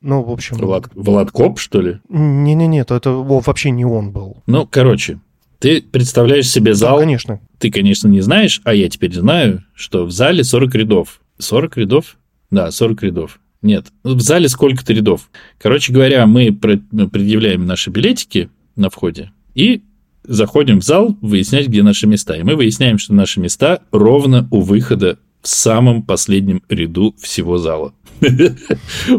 Ну, 0.00 0.22
в 0.22 0.30
общем... 0.30 0.56
Влад, 0.56 0.86
Влад 0.94 1.30
Коп, 1.30 1.58
что 1.58 1.80
ли? 1.80 2.00
Не-не-не, 2.08 2.80
это, 2.80 2.94
это 2.94 3.10
вообще 3.10 3.70
не 3.70 3.84
он 3.84 4.10
был. 4.10 4.42
Ну, 4.46 4.66
короче, 4.66 5.20
ты 5.58 5.80
представляешь 5.80 6.48
себе 6.48 6.74
зал... 6.74 6.96
Да, 6.96 7.02
конечно. 7.02 7.40
Ты, 7.58 7.70
конечно, 7.70 8.08
не 8.08 8.20
знаешь, 8.20 8.60
а 8.64 8.74
я 8.74 8.88
теперь 8.88 9.14
знаю, 9.14 9.64
что 9.74 10.04
в 10.04 10.10
зале 10.10 10.42
40 10.42 10.74
рядов. 10.74 11.20
40 11.42 11.76
рядов? 11.76 12.16
Да, 12.50 12.70
40 12.70 13.02
рядов. 13.02 13.40
Нет, 13.60 13.86
в 14.02 14.20
зале 14.20 14.48
сколько-то 14.48 14.92
рядов. 14.92 15.30
Короче 15.58 15.92
говоря, 15.92 16.26
мы 16.26 16.52
предъявляем 16.52 17.66
наши 17.66 17.90
билетики 17.90 18.50
на 18.74 18.90
входе 18.90 19.30
и 19.54 19.82
заходим 20.24 20.80
в 20.80 20.84
зал 20.84 21.16
выяснять, 21.20 21.68
где 21.68 21.82
наши 21.82 22.06
места. 22.06 22.34
И 22.34 22.42
мы 22.42 22.56
выясняем, 22.56 22.98
что 22.98 23.14
наши 23.14 23.40
места 23.40 23.82
ровно 23.92 24.48
у 24.50 24.60
выхода 24.60 25.18
в 25.42 25.48
самом 25.48 26.02
последнем 26.02 26.62
ряду 26.68 27.14
всего 27.18 27.58
зала. 27.58 27.94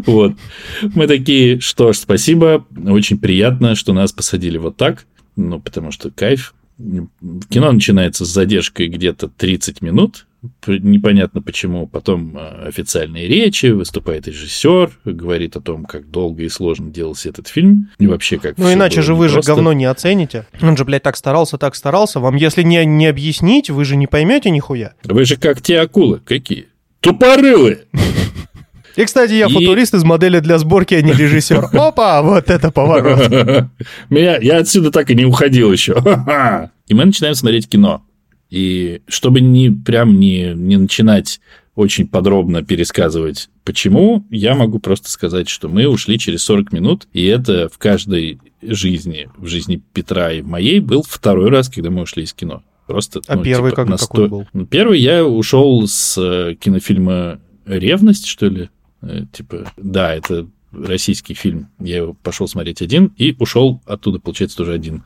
Вот. 0.06 0.32
Мы 0.94 1.06
такие, 1.06 1.60
что 1.60 1.92
ж, 1.92 1.96
спасибо, 1.96 2.66
очень 2.86 3.18
приятно, 3.18 3.74
что 3.74 3.92
нас 3.92 4.12
посадили 4.12 4.56
вот 4.56 4.76
так, 4.76 5.06
ну, 5.36 5.60
потому 5.60 5.90
что 5.90 6.10
кайф. 6.10 6.54
Кино 7.50 7.70
начинается 7.70 8.24
с 8.24 8.28
задержкой 8.28 8.88
где-то 8.88 9.28
30 9.28 9.82
минут, 9.82 10.26
непонятно 10.66 11.42
почему. 11.42 11.86
Потом 11.86 12.34
а, 12.36 12.64
официальные 12.66 13.26
речи, 13.28 13.66
выступает 13.66 14.26
режиссер, 14.26 14.90
говорит 15.04 15.56
о 15.56 15.60
том, 15.60 15.84
как 15.84 16.10
долго 16.10 16.42
и 16.42 16.48
сложно 16.48 16.90
делался 16.90 17.28
этот 17.28 17.48
фильм. 17.48 17.90
И 17.98 18.06
вообще 18.06 18.38
как 18.38 18.58
Ну, 18.58 18.72
иначе 18.72 19.02
же 19.02 19.14
вы 19.14 19.28
просто. 19.28 19.42
же 19.42 19.54
говно 19.54 19.72
не 19.72 19.84
оцените. 19.84 20.46
Он 20.62 20.76
же, 20.76 20.84
блядь, 20.84 21.02
так 21.02 21.16
старался, 21.16 21.58
так 21.58 21.74
старался. 21.74 22.20
Вам, 22.20 22.36
если 22.36 22.62
не, 22.62 22.84
не 22.84 23.06
объяснить, 23.06 23.70
вы 23.70 23.84
же 23.84 23.96
не 23.96 24.06
поймете 24.06 24.50
нихуя. 24.50 24.94
Вы 25.04 25.24
же 25.24 25.36
как 25.36 25.60
те 25.60 25.80
акулы. 25.80 26.20
Какие? 26.24 26.68
Тупорылые! 27.00 27.80
И, 28.96 29.04
кстати, 29.04 29.32
я 29.32 29.46
и... 29.46 29.52
футурист 29.52 29.94
из 29.94 30.04
модели 30.04 30.38
для 30.38 30.58
сборки, 30.58 30.94
а 30.94 31.02
не 31.02 31.12
режиссер. 31.12 31.68
Опа, 31.72 32.22
вот 32.22 32.48
это 32.48 32.70
поворот. 32.70 33.28
Меня, 34.10 34.38
я 34.38 34.58
отсюда 34.58 34.90
так 34.90 35.10
и 35.10 35.14
не 35.14 35.24
уходил 35.24 35.72
еще. 35.72 35.94
И 36.86 36.94
мы 36.94 37.06
начинаем 37.06 37.34
смотреть 37.34 37.68
кино. 37.68 38.02
И 38.54 39.02
чтобы 39.08 39.40
не 39.40 39.68
прям 39.68 40.20
не, 40.20 40.52
не 40.54 40.76
начинать 40.76 41.40
очень 41.74 42.06
подробно 42.06 42.62
пересказывать, 42.62 43.50
почему, 43.64 44.24
я 44.30 44.54
могу 44.54 44.78
просто 44.78 45.10
сказать, 45.10 45.48
что 45.48 45.68
мы 45.68 45.88
ушли 45.88 46.20
через 46.20 46.44
40 46.44 46.70
минут, 46.72 47.08
и 47.12 47.24
это 47.24 47.68
в 47.68 47.78
каждой 47.78 48.38
жизни, 48.62 49.28
в 49.36 49.48
жизни 49.48 49.82
Петра 49.92 50.30
и 50.30 50.40
в 50.40 50.46
моей, 50.46 50.78
был 50.78 51.02
второй 51.02 51.50
раз, 51.50 51.68
когда 51.68 51.90
мы 51.90 52.02
ушли 52.02 52.22
из 52.22 52.32
кино. 52.32 52.62
Просто, 52.86 53.22
а 53.26 53.34
ну, 53.34 53.42
первый 53.42 53.72
типа, 53.72 53.82
как, 53.82 53.88
насто... 53.88 54.06
какой 54.06 54.28
был? 54.28 54.46
Ну, 54.52 54.66
первый 54.66 55.00
я 55.00 55.26
ушел 55.26 55.84
с 55.88 56.16
э, 56.16 56.54
кинофильма 56.54 57.40
«Ревность», 57.66 58.26
что 58.26 58.46
ли? 58.46 58.70
Э, 59.02 59.22
типа, 59.32 59.72
да, 59.76 60.14
это 60.14 60.46
российский 60.70 61.34
фильм. 61.34 61.70
Я 61.80 61.96
его 61.96 62.12
пошел 62.22 62.46
смотреть 62.46 62.82
один 62.82 63.12
и 63.16 63.34
ушел 63.36 63.80
оттуда, 63.84 64.20
получается, 64.20 64.58
тоже 64.58 64.74
один. 64.74 65.02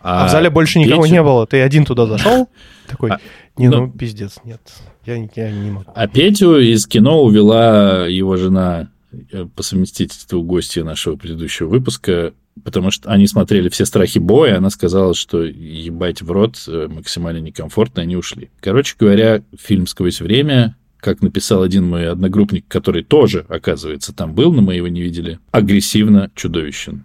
А, 0.00 0.24
а 0.24 0.28
в 0.28 0.32
зале 0.32 0.50
больше 0.50 0.80
никого 0.80 1.06
не 1.06 1.22
было. 1.22 1.46
Ты 1.46 1.60
один 1.60 1.84
туда 1.84 2.06
зашел? 2.06 2.48
Такой, 2.88 3.10
а, 3.10 3.20
не, 3.56 3.68
ну, 3.68 3.86
ну 3.86 3.90
пиздец, 3.90 4.38
нет. 4.44 4.60
Я, 5.04 5.16
я 5.16 5.50
не 5.50 5.70
могу. 5.70 5.90
А 5.94 6.08
Петю 6.08 6.58
из 6.58 6.86
кино 6.86 7.22
увела 7.22 8.06
его 8.06 8.36
жена 8.36 8.90
э, 9.32 9.46
по 9.54 9.62
совместительству 9.62 10.42
гостья 10.42 10.84
нашего 10.84 11.16
предыдущего 11.16 11.68
выпуска, 11.68 12.32
потому 12.64 12.90
что 12.90 13.10
они 13.10 13.26
смотрели 13.26 13.68
все 13.68 13.84
страхи 13.84 14.18
боя, 14.18 14.58
она 14.58 14.70
сказала, 14.70 15.14
что 15.14 15.42
ебать 15.42 16.22
в 16.22 16.30
рот 16.30 16.62
э, 16.66 16.88
максимально 16.88 17.38
некомфортно, 17.38 18.02
они 18.02 18.16
ушли. 18.16 18.50
Короче 18.60 18.96
говоря, 18.98 19.42
фильм 19.56 19.86
«Сквозь 19.86 20.20
время» 20.20 20.76
как 21.00 21.22
написал 21.22 21.62
один 21.62 21.88
мой 21.88 22.08
одногруппник, 22.08 22.66
который 22.66 23.04
тоже, 23.04 23.46
оказывается, 23.48 24.12
там 24.12 24.34
был, 24.34 24.52
но 24.52 24.62
мы 24.62 24.74
его 24.74 24.88
не 24.88 25.00
видели, 25.00 25.38
агрессивно 25.52 26.30
чудовищен. 26.34 27.04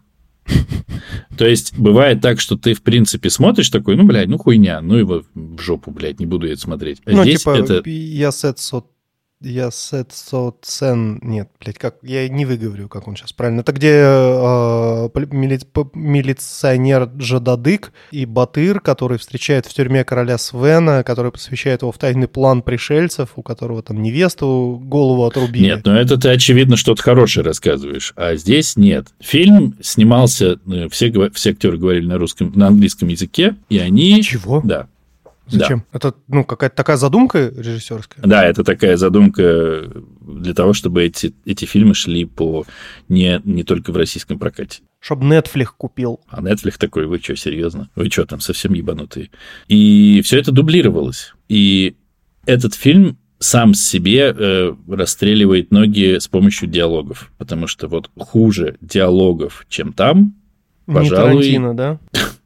То 1.38 1.48
есть 1.48 1.78
бывает 1.78 2.22
так, 2.22 2.40
что 2.40 2.58
ты, 2.58 2.74
в 2.74 2.82
принципе, 2.82 3.30
смотришь 3.30 3.70
такой, 3.70 3.96
ну, 3.96 4.04
блядь, 4.04 4.28
ну, 4.28 4.38
хуйня, 4.38 4.82
ну, 4.82 4.96
его 4.96 5.24
в 5.34 5.60
жопу, 5.60 5.92
блядь, 5.92 6.20
не 6.20 6.26
буду 6.26 6.48
это 6.48 6.60
смотреть. 6.60 7.02
А 7.06 7.12
ну, 7.12 7.24
здесь 7.24 7.40
типа, 7.40 7.58
это... 7.58 7.90
я 7.90 8.32
сет 8.32 8.60
я 9.44 9.72
Сет 9.72 10.12
Со 10.12 10.54
Цен... 10.62 11.20
Нет, 11.22 11.50
блядь, 11.60 11.78
как... 11.78 11.96
Я 12.02 12.28
не 12.30 12.46
выговорю, 12.46 12.88
как 12.88 13.08
он 13.08 13.16
сейчас 13.16 13.34
правильно. 13.34 13.62
Это 13.62 13.72
где 13.72 13.90
э, 13.90 15.10
мили... 15.32 15.60
милиционер 15.94 17.10
Жададык 17.20 17.92
и 18.12 18.26
Батыр, 18.26 18.80
который 18.80 19.18
встречает 19.18 19.66
в 19.66 19.74
тюрьме 19.74 20.04
короля 20.04 20.38
Свена, 20.38 21.04
который 21.04 21.32
посвящает 21.32 21.82
его 21.82 21.92
в 21.92 21.98
тайный 21.98 22.28
план 22.28 22.62
пришельцев, 22.62 23.30
у 23.36 23.42
которого 23.42 23.84
там 23.84 24.02
невесту 24.02 24.82
голову 24.84 25.26
отрубили. 25.26 25.66
Нет, 25.66 25.86
но 25.86 26.00
это 26.00 26.18
ты, 26.18 26.30
очевидно, 26.30 26.78
что-то 26.78 27.04
хорошее 27.04 27.46
рассказываешь. 27.46 28.14
А 28.16 28.36
здесь 28.36 28.76
нет. 28.78 29.08
Фильм 29.20 29.76
снимался... 29.82 30.60
э, 30.68 30.88
Все, 30.90 31.12
все 31.34 31.52
актеры 31.52 31.78
говорили 31.78 32.06
на 32.06 32.18
русском, 32.18 32.52
на 32.56 32.68
английском 32.68 33.10
языке, 33.10 33.56
и 33.70 33.78
они... 33.78 34.22
Чего? 34.24 34.62
Да. 34.64 34.88
Зачем? 35.48 35.86
Да. 35.92 35.98
Это, 35.98 36.16
ну, 36.28 36.44
какая-то 36.44 36.76
такая 36.76 36.98
задумка 36.98 37.50
режиссерская? 37.50 38.26
Да, 38.26 38.46
это 38.46 38.64
такая 38.64 38.98
задумка 38.98 39.90
для 40.22 40.54
того, 40.54 40.74
чтобы 40.74 41.04
эти, 41.04 41.34
эти 41.46 41.66
фильмы 41.66 41.94
шли 41.96 42.26
по 42.26 42.66
не, 43.10 43.42
не 43.44 43.64
только 43.64 43.92
в 43.92 43.98
российском 43.98 44.40
прокате. 44.40 44.82
Чтобы 45.00 45.26
Netflix 45.26 45.68
купил. 45.78 46.22
А 46.28 46.42
Netflix 46.42 46.76
такой, 46.78 47.08
вы 47.08 47.20
что, 47.20 47.36
серьезно? 47.36 47.90
Вы 47.96 48.10
что, 48.10 48.26
там 48.26 48.40
совсем 48.40 48.74
ебанутые? 48.74 49.32
И 49.68 50.22
все 50.24 50.40
это 50.40 50.52
дублировалось. 50.52 51.34
И 51.50 51.98
этот 52.46 52.74
фильм 52.74 53.18
сам 53.40 53.74
себе 53.74 54.34
э, 54.36 54.74
расстреливает 54.88 55.72
ноги 55.72 56.18
с 56.20 56.30
помощью 56.30 56.70
диалогов. 56.70 57.32
Потому 57.38 57.68
что 57.68 57.90
вот 57.90 58.10
хуже 58.18 58.78
диалогов, 58.80 59.66
чем 59.68 59.92
там, 59.92 60.36
пожалуй... 60.86 61.04
Не 61.04 61.10
Тарантино, 61.10 61.76
да? 61.76 62.00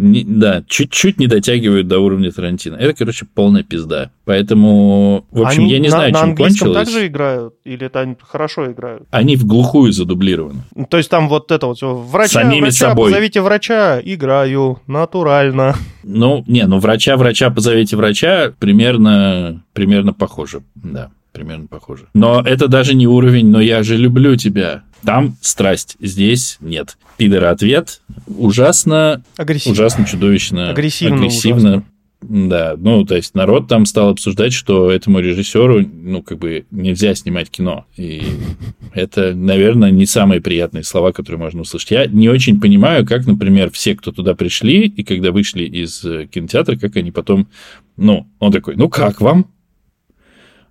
Не, 0.00 0.22
да, 0.22 0.62
чуть-чуть 0.68 1.18
не 1.18 1.26
дотягивают 1.26 1.88
до 1.88 1.98
уровня 1.98 2.30
Тарантино. 2.30 2.76
Это, 2.76 2.94
короче, 2.94 3.26
полная 3.34 3.64
пизда. 3.64 4.12
Поэтому, 4.24 5.26
в 5.32 5.42
общем, 5.42 5.62
Они 5.62 5.72
я 5.72 5.80
не 5.80 5.88
на, 5.88 5.90
знаю, 5.90 6.12
на 6.12 6.20
чем 6.20 6.36
кончилось. 6.36 6.76
также 6.86 7.08
играют? 7.08 7.54
Или 7.64 7.86
это 7.86 8.00
они 8.02 8.14
хорошо 8.22 8.70
играют? 8.70 9.08
Они 9.10 9.34
в 9.34 9.44
глухую 9.44 9.90
задублированы. 9.92 10.60
Ну, 10.76 10.86
То 10.86 10.98
есть 10.98 11.10
там 11.10 11.28
вот 11.28 11.50
это 11.50 11.66
вот 11.66 11.78
всё, 11.78 11.96
врача, 11.96 12.42
Самими 12.42 12.60
врача, 12.60 12.90
собой. 12.90 13.10
позовите 13.10 13.40
врача, 13.40 14.00
играю, 14.04 14.78
натурально. 14.86 15.74
Ну, 16.04 16.44
не, 16.46 16.64
ну 16.68 16.78
врача, 16.78 17.16
врача, 17.16 17.50
позовите 17.50 17.96
врача, 17.96 18.52
примерно, 18.60 19.64
примерно 19.72 20.12
похоже, 20.12 20.62
да. 20.76 21.10
Примерно 21.32 21.66
похоже. 21.66 22.06
Но 22.14 22.40
это 22.40 22.68
даже 22.68 22.94
не 22.94 23.06
уровень, 23.06 23.48
но 23.48 23.60
я 23.60 23.82
же 23.82 23.96
люблю 23.96 24.36
тебя. 24.36 24.82
Там 25.04 25.36
страсть, 25.40 25.96
здесь 26.00 26.58
нет. 26.60 26.96
Пидор 27.16 27.44
ответ. 27.44 28.00
Ужасно, 28.26 29.22
Агрессивно. 29.36 29.72
ужасно 29.72 30.04
чудовищно. 30.04 30.70
Агрессивно 30.70 31.16
агрессивно. 31.16 31.84
Да, 32.20 32.74
ну, 32.76 33.04
то 33.04 33.14
есть 33.14 33.36
народ 33.36 33.68
там 33.68 33.86
стал 33.86 34.08
обсуждать, 34.10 34.52
что 34.52 34.90
этому 34.90 35.20
режиссеру, 35.20 35.86
ну, 35.86 36.20
как 36.20 36.38
бы 36.38 36.66
нельзя 36.72 37.14
снимать 37.14 37.48
кино. 37.48 37.86
И 37.96 38.22
это, 38.92 39.34
наверное, 39.34 39.92
не 39.92 40.04
самые 40.04 40.40
приятные 40.40 40.82
слова, 40.82 41.12
которые 41.12 41.38
можно 41.40 41.60
услышать. 41.60 41.92
Я 41.92 42.06
не 42.06 42.28
очень 42.28 42.60
понимаю, 42.60 43.06
как, 43.06 43.24
например, 43.26 43.70
все, 43.70 43.94
кто 43.94 44.10
туда 44.10 44.34
пришли, 44.34 44.86
и 44.88 45.04
когда 45.04 45.30
вышли 45.30 45.62
из 45.62 46.04
э, 46.04 46.26
кинотеатра, 46.26 46.76
как 46.76 46.96
они 46.96 47.12
потом... 47.12 47.46
Ну, 47.96 48.26
он 48.40 48.50
такой, 48.50 48.74
ну, 48.74 48.88
как 48.88 49.20
вам? 49.20 49.46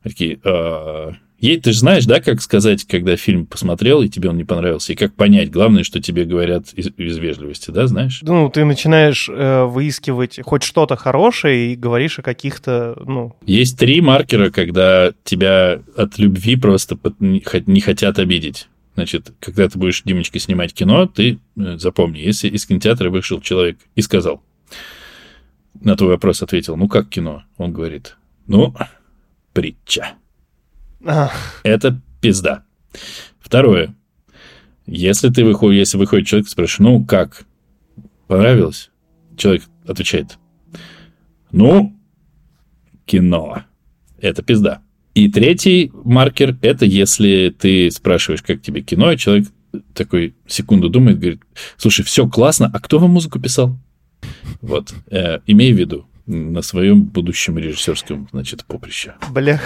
Такие, 0.07 0.39
«А, 0.43 1.13
Ей, 1.39 1.59
ты 1.59 1.71
же 1.71 1.79
знаешь, 1.79 2.05
да, 2.05 2.19
как 2.19 2.41
сказать, 2.41 2.83
когда 2.85 3.15
фильм 3.15 3.45
посмотрел, 3.45 4.01
и 4.01 4.09
тебе 4.09 4.29
он 4.29 4.37
не 4.37 4.43
понравился, 4.43 4.93
и 4.93 4.95
как 4.95 5.13
понять, 5.13 5.51
главное, 5.51 5.83
что 5.83 6.01
тебе 6.01 6.25
говорят 6.25 6.73
из, 6.73 6.87
из 6.97 7.17
вежливости, 7.19 7.69
да, 7.69 7.85
знаешь? 7.85 8.21
Ну, 8.23 8.49
ты 8.49 8.65
начинаешь 8.65 9.29
э, 9.29 9.65
выискивать 9.65 10.39
хоть 10.43 10.63
что-то 10.63 10.95
хорошее 10.95 11.73
и 11.73 11.75
говоришь 11.75 12.17
о 12.17 12.23
каких-то, 12.23 12.99
ну... 13.05 13.35
Есть 13.45 13.77
три 13.77 14.01
маркера, 14.01 14.49
когда 14.49 15.13
тебя 15.23 15.79
от 15.95 16.17
любви 16.17 16.55
просто 16.55 16.97
не 17.19 17.81
хотят 17.81 18.17
обидеть. 18.17 18.67
Значит, 18.95 19.31
когда 19.39 19.69
ты 19.69 19.77
будешь, 19.77 20.01
Димочка, 20.03 20.39
снимать 20.39 20.73
кино, 20.73 21.05
ты 21.05 21.37
э, 21.55 21.77
запомни, 21.77 22.17
если 22.17 22.47
из 22.47 22.65
кинотеатра 22.65 23.11
вышел 23.11 23.41
человек 23.41 23.77
и 23.93 24.01
сказал, 24.01 24.41
на 25.79 25.95
твой 25.95 26.09
вопрос 26.09 26.41
ответил, 26.41 26.77
ну 26.77 26.87
как 26.87 27.09
кино? 27.09 27.43
Он 27.57 27.71
говорит, 27.71 28.17
ну, 28.47 28.73
притча. 29.57 30.13
Это 31.63 31.99
пизда. 32.21 32.63
Второе. 33.39 33.95
Если 34.85 35.29
ты 35.29 35.43
выходишь, 35.43 35.79
если 35.79 35.97
выходит 35.97 36.27
человек 36.27 36.47
и 36.47 36.51
спрашиваешь, 36.51 36.79
ну 36.79 37.03
как? 37.03 37.47
Понравилось? 38.27 38.91
Человек 39.35 39.63
отвечает, 39.87 40.37
ну, 41.51 41.95
кино. 43.07 43.63
Это 44.21 44.43
пизда. 44.43 44.83
И 45.15 45.27
третий 45.27 45.91
маркер– 46.03 46.55
это 46.61 46.85
если 46.85 47.49
ты 47.49 47.89
спрашиваешь, 47.89 48.43
как 48.43 48.61
тебе 48.61 48.81
кино, 48.81 49.11
и 49.11 49.17
человек 49.17 49.47
такой 49.95 50.35
секунду 50.45 50.87
думает, 50.89 51.17
говорит, 51.17 51.41
слушай, 51.77 52.05
все 52.05 52.29
классно, 52.29 52.69
а 52.71 52.79
кто 52.79 52.99
вам 52.99 53.09
музыку 53.09 53.39
писал? 53.39 53.75
Вот, 54.61 54.93
э, 55.07 55.39
имей 55.47 55.73
в 55.73 55.79
виду, 55.79 56.05
на 56.27 56.61
своем 56.61 57.03
будущем 57.03 57.57
режиссерском, 57.57 58.27
значит, 58.31 58.65
поприще. 58.65 59.15
бля, 59.31 59.59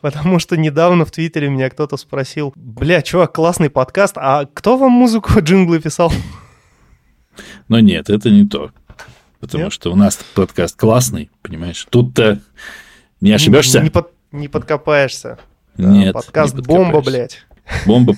потому 0.00 0.38
что 0.38 0.56
недавно 0.56 1.04
в 1.04 1.10
Твиттере 1.10 1.48
меня 1.48 1.70
кто-то 1.70 1.96
спросил, 1.96 2.52
бля, 2.56 3.00
чувак, 3.02 3.32
классный 3.32 3.70
подкаст, 3.70 4.14
а 4.16 4.46
кто 4.52 4.76
вам 4.76 4.92
музыку 4.92 5.32
джинглы 5.40 5.80
писал? 5.80 6.12
Но 7.68 7.80
нет, 7.80 8.10
это 8.10 8.30
не 8.30 8.46
то. 8.46 8.70
Потому 9.40 9.64
Нет? 9.64 9.72
что 9.72 9.90
у 9.90 9.96
нас 9.96 10.18
подкаст 10.34 10.76
классный, 10.78 11.30
понимаешь? 11.42 11.86
Тут-то 11.90 12.38
не 13.20 13.32
ошибешься? 13.32 13.80
Не, 13.80 13.90
под- 13.90 14.12
не 14.30 14.46
подкопаешься. 14.46 15.38
Да, 15.76 15.88
Нет. 15.88 16.12
Подкаст 16.12 16.54
не 16.54 16.62
бомба, 16.62 17.00
блядь. 17.00 17.44
Бомба, 17.86 18.14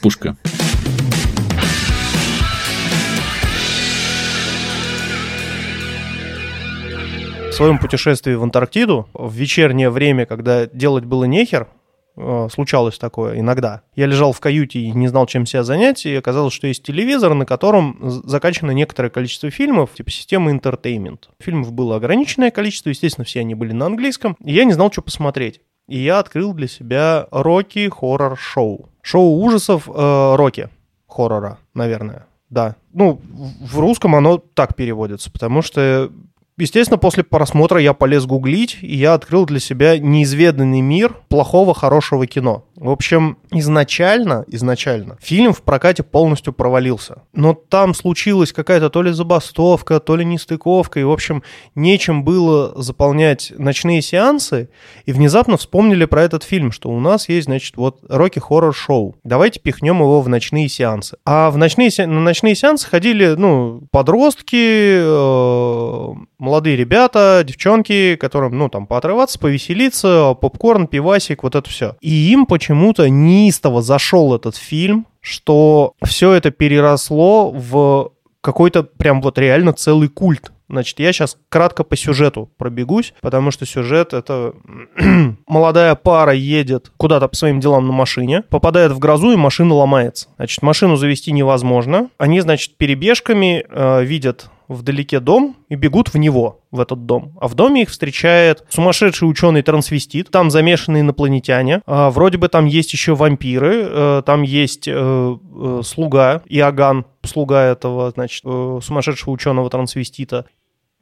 В 7.55 7.57
своем 7.57 7.79
путешествии 7.79 8.35
в 8.35 8.43
Антарктиду, 8.43 9.09
в 9.15 9.33
вечернее 9.33 9.89
время, 9.89 10.27
когда 10.27 10.67
делать 10.67 11.05
было 11.05 11.23
нехер, 11.23 11.69
э, 12.17 12.49
случалось 12.51 12.99
такое 12.99 13.39
иногда. 13.39 13.83
Я 13.95 14.07
лежал 14.07 14.33
в 14.33 14.41
каюте 14.41 14.81
и 14.81 14.91
не 14.91 15.07
знал, 15.07 15.27
чем 15.27 15.47
себя 15.47 15.63
занять, 15.63 16.05
и 16.05 16.17
оказалось, 16.17 16.53
что 16.53 16.67
есть 16.67 16.83
телевизор, 16.83 17.33
на 17.33 17.47
котором 17.47 17.97
закачано 18.25 18.73
некоторое 18.73 19.09
количество 19.09 19.53
фильмов, 19.53 19.91
типа 19.95 20.11
системы 20.11 20.51
Entertainment. 20.53 21.29
Фильмов 21.39 21.73
было 21.73 21.95
ограниченное 21.95 22.51
количество, 22.51 22.89
естественно, 22.89 23.25
все 23.25 23.39
они 23.39 23.55
были 23.55 23.71
на 23.71 23.87
английском, 23.87 24.37
и 24.45 24.53
я 24.53 24.65
не 24.65 24.73
знал, 24.73 24.91
что 24.91 25.03
посмотреть. 25.03 25.61
И 25.87 25.97
я 25.97 26.19
открыл 26.19 26.55
для 26.55 26.67
себя 26.67 27.29
Рокки 27.31 27.89
хоррор 27.89 28.37
шоу. 28.37 28.89
Шоу 29.01 29.41
ужасов 29.41 29.89
э, 29.89 30.71
хоррора, 31.07 31.59
наверное. 31.73 32.27
Да. 32.51 32.75
Ну, 32.93 33.21
в 33.61 33.79
русском 33.79 34.17
оно 34.17 34.39
так 34.39 34.75
переводится, 34.75 35.31
потому 35.31 35.63
что 35.63 36.11
Естественно, 36.57 36.99
после 36.99 37.25
просмотра 37.25 37.81
я 37.81 37.95
полез 37.95 38.27
гуглить, 38.27 38.79
и 38.81 38.95
я 38.95 39.15
открыл 39.15 39.45
для 39.45 39.59
себя 39.59 39.99
неизведанный 39.99 40.83
мир 40.83 41.17
плохого, 41.29 41.75
хорошего 41.75 42.27
кино. 42.29 42.65
В 42.85 42.91
общем, 42.91 43.39
изначально, 43.51 44.45
изначально 44.49 45.17
фильм 45.23 45.55
в 45.55 45.63
прокате 45.63 46.03
полностью 46.03 46.53
провалился. 46.53 47.23
Но 47.33 47.55
там 47.55 47.95
случилась 47.95 48.53
какая-то 48.53 48.91
то 48.91 49.01
ли 49.01 49.11
забастовка, 49.11 50.01
то 50.01 50.17
ли 50.17 50.25
нестыковка, 50.27 51.01
и, 51.01 51.03
в 51.03 51.11
общем, 51.11 51.43
нечем 51.75 52.25
было 52.25 52.75
заполнять 52.77 53.55
ночные 53.57 54.03
сеансы, 54.03 54.69
и 55.07 55.13
внезапно 55.13 55.57
вспомнили 55.57 56.05
про 56.05 56.25
этот 56.25 56.43
фильм, 56.43 56.73
что 56.73 56.91
у 56.91 57.01
нас 57.01 57.31
есть, 57.31 57.47
значит, 57.47 57.79
вот 57.79 58.01
Рокки 58.07 58.39
Хоррор 58.39 58.75
Шоу. 58.75 59.17
Давайте 59.25 59.61
пихнем 59.61 60.01
его 60.01 60.21
в 60.21 60.29
ночные 60.29 60.69
сеансы. 60.69 61.17
А 61.25 61.51
в 61.51 61.57
ночные, 61.57 61.91
на 61.97 62.21
ночные 62.21 62.55
сеансы 62.55 62.87
ходили, 62.87 63.29
ну, 63.29 63.89
подростки, 63.93 64.99
э, 65.01 66.15
молодые 66.37 66.77
ребята, 66.77 67.43
девчонки, 67.47 68.17
которым, 68.17 68.59
ну, 68.59 68.69
там, 68.69 68.87
поотрываться, 68.87 69.39
повеселиться, 69.39 70.35
попкорн, 70.39 70.87
пивасик, 70.87 71.45
вот 71.45 71.55
это 71.55 71.71
все. 71.71 71.97
И 72.03 72.31
им 72.31 72.45
почему-то 72.75 73.09
неистово 73.09 73.83
зашел 73.83 74.35
этот 74.35 74.57
фильм, 74.57 75.07
что 75.21 75.93
все 76.03 76.33
это 76.33 76.51
переросло 76.51 77.53
в 77.53 78.11
какой-то 78.41 78.83
прям 78.83 79.23
вот 79.23 79.39
реально 79.39 79.73
целый 79.73 80.09
культ. 80.09 80.51
Значит, 80.69 80.99
я 80.99 81.13
сейчас 81.13 81.37
кратко 81.51 81.85
по 81.85 81.95
сюжету 81.95 82.51
пробегусь, 82.57 83.15
потому 83.21 83.53
что 83.53 83.65
сюжет 83.65 84.13
это 84.13 84.55
молодая 85.47 85.95
пара 85.95 86.33
едет 86.33 86.91
куда-то 86.97 87.29
по 87.29 87.37
своим 87.37 87.61
делам 87.61 87.87
на 87.87 87.93
машине, 87.93 88.43
попадает 88.43 88.91
в 88.91 88.99
грозу 88.99 89.31
и 89.31 89.37
машина 89.37 89.75
ломается. 89.75 90.29
Значит, 90.35 90.63
машину 90.63 90.97
завести 90.97 91.31
невозможно. 91.31 92.09
Они, 92.19 92.41
значит, 92.41 92.77
перебежками 92.77 93.65
э, 93.69 94.05
видят 94.05 94.51
вдалеке 94.69 95.21
дом 95.21 95.57
и 95.69 95.75
бегут 95.75 96.13
в 96.13 96.19
него, 96.19 96.61
в 96.71 96.81
этот 96.81 97.07
дом. 97.07 97.37
А 97.41 97.49
в 97.49 97.55
доме 97.55 97.83
их 97.83 97.91
встречает 97.91 98.65
сумасшедший 98.69 99.29
ученый-трансвестит, 99.29 100.31
там 100.31 100.51
замешаны 100.51 101.01
инопланетяне, 101.01 101.83
А, 101.87 102.11
вроде 102.11 102.39
бы 102.39 102.49
там 102.49 102.67
есть 102.67 102.93
еще 102.93 103.15
вампиры, 103.15 103.87
э, 103.87 104.23
там 104.25 104.43
есть 104.43 104.89
э, 104.89 104.93
э, 104.95 105.81
слуга, 105.85 106.43
Иоганн, 106.47 107.05
слуга 107.23 107.63
этого, 107.65 108.11
значит, 108.11 108.43
э, 108.45 108.81
сумасшедшего 108.83 109.33
ученого-трансвестита. 109.33 110.47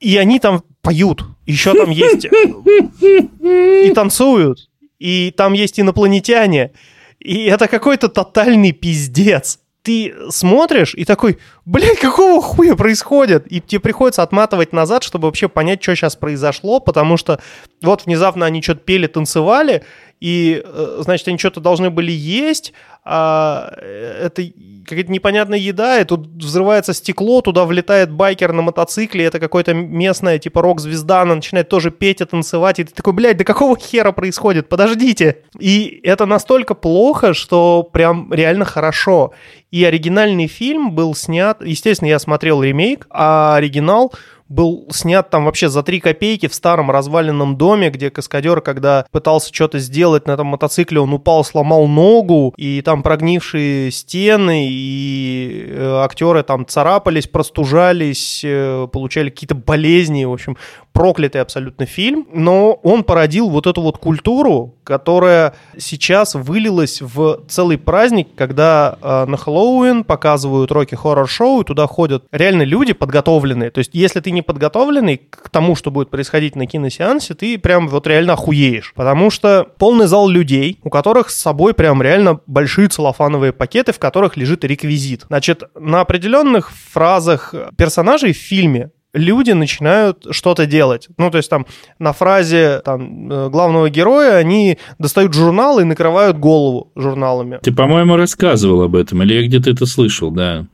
И 0.01 0.17
они 0.17 0.41
там 0.41 0.65
поют. 0.83 1.25
Еще 1.47 1.75
там 1.75 1.91
есть... 1.91 2.27
И 2.27 3.93
танцуют. 3.95 4.69
И 4.99 5.33
там 5.37 5.53
есть 5.53 5.79
инопланетяне. 5.79 6.73
И 7.21 7.45
это 7.45 7.69
какой-то 7.69 8.09
тотальный 8.09 8.73
пиздец 8.73 9.61
ты 9.83 10.15
смотришь 10.31 10.95
и 10.95 11.05
такой, 11.05 11.39
блядь, 11.65 11.99
какого 11.99 12.41
хуя 12.41 12.77
происходит? 12.77 13.51
И 13.51 13.61
тебе 13.61 13.81
приходится 13.81 14.23
отматывать 14.23 14.73
назад, 14.73 15.03
чтобы 15.03 15.27
вообще 15.27 15.49
понять, 15.49 15.83
что 15.83 15.95
сейчас 15.95 16.15
произошло, 16.15 16.79
потому 16.79 17.17
что 17.17 17.41
вот 17.83 18.07
внезапно 18.07 18.47
они 18.47 18.63
что-то 18.63 18.81
пели, 18.81 19.09
танцевали, 19.09 19.83
и, 20.23 20.63
э, 20.65 20.99
значит, 21.01 21.27
они 21.27 21.37
что-то 21.37 21.59
должны 21.59 21.91
были 21.91 22.13
есть, 22.13 22.73
а 23.05 23.73
это 23.77 24.45
какая-то 24.87 25.11
непонятная 25.11 25.59
еда, 25.59 25.99
и 25.99 26.05
тут 26.05 26.29
взрывается 26.29 26.95
стекло, 26.95 27.41
туда 27.41 27.65
влетает 27.65 28.13
байкер 28.13 28.53
на 28.53 28.63
мотоцикле, 28.63 29.25
это 29.25 29.41
какой-то 29.41 29.75
местная, 29.75 30.39
типа, 30.39 30.63
рок-звезда, 30.63 31.23
она 31.23 31.35
начинает 31.35 31.69
тоже 31.69 31.91
петь 31.91 32.21
и 32.21 32.25
танцевать, 32.25 32.79
и 32.79 32.85
ты 32.85 32.95
такой, 32.95 33.15
блядь, 33.15 33.37
да 33.37 33.43
какого 33.43 33.77
хера 33.77 34.13
происходит, 34.13 34.69
подождите. 34.69 35.39
И 35.59 36.01
это 36.05 36.25
настолько 36.25 36.75
плохо, 36.75 37.35
что 37.35 37.83
прям 37.83 38.33
реально 38.33 38.65
хорошо. 38.65 39.33
И 39.73 39.83
оригинальный 39.83 40.47
фильм 40.47 40.93
был 40.93 41.17
снят, 41.17 41.61
естественно, 41.65 42.09
я 42.09 42.21
смотрел 42.21 42.63
ремейк, 42.63 43.09
а 43.11 43.57
оригинал 43.57 44.13
был 44.53 44.87
снят 44.91 45.29
там 45.31 45.47
вообще 45.47 45.69
за 45.69 45.83
3 45.83 46.01
копейки 46.01 46.47
в 46.47 46.55
старом 46.55 46.91
разваленном 46.91 47.57
доме, 47.57 47.91
где 47.91 48.11
каскадер, 48.11 48.61
когда 48.61 49.07
пытался 49.11 49.53
что-то 49.53 49.79
сделать 49.79 50.27
на 50.27 50.33
этом 50.33 50.49
мотоцикле, 50.49 51.01
он 51.01 51.13
упал, 51.15 51.45
сломал 51.45 51.87
ногу, 51.87 52.53
и 52.57 52.83
там 52.83 53.03
прогнившие 53.03 53.91
стены, 53.91 54.69
и 54.71 55.67
э, 55.69 56.01
актеры 56.05 56.43
там 56.43 56.67
царапались, 56.67 57.27
простужались, 57.27 58.43
э, 58.45 58.87
получали 58.93 59.31
какие-то 59.31 59.55
болезни, 59.55 60.25
в 60.25 60.33
общем, 60.33 60.57
проклятый 60.93 61.41
абсолютно 61.41 61.87
фильм, 61.87 62.27
но 62.33 62.73
он 62.83 63.05
породил 63.05 63.49
вот 63.49 63.67
эту 63.67 63.83
вот 63.83 63.99
культуру, 63.99 64.77
которая 64.85 65.55
сейчас 65.79 66.35
вылилась 66.35 67.01
в 67.01 67.41
целый 67.49 67.79
праздник, 67.79 68.29
когда 68.37 68.99
э, 69.01 69.25
на 69.27 69.37
Хэллоуин 69.37 70.05
показывают 70.05 70.71
роки 70.71 70.95
хоррор-шоу, 70.95 71.63
и 71.63 71.65
туда 71.65 71.87
ходят 71.87 72.25
реально 72.31 72.63
люди 72.63 72.93
подготовленные. 72.93 73.71
То 73.71 73.79
есть, 73.79 73.91
если 73.95 74.21
ты 74.21 74.31
не 74.31 74.43
подготовленный 74.43 75.19
к 75.19 75.49
тому, 75.51 75.77
что 75.77 75.91
будет 75.91 76.11
происходить 76.11 76.57
на 76.57 76.67
киносеансе, 76.67 77.35
ты 77.35 77.59
прям 77.59 77.89
вот 77.89 78.07
реально 78.07 78.35
охуеешь. 78.35 78.93
Потому 78.95 79.31
что 79.31 79.67
полный 79.79 80.07
зал 80.07 80.29
людей, 80.29 80.79
у 80.83 80.91
которых 80.91 81.31
с 81.31 81.39
собой 81.39 81.75
прям 81.75 82.03
реально 82.03 82.41
большие 82.47 82.89
целлофановые 82.89 83.53
пакеты, 83.53 83.93
в 83.93 83.99
которых 83.99 84.37
лежит 84.37 84.65
реквизит. 84.65 85.25
Значит, 85.29 85.63
на 85.75 86.01
определенных 86.01 86.71
фразах 86.71 87.55
персонажей 87.77 88.33
в 88.33 88.37
фильме 88.37 88.91
люди 89.13 89.51
начинают 89.51 90.27
что-то 90.31 90.67
делать. 90.67 91.09
Ну, 91.19 91.31
то 91.31 91.39
есть 91.39 91.51
там 91.51 91.67
на 91.99 92.13
фразе 92.13 92.81
там, 92.85 93.31
э, 93.31 93.49
главного 93.51 93.91
героя 93.91 94.37
они 94.37 94.79
достают 94.99 95.35
журнал 95.35 95.79
и 95.81 95.85
накрывают 95.85 96.39
голову 96.39 96.93
журналами. 96.97 97.59
Ты, 97.63 97.73
по-моему, 97.73 98.17
рассказывал 98.17 98.83
об 98.83 98.97
этом, 98.97 99.23
или 99.23 99.35
я 99.35 99.47
где-то 99.47 99.71
это 99.71 99.87
слышал, 99.87 100.31
да. 100.31 100.67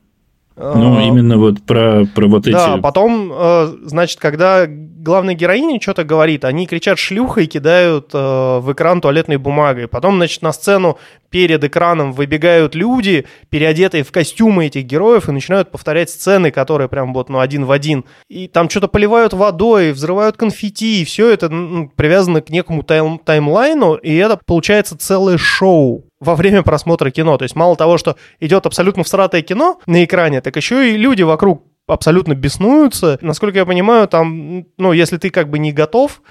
Ну, 0.59 0.97
а, 0.97 1.03
именно 1.03 1.37
вот 1.37 1.61
про, 1.63 2.05
про 2.13 2.27
вот 2.27 2.45
эти... 2.45 2.53
Да, 2.53 2.77
потом, 2.77 3.31
э, 3.33 3.75
значит, 3.83 4.19
когда 4.19 4.65
главная 4.67 5.33
героиня 5.33 5.79
что-то 5.79 6.03
говорит, 6.03 6.43
они 6.43 6.67
кричат 6.67 6.99
шлюха 6.99 7.41
и 7.41 7.47
кидают 7.47 8.09
э, 8.13 8.17
в 8.59 8.73
экран 8.73 8.99
туалетной 8.99 9.37
бумагой. 9.37 9.87
Потом, 9.87 10.17
значит, 10.17 10.41
на 10.41 10.51
сцену 10.51 10.97
перед 11.29 11.63
экраном 11.63 12.11
выбегают 12.11 12.75
люди, 12.75 13.25
переодетые 13.49 14.03
в 14.03 14.11
костюмы 14.11 14.65
этих 14.65 14.83
героев, 14.83 15.29
и 15.29 15.31
начинают 15.31 15.71
повторять 15.71 16.09
сцены, 16.09 16.51
которые 16.51 16.89
прям 16.89 17.13
вот, 17.13 17.29
ну, 17.29 17.39
один 17.39 17.63
в 17.63 17.71
один. 17.71 18.03
И 18.27 18.49
там 18.49 18.69
что-то 18.69 18.89
поливают 18.89 19.31
водой, 19.33 19.93
взрывают 19.93 20.35
конфетти, 20.35 21.01
и 21.01 21.05
все 21.05 21.29
это 21.29 21.47
ну, 21.47 21.89
привязано 21.95 22.41
к 22.41 22.49
некому 22.49 22.83
тайм 22.83 23.19
таймлайну, 23.19 23.95
и 23.95 24.13
это 24.15 24.39
получается 24.45 24.97
целое 24.97 25.37
шоу 25.37 26.08
во 26.19 26.35
время 26.35 26.63
просмотра 26.63 27.11
кино. 27.11 27.37
То 27.37 27.43
есть 27.43 27.55
мало 27.55 27.75
того, 27.75 27.97
что 27.97 28.15
идет 28.39 28.65
абсолютно 28.65 29.03
всратое 29.03 29.41
кино 29.41 29.79
на 29.85 30.03
экране, 30.03 30.41
так 30.41 30.55
еще 30.55 30.93
и 30.93 30.97
люди 30.97 31.23
вокруг 31.23 31.63
абсолютно 31.87 32.33
беснуются. 32.33 33.17
Насколько 33.21 33.59
я 33.59 33.65
понимаю, 33.65 34.07
там, 34.07 34.65
ну, 34.77 34.91
если 34.91 35.17
ты 35.17 35.29
как 35.29 35.49
бы 35.49 35.59
не 35.59 35.71
готов, 35.71 36.21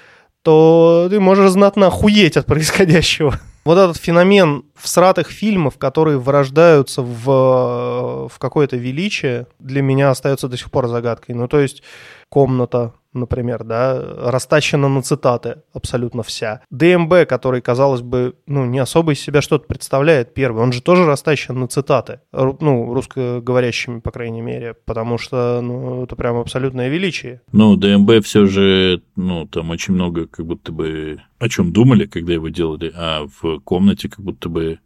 то 0.41 1.07
ты 1.09 1.19
можешь 1.19 1.51
знатно 1.51 1.87
охуеть 1.87 2.37
от 2.37 2.45
происходящего. 2.45 3.39
Вот 3.65 3.77
этот 3.77 3.97
феномен 3.97 4.63
всратых 4.75 5.29
фильмов, 5.29 5.77
которые 5.77 6.17
вырождаются 6.17 7.01
в, 7.01 8.29
в 8.29 8.39
какое-то 8.39 8.77
величие, 8.77 9.47
для 9.59 9.81
меня 9.81 10.11
остается 10.11 10.47
до 10.47 10.57
сих 10.57 10.71
пор 10.71 10.87
загадкой. 10.87 11.35
Ну, 11.35 11.47
то 11.47 11.59
есть 11.59 11.83
комната, 12.29 12.93
например, 13.13 13.63
да, 13.63 13.99
растащена 14.31 14.87
на 14.87 15.01
цитаты 15.01 15.63
абсолютно 15.73 16.23
вся. 16.23 16.61
ДМБ, 16.69 17.27
который, 17.27 17.61
казалось 17.61 18.01
бы, 18.01 18.35
ну, 18.45 18.65
не 18.65 18.79
особо 18.79 19.13
из 19.13 19.19
себя 19.19 19.41
что-то 19.41 19.67
представляет, 19.67 20.33
первый, 20.33 20.63
он 20.63 20.71
же 20.71 20.81
тоже 20.81 21.05
растащен 21.05 21.59
на 21.59 21.67
цитаты, 21.67 22.21
ну, 22.31 22.93
русскоговорящими, 22.93 23.99
по 23.99 24.11
крайней 24.11 24.41
мере, 24.41 24.75
потому 24.85 25.17
что, 25.17 25.59
ну, 25.61 26.03
это 26.03 26.15
прям 26.15 26.37
абсолютное 26.37 26.89
величие. 26.89 27.41
Ну, 27.51 27.75
ДМБ 27.75 28.23
все 28.23 28.45
же, 28.45 29.01
ну, 29.15 29.47
там 29.47 29.69
очень 29.71 29.93
много 29.93 30.27
как 30.27 30.45
будто 30.45 30.71
бы 30.71 31.19
о 31.39 31.49
чем 31.49 31.73
думали, 31.73 32.05
когда 32.05 32.33
его 32.33 32.49
делали, 32.49 32.91
а 32.95 33.25
в 33.41 33.59
комнате 33.61 34.09
как 34.09 34.19
будто 34.19 34.49
бы 34.49 34.79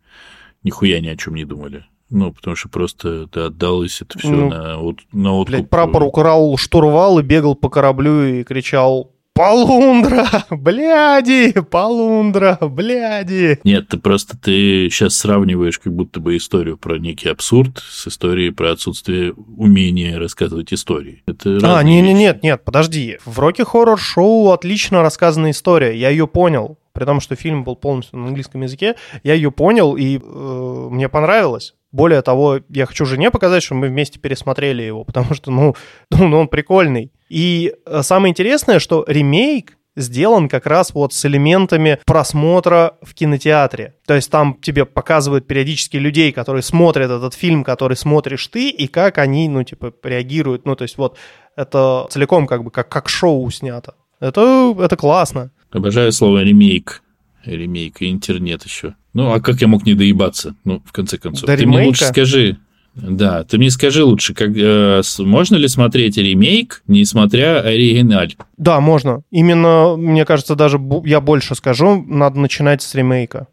нихуя 0.63 1.01
ни 1.01 1.07
о 1.07 1.17
чем 1.17 1.35
не 1.35 1.45
думали. 1.45 1.85
Ну, 2.13 2.31
потому 2.31 2.55
что 2.55 2.69
просто 2.69 3.27
ты 3.27 3.39
отдалось 3.41 4.01
это 4.01 4.19
все 4.19 4.29
ну, 4.29 4.49
на, 4.49 4.77
на 5.11 5.33
откуп. 5.33 5.49
Блядь, 5.49 5.69
прапор 5.69 6.03
украл 6.03 6.55
штурвал 6.57 7.19
и 7.19 7.23
бегал 7.23 7.55
по 7.55 7.69
кораблю 7.69 8.23
и 8.23 8.43
кричал 8.43 9.13
Полундра, 9.33 10.27
бляди, 10.51 11.53
полундра, 11.71 12.59
бляди. 12.61 13.59
Нет, 13.63 13.87
ты 13.87 13.97
просто 13.97 14.37
ты 14.37 14.89
сейчас 14.91 15.15
сравниваешь 15.15 15.79
как 15.79 15.91
будто 15.91 16.19
бы 16.19 16.37
историю 16.37 16.77
про 16.77 16.99
некий 16.99 17.29
абсурд 17.29 17.79
с 17.79 18.07
историей 18.07 18.51
про 18.51 18.73
отсутствие 18.73 19.33
умения 19.33 20.19
рассказывать 20.19 20.71
истории. 20.71 21.23
Это 21.25 21.57
а, 21.63 21.81
не, 21.81 22.01
не, 22.01 22.13
нет, 22.13 22.43
нет, 22.43 22.63
подожди. 22.63 23.17
В 23.25 23.39
Роке 23.39 23.65
Хоррор 23.65 23.99
Шоу 23.99 24.51
отлично 24.51 25.01
рассказана 25.01 25.49
история, 25.49 25.97
я 25.97 26.09
ее 26.09 26.27
понял. 26.27 26.77
При 26.93 27.05
том, 27.05 27.19
что 27.19 27.35
фильм 27.35 27.63
был 27.63 27.75
полностью 27.75 28.19
на 28.19 28.27
английском 28.27 28.61
языке, 28.61 28.95
я 29.23 29.33
ее 29.33 29.49
понял, 29.51 29.95
и 29.97 30.19
э, 30.19 30.87
мне 30.91 31.09
понравилось. 31.09 31.73
Более 31.93 32.23
того, 32.23 32.59
я 32.69 32.85
хочу 32.87 33.05
жене 33.05 33.31
показать, 33.31 33.63
что 33.63 33.75
мы 33.75 33.87
вместе 33.87 34.19
пересмотрели 34.19 34.81
его, 34.81 35.03
потому 35.05 35.33
что, 35.33 35.51
ну, 35.51 35.75
ну 36.09 36.37
он 36.37 36.49
прикольный. 36.49 37.13
И 37.29 37.73
э, 37.85 38.01
самое 38.01 38.31
интересное, 38.31 38.79
что 38.79 39.05
ремейк 39.07 39.77
сделан 39.95 40.49
как 40.49 40.65
раз 40.65 40.93
вот 40.95 41.13
с 41.13 41.25
элементами 41.25 41.99
просмотра 42.05 42.97
в 43.03 43.13
кинотеатре. 43.13 43.95
То 44.07 44.15
есть 44.15 44.31
там 44.31 44.57
тебе 44.59 44.85
показывают 44.85 45.45
периодически 45.45 45.97
людей, 45.97 46.31
которые 46.31 46.63
смотрят 46.63 47.11
этот 47.11 47.35
фильм, 47.35 47.63
который 47.63 47.95
смотришь 47.95 48.47
ты, 48.47 48.69
и 48.69 48.87
как 48.87 49.19
они, 49.19 49.47
ну, 49.47 49.63
типа, 49.63 49.93
реагируют. 50.03 50.65
Ну, 50.65 50.75
то 50.75 50.81
есть 50.81 50.97
вот 50.97 51.17
это 51.55 52.07
целиком 52.09 52.47
как 52.47 52.63
бы 52.63 52.71
как, 52.71 52.89
как 52.89 53.07
шоу 53.07 53.49
снято. 53.51 53.93
Это, 54.19 54.75
это 54.79 54.97
классно. 54.97 55.51
Обожаю 55.71 56.11
слово 56.11 56.43
ремейк. 56.43 57.03
Ремейк 57.45 58.01
и 58.01 58.11
интернет 58.11 58.63
еще. 58.63 58.95
Ну, 59.13 59.31
а 59.31 59.39
как 59.39 59.61
я 59.61 59.67
мог 59.67 59.85
не 59.85 59.93
доебаться? 59.93 60.55
Ну, 60.63 60.81
в 60.85 60.91
конце 60.91 61.17
концов. 61.17 61.47
До 61.47 61.55
ты 61.55 61.61
ремейка? 61.63 61.77
мне 61.79 61.87
лучше 61.87 62.05
скажи. 62.05 62.57
Да, 62.95 63.43
ты 63.43 63.57
мне 63.57 63.71
скажи 63.71 64.03
лучше, 64.03 64.35
как, 64.35 64.51
э, 64.55 65.01
можно 65.19 65.55
ли 65.55 65.67
смотреть 65.67 66.17
ремейк, 66.17 66.83
не 66.87 67.05
смотря 67.05 67.59
оригиналь? 67.59 68.35
Да, 68.57 68.79
можно. 68.79 69.23
Именно, 69.31 69.95
мне 69.97 70.25
кажется, 70.25 70.55
даже 70.55 70.79
я 71.03 71.19
больше 71.19 71.55
скажу, 71.55 72.03
надо 72.07 72.39
начинать 72.39 72.83
с 72.83 72.93
ремейка. 72.93 73.47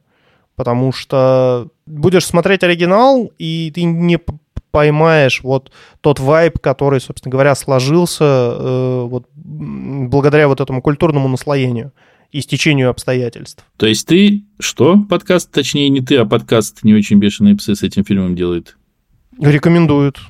Потому 0.57 0.93
что 0.93 1.69
будешь 1.87 2.27
смотреть 2.27 2.65
оригинал, 2.65 3.33
и 3.39 3.73
ты 3.75 3.85
не 3.85 4.19
поймаешь 4.71 5.41
вот 5.43 5.73
тот 6.03 6.21
вайб, 6.21 6.59
который, 6.59 7.01
собственно 7.01 7.33
говоря, 7.33 7.55
сложился 7.55 8.25
э, 8.25 9.07
вот, 9.09 9.27
благодаря 9.35 10.49
вот 10.49 10.61
этому 10.61 10.83
культурному 10.83 11.29
наслоению 11.29 11.93
и 12.33 12.41
стечению 12.41 12.91
обстоятельств. 12.91 13.65
То 13.77 13.87
есть 13.87 14.07
ты 14.07 14.45
что? 14.59 14.99
Подкаст, 15.09 15.51
точнее, 15.51 15.89
не 15.89 16.01
ты, 16.01 16.17
а 16.17 16.25
подкаст 16.25 16.83
«Не 16.85 16.95
очень 16.95 17.19
бешеные 17.19 17.57
псы» 17.57 17.75
с 17.75 17.83
этим 17.83 18.05
фильмом 18.05 18.35
делает? 18.35 18.77
Рекомендуют. 19.39 20.21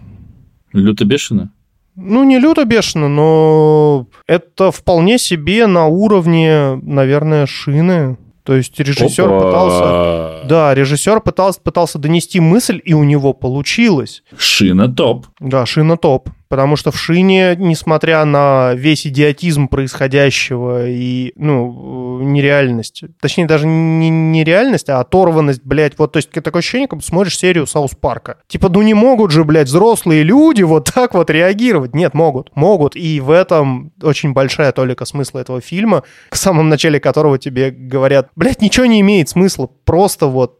Люто 0.73 1.05
бешено? 1.05 1.53
Ну, 1.97 2.25
не 2.25 2.39
люто 2.39 2.65
бешено, 2.65 3.09
но 3.09 4.07
это 4.27 4.71
вполне 4.71 5.19
себе 5.19 5.67
на 5.67 5.87
уровне, 5.87 6.77
наверное, 6.83 7.47
шины. 7.47 8.17
То 8.45 8.55
есть 8.55 8.79
режиссер 8.79 9.27
Опа. 9.27 9.47
пытался... 9.47 10.49
Да, 10.49 10.75
режиссер 10.75 11.21
пытался, 11.21 11.61
пытался 11.61 11.99
донести 11.99 12.41
мысль, 12.41 12.81
и 12.83 12.95
у 12.95 13.05
него 13.05 13.33
получилось. 13.33 14.23
Шина 14.37 14.89
топ. 14.89 15.27
Да, 15.41 15.67
шина 15.67 15.97
топ. 15.97 16.31
Потому 16.51 16.75
что 16.75 16.91
в 16.91 16.99
Шине, 16.99 17.55
несмотря 17.57 18.25
на 18.25 18.75
весь 18.75 19.07
идиотизм 19.07 19.69
происходящего 19.69 20.89
и, 20.89 21.33
ну, 21.37 22.19
нереальность, 22.23 23.05
точнее, 23.21 23.47
даже 23.47 23.69
не 23.69 24.11
нереальность, 24.11 24.89
а 24.89 24.99
оторванность, 24.99 25.63
блядь, 25.63 25.97
вот, 25.97 26.11
то 26.11 26.17
есть 26.17 26.33
такое 26.33 26.59
ощущение, 26.59 26.89
как 26.89 26.99
будто 26.99 27.09
смотришь 27.09 27.39
серию 27.39 27.69
Саус 27.69 27.93
Парка. 27.93 28.39
Типа, 28.49 28.69
ну 28.69 28.83
не 28.83 28.95
могут 28.95 29.31
же, 29.31 29.45
блядь, 29.45 29.69
взрослые 29.69 30.25
люди 30.25 30.65
вот 30.65 30.91
так 30.93 31.15
вот 31.15 31.31
реагировать. 31.31 31.95
Нет, 31.95 32.15
могут, 32.15 32.51
могут. 32.57 32.97
И 32.97 33.21
в 33.21 33.31
этом 33.31 33.93
очень 34.03 34.33
большая 34.33 34.73
толика 34.73 35.05
смысла 35.05 35.39
этого 35.39 35.61
фильма, 35.61 36.03
в 36.33 36.37
самом 36.37 36.69
начале 36.69 36.99
которого 36.99 37.39
тебе 37.39 37.71
говорят, 37.71 38.29
блядь, 38.35 38.61
ничего 38.61 38.87
не 38.87 39.01
имеет 39.03 39.29
смысла, 39.29 39.71
просто 39.85 40.27
вот 40.27 40.60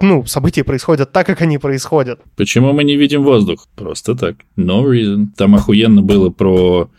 ну, 0.00 0.26
события 0.26 0.64
происходят 0.64 1.12
так, 1.12 1.26
как 1.26 1.40
они 1.42 1.58
происходят. 1.58 2.20
Почему 2.36 2.72
мы 2.72 2.84
не 2.84 2.96
видим 2.96 3.22
воздух? 3.22 3.68
Просто 3.74 4.14
так. 4.14 4.36
No 4.56 4.84
reason. 4.84 5.28
Там 5.36 5.54
охуенно 5.54 6.02
было 6.02 6.30
про 6.30 6.90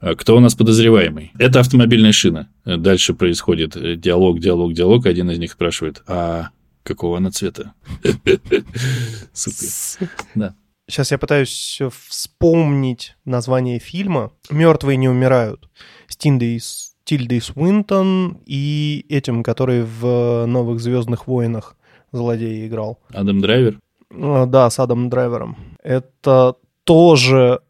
а, 0.00 0.14
кто 0.14 0.36
у 0.36 0.40
нас 0.40 0.54
подозреваемый? 0.54 1.32
Это 1.38 1.60
автомобильная 1.60 2.12
шина. 2.12 2.48
Дальше 2.64 3.14
происходит 3.14 3.76
э, 3.76 3.96
диалог, 3.96 4.40
диалог, 4.40 4.72
диалог. 4.72 5.06
Один 5.06 5.30
из 5.30 5.38
них 5.38 5.52
спрашивает, 5.52 6.02
а 6.06 6.50
какого 6.82 7.16
она 7.16 7.30
цвета? 7.30 7.72
Сука. 9.32 10.10
Да. 10.34 10.54
Сейчас 10.88 11.10
я 11.10 11.18
пытаюсь 11.18 11.80
вспомнить 12.08 13.16
название 13.24 13.80
фильма. 13.80 14.32
«Мертвые 14.50 14.96
не 14.96 15.08
умирают». 15.08 15.68
С 16.06 16.16
Тиндой, 16.16 16.60
Тильдой 17.02 17.40
Свинтон 17.40 18.38
и 18.46 19.04
этим, 19.08 19.42
который 19.42 19.82
в 19.82 20.46
«Новых 20.46 20.78
Звездных 20.78 21.26
войнах» 21.26 21.76
злодей 22.16 22.66
играл. 22.66 22.98
Адам 23.12 23.40
Драйвер? 23.40 23.78
А, 24.10 24.46
да, 24.46 24.70
с 24.70 24.78
Адамом 24.78 25.08
Драйвером. 25.08 25.56
Это 25.82 26.54
тоже 26.84 27.60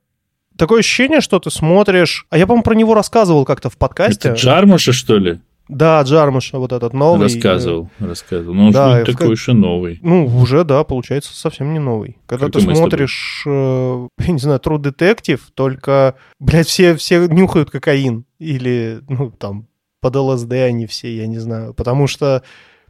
такое 0.56 0.80
ощущение, 0.80 1.20
что 1.20 1.38
ты 1.38 1.50
смотришь... 1.50 2.26
А 2.30 2.38
я, 2.38 2.46
по-моему, 2.46 2.62
про 2.62 2.74
него 2.74 2.94
рассказывал 2.94 3.44
как-то 3.44 3.70
в 3.70 3.76
подкасте. 3.76 4.30
Это 4.30 4.38
Джармуша, 4.38 4.92
что 4.92 5.16
ли? 5.16 5.40
Да, 5.68 6.00
Джармуша, 6.02 6.58
вот 6.58 6.72
этот 6.72 6.92
новый. 6.92 7.22
Рассказывал, 7.22 7.90
рассказывал. 7.98 8.54
Ну, 8.54 8.70
да, 8.70 9.02
что 9.02 9.12
такой 9.12 9.32
еще 9.32 9.52
новый. 9.52 9.98
Ну, 10.00 10.26
уже, 10.26 10.62
да, 10.62 10.84
получается, 10.84 11.36
совсем 11.36 11.72
не 11.72 11.80
новый. 11.80 12.18
Когда 12.26 12.46
как 12.46 12.54
ты 12.54 12.60
смотришь, 12.60 13.42
э, 13.46 14.08
я 14.18 14.32
не 14.32 14.38
знаю, 14.38 14.60
True 14.60 14.78
Detective, 14.78 15.40
только, 15.54 16.14
блядь, 16.38 16.68
все, 16.68 16.94
все 16.94 17.26
нюхают 17.26 17.70
кокаин. 17.70 18.26
Или, 18.38 19.00
ну, 19.08 19.32
там, 19.32 19.66
под 20.00 20.14
ЛСД 20.14 20.52
они 20.52 20.86
все, 20.86 21.14
я 21.16 21.26
не 21.26 21.38
знаю. 21.38 21.74
Потому 21.74 22.06
что 22.06 22.44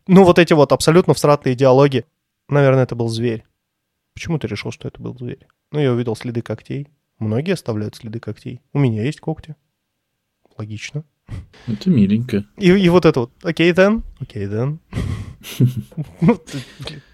ну, 0.06 0.24
вот 0.24 0.38
эти 0.38 0.52
вот 0.52 0.72
абсолютно 0.72 1.14
всратые 1.14 1.54
диалоги. 1.54 2.04
Наверное, 2.48 2.84
это 2.84 2.94
был 2.94 3.08
зверь. 3.08 3.44
Почему 4.14 4.38
ты 4.38 4.46
решил, 4.46 4.70
что 4.70 4.88
это 4.88 5.00
был 5.00 5.16
зверь? 5.16 5.46
Ну, 5.72 5.80
я 5.80 5.92
увидел 5.92 6.16
следы 6.16 6.42
когтей. 6.42 6.88
Многие 7.18 7.52
оставляют 7.52 7.96
следы 7.96 8.20
когтей. 8.20 8.60
У 8.72 8.78
меня 8.78 9.02
есть 9.02 9.20
когти. 9.20 9.56
Логично. 10.56 11.04
Это 11.66 11.90
миленько. 11.90 12.44
И, 12.56 12.68
и 12.68 12.88
вот 12.88 13.04
это 13.04 13.20
вот. 13.20 13.32
Окей, 13.42 13.72
then. 13.72 14.02
Окей, 14.20 14.46
then. 14.46 14.78
Ну, 16.20 16.40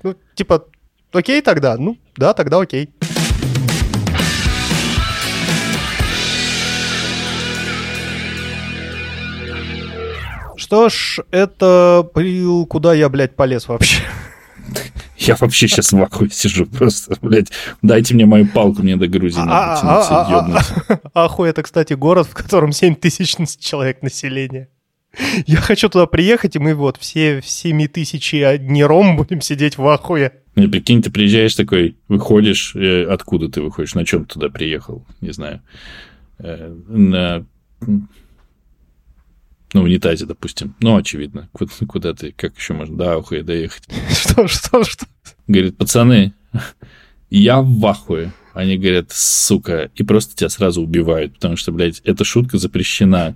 ну, 0.02 0.14
типа, 0.34 0.66
окей 1.12 1.42
тогда. 1.42 1.76
Ну, 1.76 1.98
да, 2.16 2.32
тогда 2.34 2.60
окей. 2.60 2.90
Что 10.62 10.88
ж, 10.88 11.18
это 11.32 12.08
был... 12.14 12.66
Куда 12.66 12.94
я, 12.94 13.08
блядь, 13.08 13.34
полез 13.34 13.66
вообще? 13.66 14.00
Я 15.18 15.36
вообще 15.40 15.66
сейчас 15.66 15.92
в 15.92 16.00
ахуе 16.00 16.30
сижу 16.30 16.66
просто, 16.66 17.16
блядь. 17.20 17.50
Дайте 17.82 18.14
мне 18.14 18.26
мою 18.26 18.46
палку, 18.46 18.80
мне 18.80 18.96
до 18.96 19.08
Грузии 19.08 19.40
надо 19.40 19.80
а, 19.82 21.00
Ахуй 21.14 21.48
это, 21.48 21.64
кстати, 21.64 21.94
город, 21.94 22.28
в 22.28 22.34
котором 22.34 22.70
7 22.70 22.94
тысяч 22.94 23.36
человек 23.58 24.02
населения. 24.02 24.68
Я 25.46 25.56
хочу 25.56 25.88
туда 25.88 26.06
приехать, 26.06 26.54
и 26.54 26.60
мы 26.60 26.76
вот 26.76 26.96
все 26.96 27.42
7 27.44 27.88
тысячи 27.88 28.56
днером 28.58 29.16
будем 29.16 29.40
сидеть 29.40 29.78
в 29.78 29.88
ахуе. 29.88 30.32
Ну, 30.54 30.70
прикинь, 30.70 31.02
ты 31.02 31.10
приезжаешь 31.10 31.56
такой, 31.56 31.96
выходишь, 32.06 32.76
э, 32.76 33.04
откуда 33.06 33.48
ты 33.48 33.62
выходишь, 33.62 33.96
на 33.96 34.06
чем 34.06 34.26
туда 34.26 34.48
приехал, 34.48 35.04
не 35.20 35.32
знаю, 35.32 35.60
э, 36.38 36.72
на 36.86 37.44
на 39.74 39.82
унитазе, 39.82 40.26
допустим. 40.26 40.74
Ну, 40.80 40.96
очевидно. 40.96 41.48
Куда, 41.52 41.72
куда 41.88 42.14
ты, 42.14 42.32
как 42.32 42.56
еще 42.56 42.74
можно 42.74 42.96
до 42.96 43.16
Ахуя 43.16 43.42
доехать? 43.42 43.84
Что, 44.10 44.48
что, 44.48 44.84
что? 44.84 45.06
Говорит, 45.46 45.76
пацаны, 45.76 46.34
я 47.30 47.60
в 47.60 47.86
ахуе. 47.86 48.32
Они 48.54 48.76
говорят, 48.76 49.10
сука, 49.10 49.90
и 49.94 50.02
просто 50.02 50.36
тебя 50.36 50.50
сразу 50.50 50.82
убивают, 50.82 51.34
потому 51.34 51.56
что, 51.56 51.72
блядь, 51.72 52.00
эта 52.04 52.22
шутка 52.24 52.58
запрещена. 52.58 53.34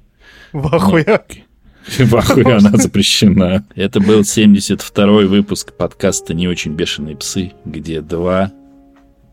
В? 0.53 0.71
Ну, 0.71 2.05
в 2.07 2.17
ахуе 2.17 2.57
она 2.57 2.77
запрещена. 2.77 3.67
Это 3.75 4.01
был 4.01 4.21
72-й 4.21 5.27
выпуск 5.27 5.73
подкаста 5.73 6.35
«Не 6.35 6.49
очень 6.49 6.75
бешеные 6.75 7.17
псы», 7.17 7.53
где 7.65 8.03
два 8.03 8.53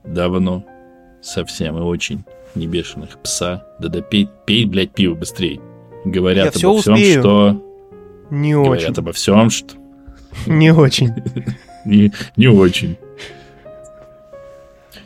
давно 0.05 0.65
совсем 1.21 1.77
и 1.77 1.81
очень 1.81 2.23
не 2.55 2.67
бешеных 2.67 3.21
пса. 3.21 3.65
Да-да, 3.79 4.01
пей, 4.01 4.29
пей, 4.45 4.65
блядь, 4.65 4.93
пиво 4.93 5.15
быстрее 5.15 5.59
говорят 6.05 6.55
Я 6.55 6.69
обо 6.69 6.79
всем, 6.79 6.93
успею. 6.93 7.21
что... 7.21 7.63
Не 8.29 8.53
говорят 8.53 8.89
очень. 8.89 8.99
обо 8.99 9.11
всем, 9.11 9.49
что... 9.49 9.75
Не 10.47 10.73
очень. 10.73 11.09
не, 11.85 12.11
не 12.35 12.47
очень. 12.47 12.97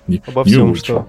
Не, 0.07 0.21
обо 0.25 0.43
не 0.43 0.51
всем, 0.51 0.71
очень. 0.71 0.83
что... 0.83 1.07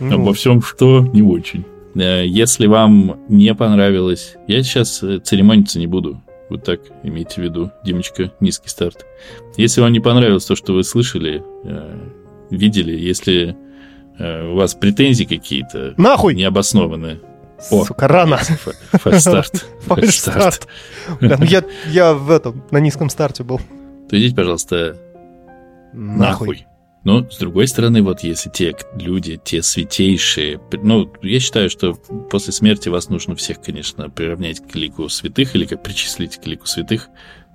Ну. 0.00 0.14
Обо 0.14 0.34
всем, 0.34 0.60
что 0.60 1.00
не 1.00 1.22
очень. 1.22 1.64
Э, 1.94 2.26
если 2.26 2.66
вам 2.66 3.20
не 3.28 3.54
понравилось, 3.54 4.36
я 4.48 4.62
сейчас 4.62 5.02
э, 5.02 5.18
церемониться 5.18 5.78
не 5.78 5.86
буду. 5.86 6.20
Вот 6.50 6.64
так 6.64 6.80
имейте 7.02 7.40
в 7.40 7.44
виду, 7.44 7.70
Димочка, 7.84 8.32
низкий 8.40 8.68
старт. 8.68 9.06
Если 9.56 9.80
вам 9.80 9.92
не 9.92 10.00
понравилось 10.00 10.44
то, 10.44 10.56
что 10.56 10.74
вы 10.74 10.84
слышали, 10.84 11.42
э, 11.64 11.98
видели, 12.50 12.92
если 12.92 13.56
у 14.16 14.54
вас 14.54 14.76
претензии 14.76 15.24
какие-то 15.24 15.94
Нахуй! 15.96 16.36
необоснованные, 16.36 17.18
о, 17.70 17.84
Сука, 17.84 18.08
рано. 18.08 18.36
Фальстарт. 18.92 19.66
Фальстарт. 19.86 20.68
Ну 21.20 21.44
я, 21.44 21.64
я 21.88 22.14
в 22.14 22.30
этом, 22.30 22.62
на 22.70 22.78
низком 22.78 23.08
старте 23.08 23.42
был. 23.42 23.60
То 24.08 24.18
идите, 24.18 24.34
пожалуйста, 24.34 24.96
нахуй. 25.92 26.66
Но, 27.04 27.30
с 27.30 27.36
другой 27.36 27.68
стороны, 27.68 28.02
вот 28.02 28.20
если 28.20 28.48
те 28.48 28.74
люди, 28.98 29.38
те 29.42 29.62
святейшие... 29.62 30.58
Ну, 30.72 31.12
я 31.20 31.38
считаю, 31.38 31.68
что 31.68 31.94
после 32.30 32.52
смерти 32.52 32.88
вас 32.88 33.10
нужно 33.10 33.36
всех, 33.36 33.60
конечно, 33.60 34.08
приравнять 34.08 34.66
к 34.66 34.74
лику 34.74 35.10
святых 35.10 35.54
или 35.54 35.66
как 35.66 35.82
причислить 35.82 36.38
к 36.38 36.46
лику 36.46 36.66
святых, 36.66 37.10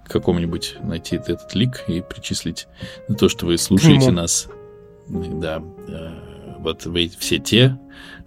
к 0.06 0.12
какому-нибудь 0.12 0.76
найти 0.84 1.16
этот 1.16 1.56
лик 1.56 1.84
и 1.88 2.02
причислить 2.02 2.68
на 3.08 3.16
то, 3.16 3.28
что 3.28 3.48
вы 3.48 3.58
слушаете 3.58 4.12
нас. 4.12 4.48
Да, 5.08 5.64
э, 5.88 6.10
вот 6.60 6.86
вы 6.86 7.12
все 7.18 7.40
те, 7.40 7.76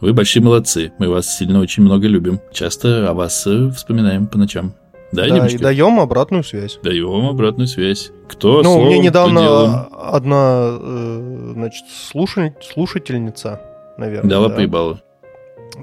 вы 0.03 0.13
большие 0.13 0.43
молодцы. 0.43 0.93
Мы 0.99 1.09
вас 1.09 1.39
сильно 1.39 1.61
очень 1.61 1.85
много 1.85 2.09
любим. 2.09 2.41
Часто 2.53 3.09
о 3.09 3.15
вас 3.15 3.47
э, 3.47 3.71
вспоминаем 3.71 4.27
по 4.27 4.37
ночам. 4.37 4.75
Да, 5.13 5.29
да 5.29 5.47
и 5.47 5.59
даем 5.59 6.01
обратную 6.01 6.43
связь. 6.43 6.79
Даем 6.83 7.27
обратную 7.29 7.69
связь. 7.69 8.11
Кто 8.29 8.63
Ну, 8.63 8.85
мне 8.85 8.99
недавно 8.99 9.85
одна, 9.85 10.77
э, 10.81 11.53
значит, 11.55 11.85
слушатель, 11.89 12.55
слушательница, 12.63 13.61
наверное. 13.97 14.29
Дала 14.29 14.49
да. 14.49 14.55
поебала. 14.57 15.03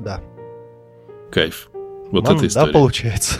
Да. 0.02 0.20
Кайф. 1.32 1.70
Вот 2.12 2.26
Нам, 2.26 2.38
эта 2.38 2.48
история. 2.48 2.68
Да, 2.68 2.74
получается. 2.74 3.40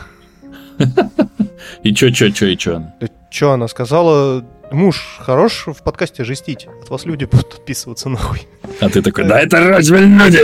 И 1.84 1.94
чё, 1.94 2.10
чё, 2.12 2.30
чё, 2.30 2.48
и 2.48 2.56
чё 2.56 2.78
она? 2.78 2.94
Чё 3.30 3.52
она 3.52 3.68
сказала? 3.68 4.46
Муж 4.72 5.18
хорош 5.20 5.66
в 5.68 5.84
подкасте 5.84 6.24
жестить. 6.24 6.68
От 6.82 6.90
вас 6.90 7.06
люди 7.06 7.26
будут 7.26 7.54
отписываться 7.56 8.10
нахуй. 8.10 8.48
А 8.80 8.90
ты 8.90 9.02
такой, 9.02 9.26
да 9.26 9.40
это 9.40 9.60
разве 9.60 10.00
люди? 10.00 10.40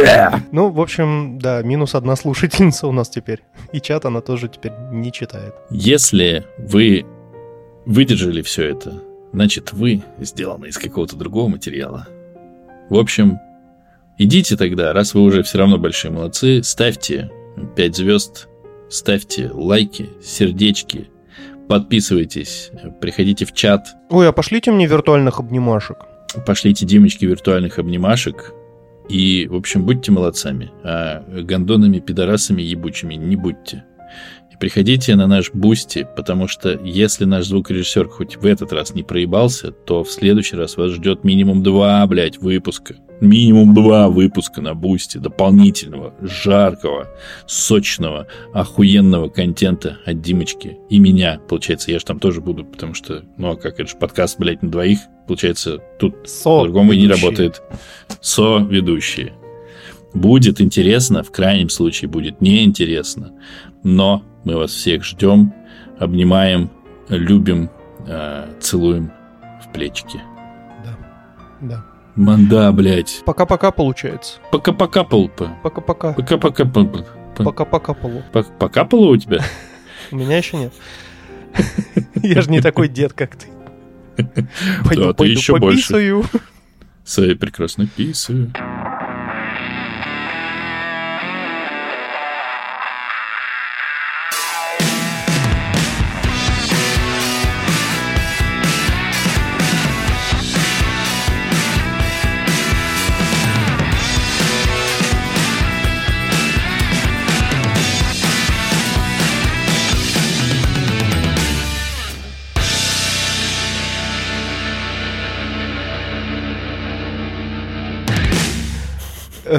Ну, 0.52 0.70
в 0.70 0.82
общем, 0.82 1.38
да, 1.40 1.62
минус 1.62 1.96
одна 1.96 2.16
слушательница 2.16 2.88
у 2.88 2.92
нас 2.92 3.10
теперь. 3.10 3.44
И 3.72 3.80
чат 3.80 4.06
она 4.06 4.22
тоже 4.22 4.48
теперь 4.48 4.72
не 4.92 5.12
читает. 5.12 5.54
Если 5.70 6.46
вы 6.58 7.06
выдержали 7.86 8.42
все 8.42 8.70
это, 8.70 9.02
значит, 9.32 9.74
вы 9.74 10.02
сделаны 10.20 10.68
из 10.68 10.78
какого-то 10.78 11.16
другого 11.16 11.50
материала. 11.50 12.08
В 12.90 12.98
общем, 12.98 13.40
идите 14.18 14.58
тогда, 14.58 14.94
раз 14.94 15.14
вы 15.14 15.22
уже 15.22 15.44
все 15.44 15.60
равно 15.60 15.78
большие 15.78 16.12
молодцы, 16.12 16.64
ставьте 16.64 17.30
5 17.76 17.96
звезд, 17.96 18.48
ставьте 18.90 19.52
лайки, 19.54 20.10
сердечки, 20.24 21.10
Подписывайтесь, 21.68 22.72
приходите 23.02 23.46
в 23.46 23.54
чат. 23.54 23.88
Ой, 24.10 24.30
а 24.30 24.32
пошлите 24.32 24.72
мне 24.72 24.86
виртуальных 24.86 25.40
обнимашек. 25.40 25.98
Пошлите 26.46 26.86
Димочке 26.86 27.26
виртуальных 27.26 27.80
обнимашек. 27.80 28.54
И, 29.10 29.48
в 29.50 29.56
общем, 29.56 29.84
будьте 29.84 30.12
молодцами. 30.12 30.72
А 30.84 31.24
гондонами, 31.42 32.00
пидорасами, 32.00 32.62
ебучими 32.62 33.16
не 33.16 33.36
будьте. 33.36 33.84
И 34.52 34.58
приходите 34.58 35.16
на 35.16 35.28
наш 35.28 35.52
Бусти, 35.52 36.08
потому 36.16 36.48
что 36.48 36.80
если 36.84 37.26
наш 37.26 37.46
звукорежиссер 37.46 38.08
хоть 38.10 38.38
в 38.38 38.46
этот 38.46 38.72
раз 38.72 38.94
не 38.94 39.04
проебался, 39.04 39.72
то 39.72 40.04
в 40.04 40.10
следующий 40.10 40.56
раз 40.56 40.78
вас 40.78 40.92
ждет 40.92 41.24
минимум 41.24 41.62
два, 41.62 42.06
блядь, 42.08 42.38
выпуска. 42.38 42.96
Минимум 43.22 43.74
два 43.74 44.10
выпуска 44.10 44.62
на 44.62 44.74
Бусти 44.74 45.20
дополнительного, 45.20 46.14
жаркого, 46.22 47.08
сочного, 47.46 48.28
охуенного 48.54 49.30
контента 49.30 49.98
от 50.06 50.22
Димочки 50.22 50.78
и 50.90 51.00
меня. 51.00 51.40
Получается, 51.48 51.92
я 51.92 52.00
же 52.00 52.06
там 52.06 52.20
тоже 52.20 52.42
буду, 52.42 52.66
потому 52.66 52.94
что, 52.94 53.24
ну, 53.38 53.52
а 53.52 53.56
как 53.56 53.80
это 53.80 53.90
же 53.90 53.98
подкаст, 53.98 54.40
блядь, 54.40 54.62
на 54.62 54.70
двоих. 54.70 55.00
Получается, 55.28 55.80
тут 56.00 56.16
по-другому 56.44 56.94
и 56.94 57.00
не 57.00 57.08
работает. 57.08 57.62
Со-ведущие. 58.22 59.34
Будет 60.14 60.62
интересно, 60.62 61.24
в 61.24 61.32
крайнем 61.32 61.70
случае 61.70 62.10
будет 62.10 62.42
неинтересно. 62.42 63.34
Но 63.84 64.24
мы 64.44 64.56
вас 64.56 64.72
всех 64.72 65.04
ждем, 65.04 65.54
обнимаем, 66.00 66.70
любим, 67.10 67.70
э, 68.08 68.48
целуем 68.60 69.12
в 69.64 69.74
плечики. 69.74 70.22
Да. 71.62 71.95
Манда, 72.16 72.72
блядь. 72.72 73.22
Пока-пока 73.26 73.72
получается. 73.72 74.40
Пока-пока, 74.52 75.04
полпа. 75.04 75.58
Пока-пока. 75.64 76.14
Пока-пока, 76.14 76.66
полпа. 76.66 77.06
Пока-пока 77.38 77.94
полу. 77.94 78.24
Пок- 78.32 78.58
Покапало 78.58 79.08
у 79.08 79.18
тебя? 79.18 79.40
У 80.12 80.16
меня 80.16 80.38
еще 80.38 80.58
нет. 80.58 80.74
Я 82.24 82.42
же 82.42 82.50
не 82.50 82.62
такой 82.62 82.88
дед, 82.88 83.14
как 83.14 83.36
ты. 83.36 83.48
Пойду, 84.86 85.08
ты 85.10 85.14
пойду 85.14 85.24
еще 85.26 85.58
больше. 85.58 86.24
Своей 87.04 87.36
прекрасной 87.36 87.88
писаю. 87.88 88.52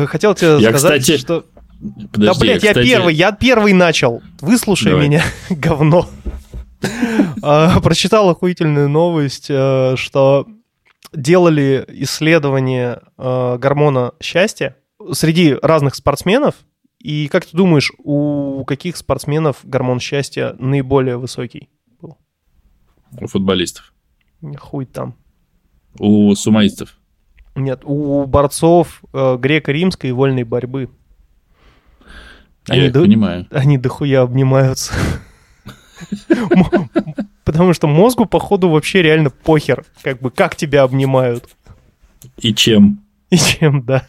Хотел 0.07 0.35
тебе 0.35 0.59
Я, 0.59 0.71
сказать, 0.71 1.03
кстати, 1.03 1.19
что... 1.19 1.45
Подожди, 2.13 2.27
да, 2.27 2.35
блядь, 2.41 2.63
я, 2.63 2.71
кстати, 2.71 2.87
первый, 2.87 3.15
я 3.15 3.33
первый 3.33 3.73
начал. 3.73 4.23
Выслушай 4.41 4.93
Давай. 4.93 5.09
меня, 5.09 5.23
говно. 5.51 6.09
А, 7.43 7.81
Прочитал 7.81 8.31
охуительную 8.31 8.89
новость, 8.89 9.47
э, 9.51 9.95
что 9.97 10.47
делали 11.13 11.85
исследование 11.89 13.01
э, 13.19 13.59
гормона 13.59 14.13
счастья 14.21 14.77
среди 15.13 15.55
разных 15.63 15.95
спортсменов. 15.95 16.55
И 16.99 17.29
как 17.29 17.45
ты 17.45 17.57
думаешь, 17.57 17.93
у 17.99 18.65
каких 18.65 18.97
спортсменов 18.97 19.59
гормон 19.63 20.01
счастья 20.01 20.57
наиболее 20.59 21.19
высокий? 21.19 21.69
У 22.01 23.27
футболистов. 23.27 23.93
Хуй 24.59 24.87
там. 24.87 25.15
У 25.99 26.35
сумаистов. 26.35 26.99
Нет, 27.57 27.81
у 27.85 28.25
борцов 28.27 29.03
э, 29.13 29.37
греко-римской 29.41 30.13
вольной 30.13 30.45
борьбы. 30.45 30.91
Они 32.69 32.83
Я 32.83 32.91
до- 32.91 33.01
понимаю. 33.03 33.47
Они 33.51 33.79
дохуя 33.79 34.23
обнимаются. 34.23 34.93
Потому 37.45 37.73
что 37.73 37.87
мозгу, 37.87 38.27
походу, 38.27 38.69
вообще 38.69 39.03
реально 39.03 39.31
похер, 39.31 39.85
как 40.03 40.21
бы, 40.21 40.31
как 40.31 40.57
тебя 40.57 40.83
обнимают 40.83 41.45
И 42.39 42.53
чем? 42.55 43.01
и 43.31 43.37
чем, 43.37 43.83
да. 43.83 44.03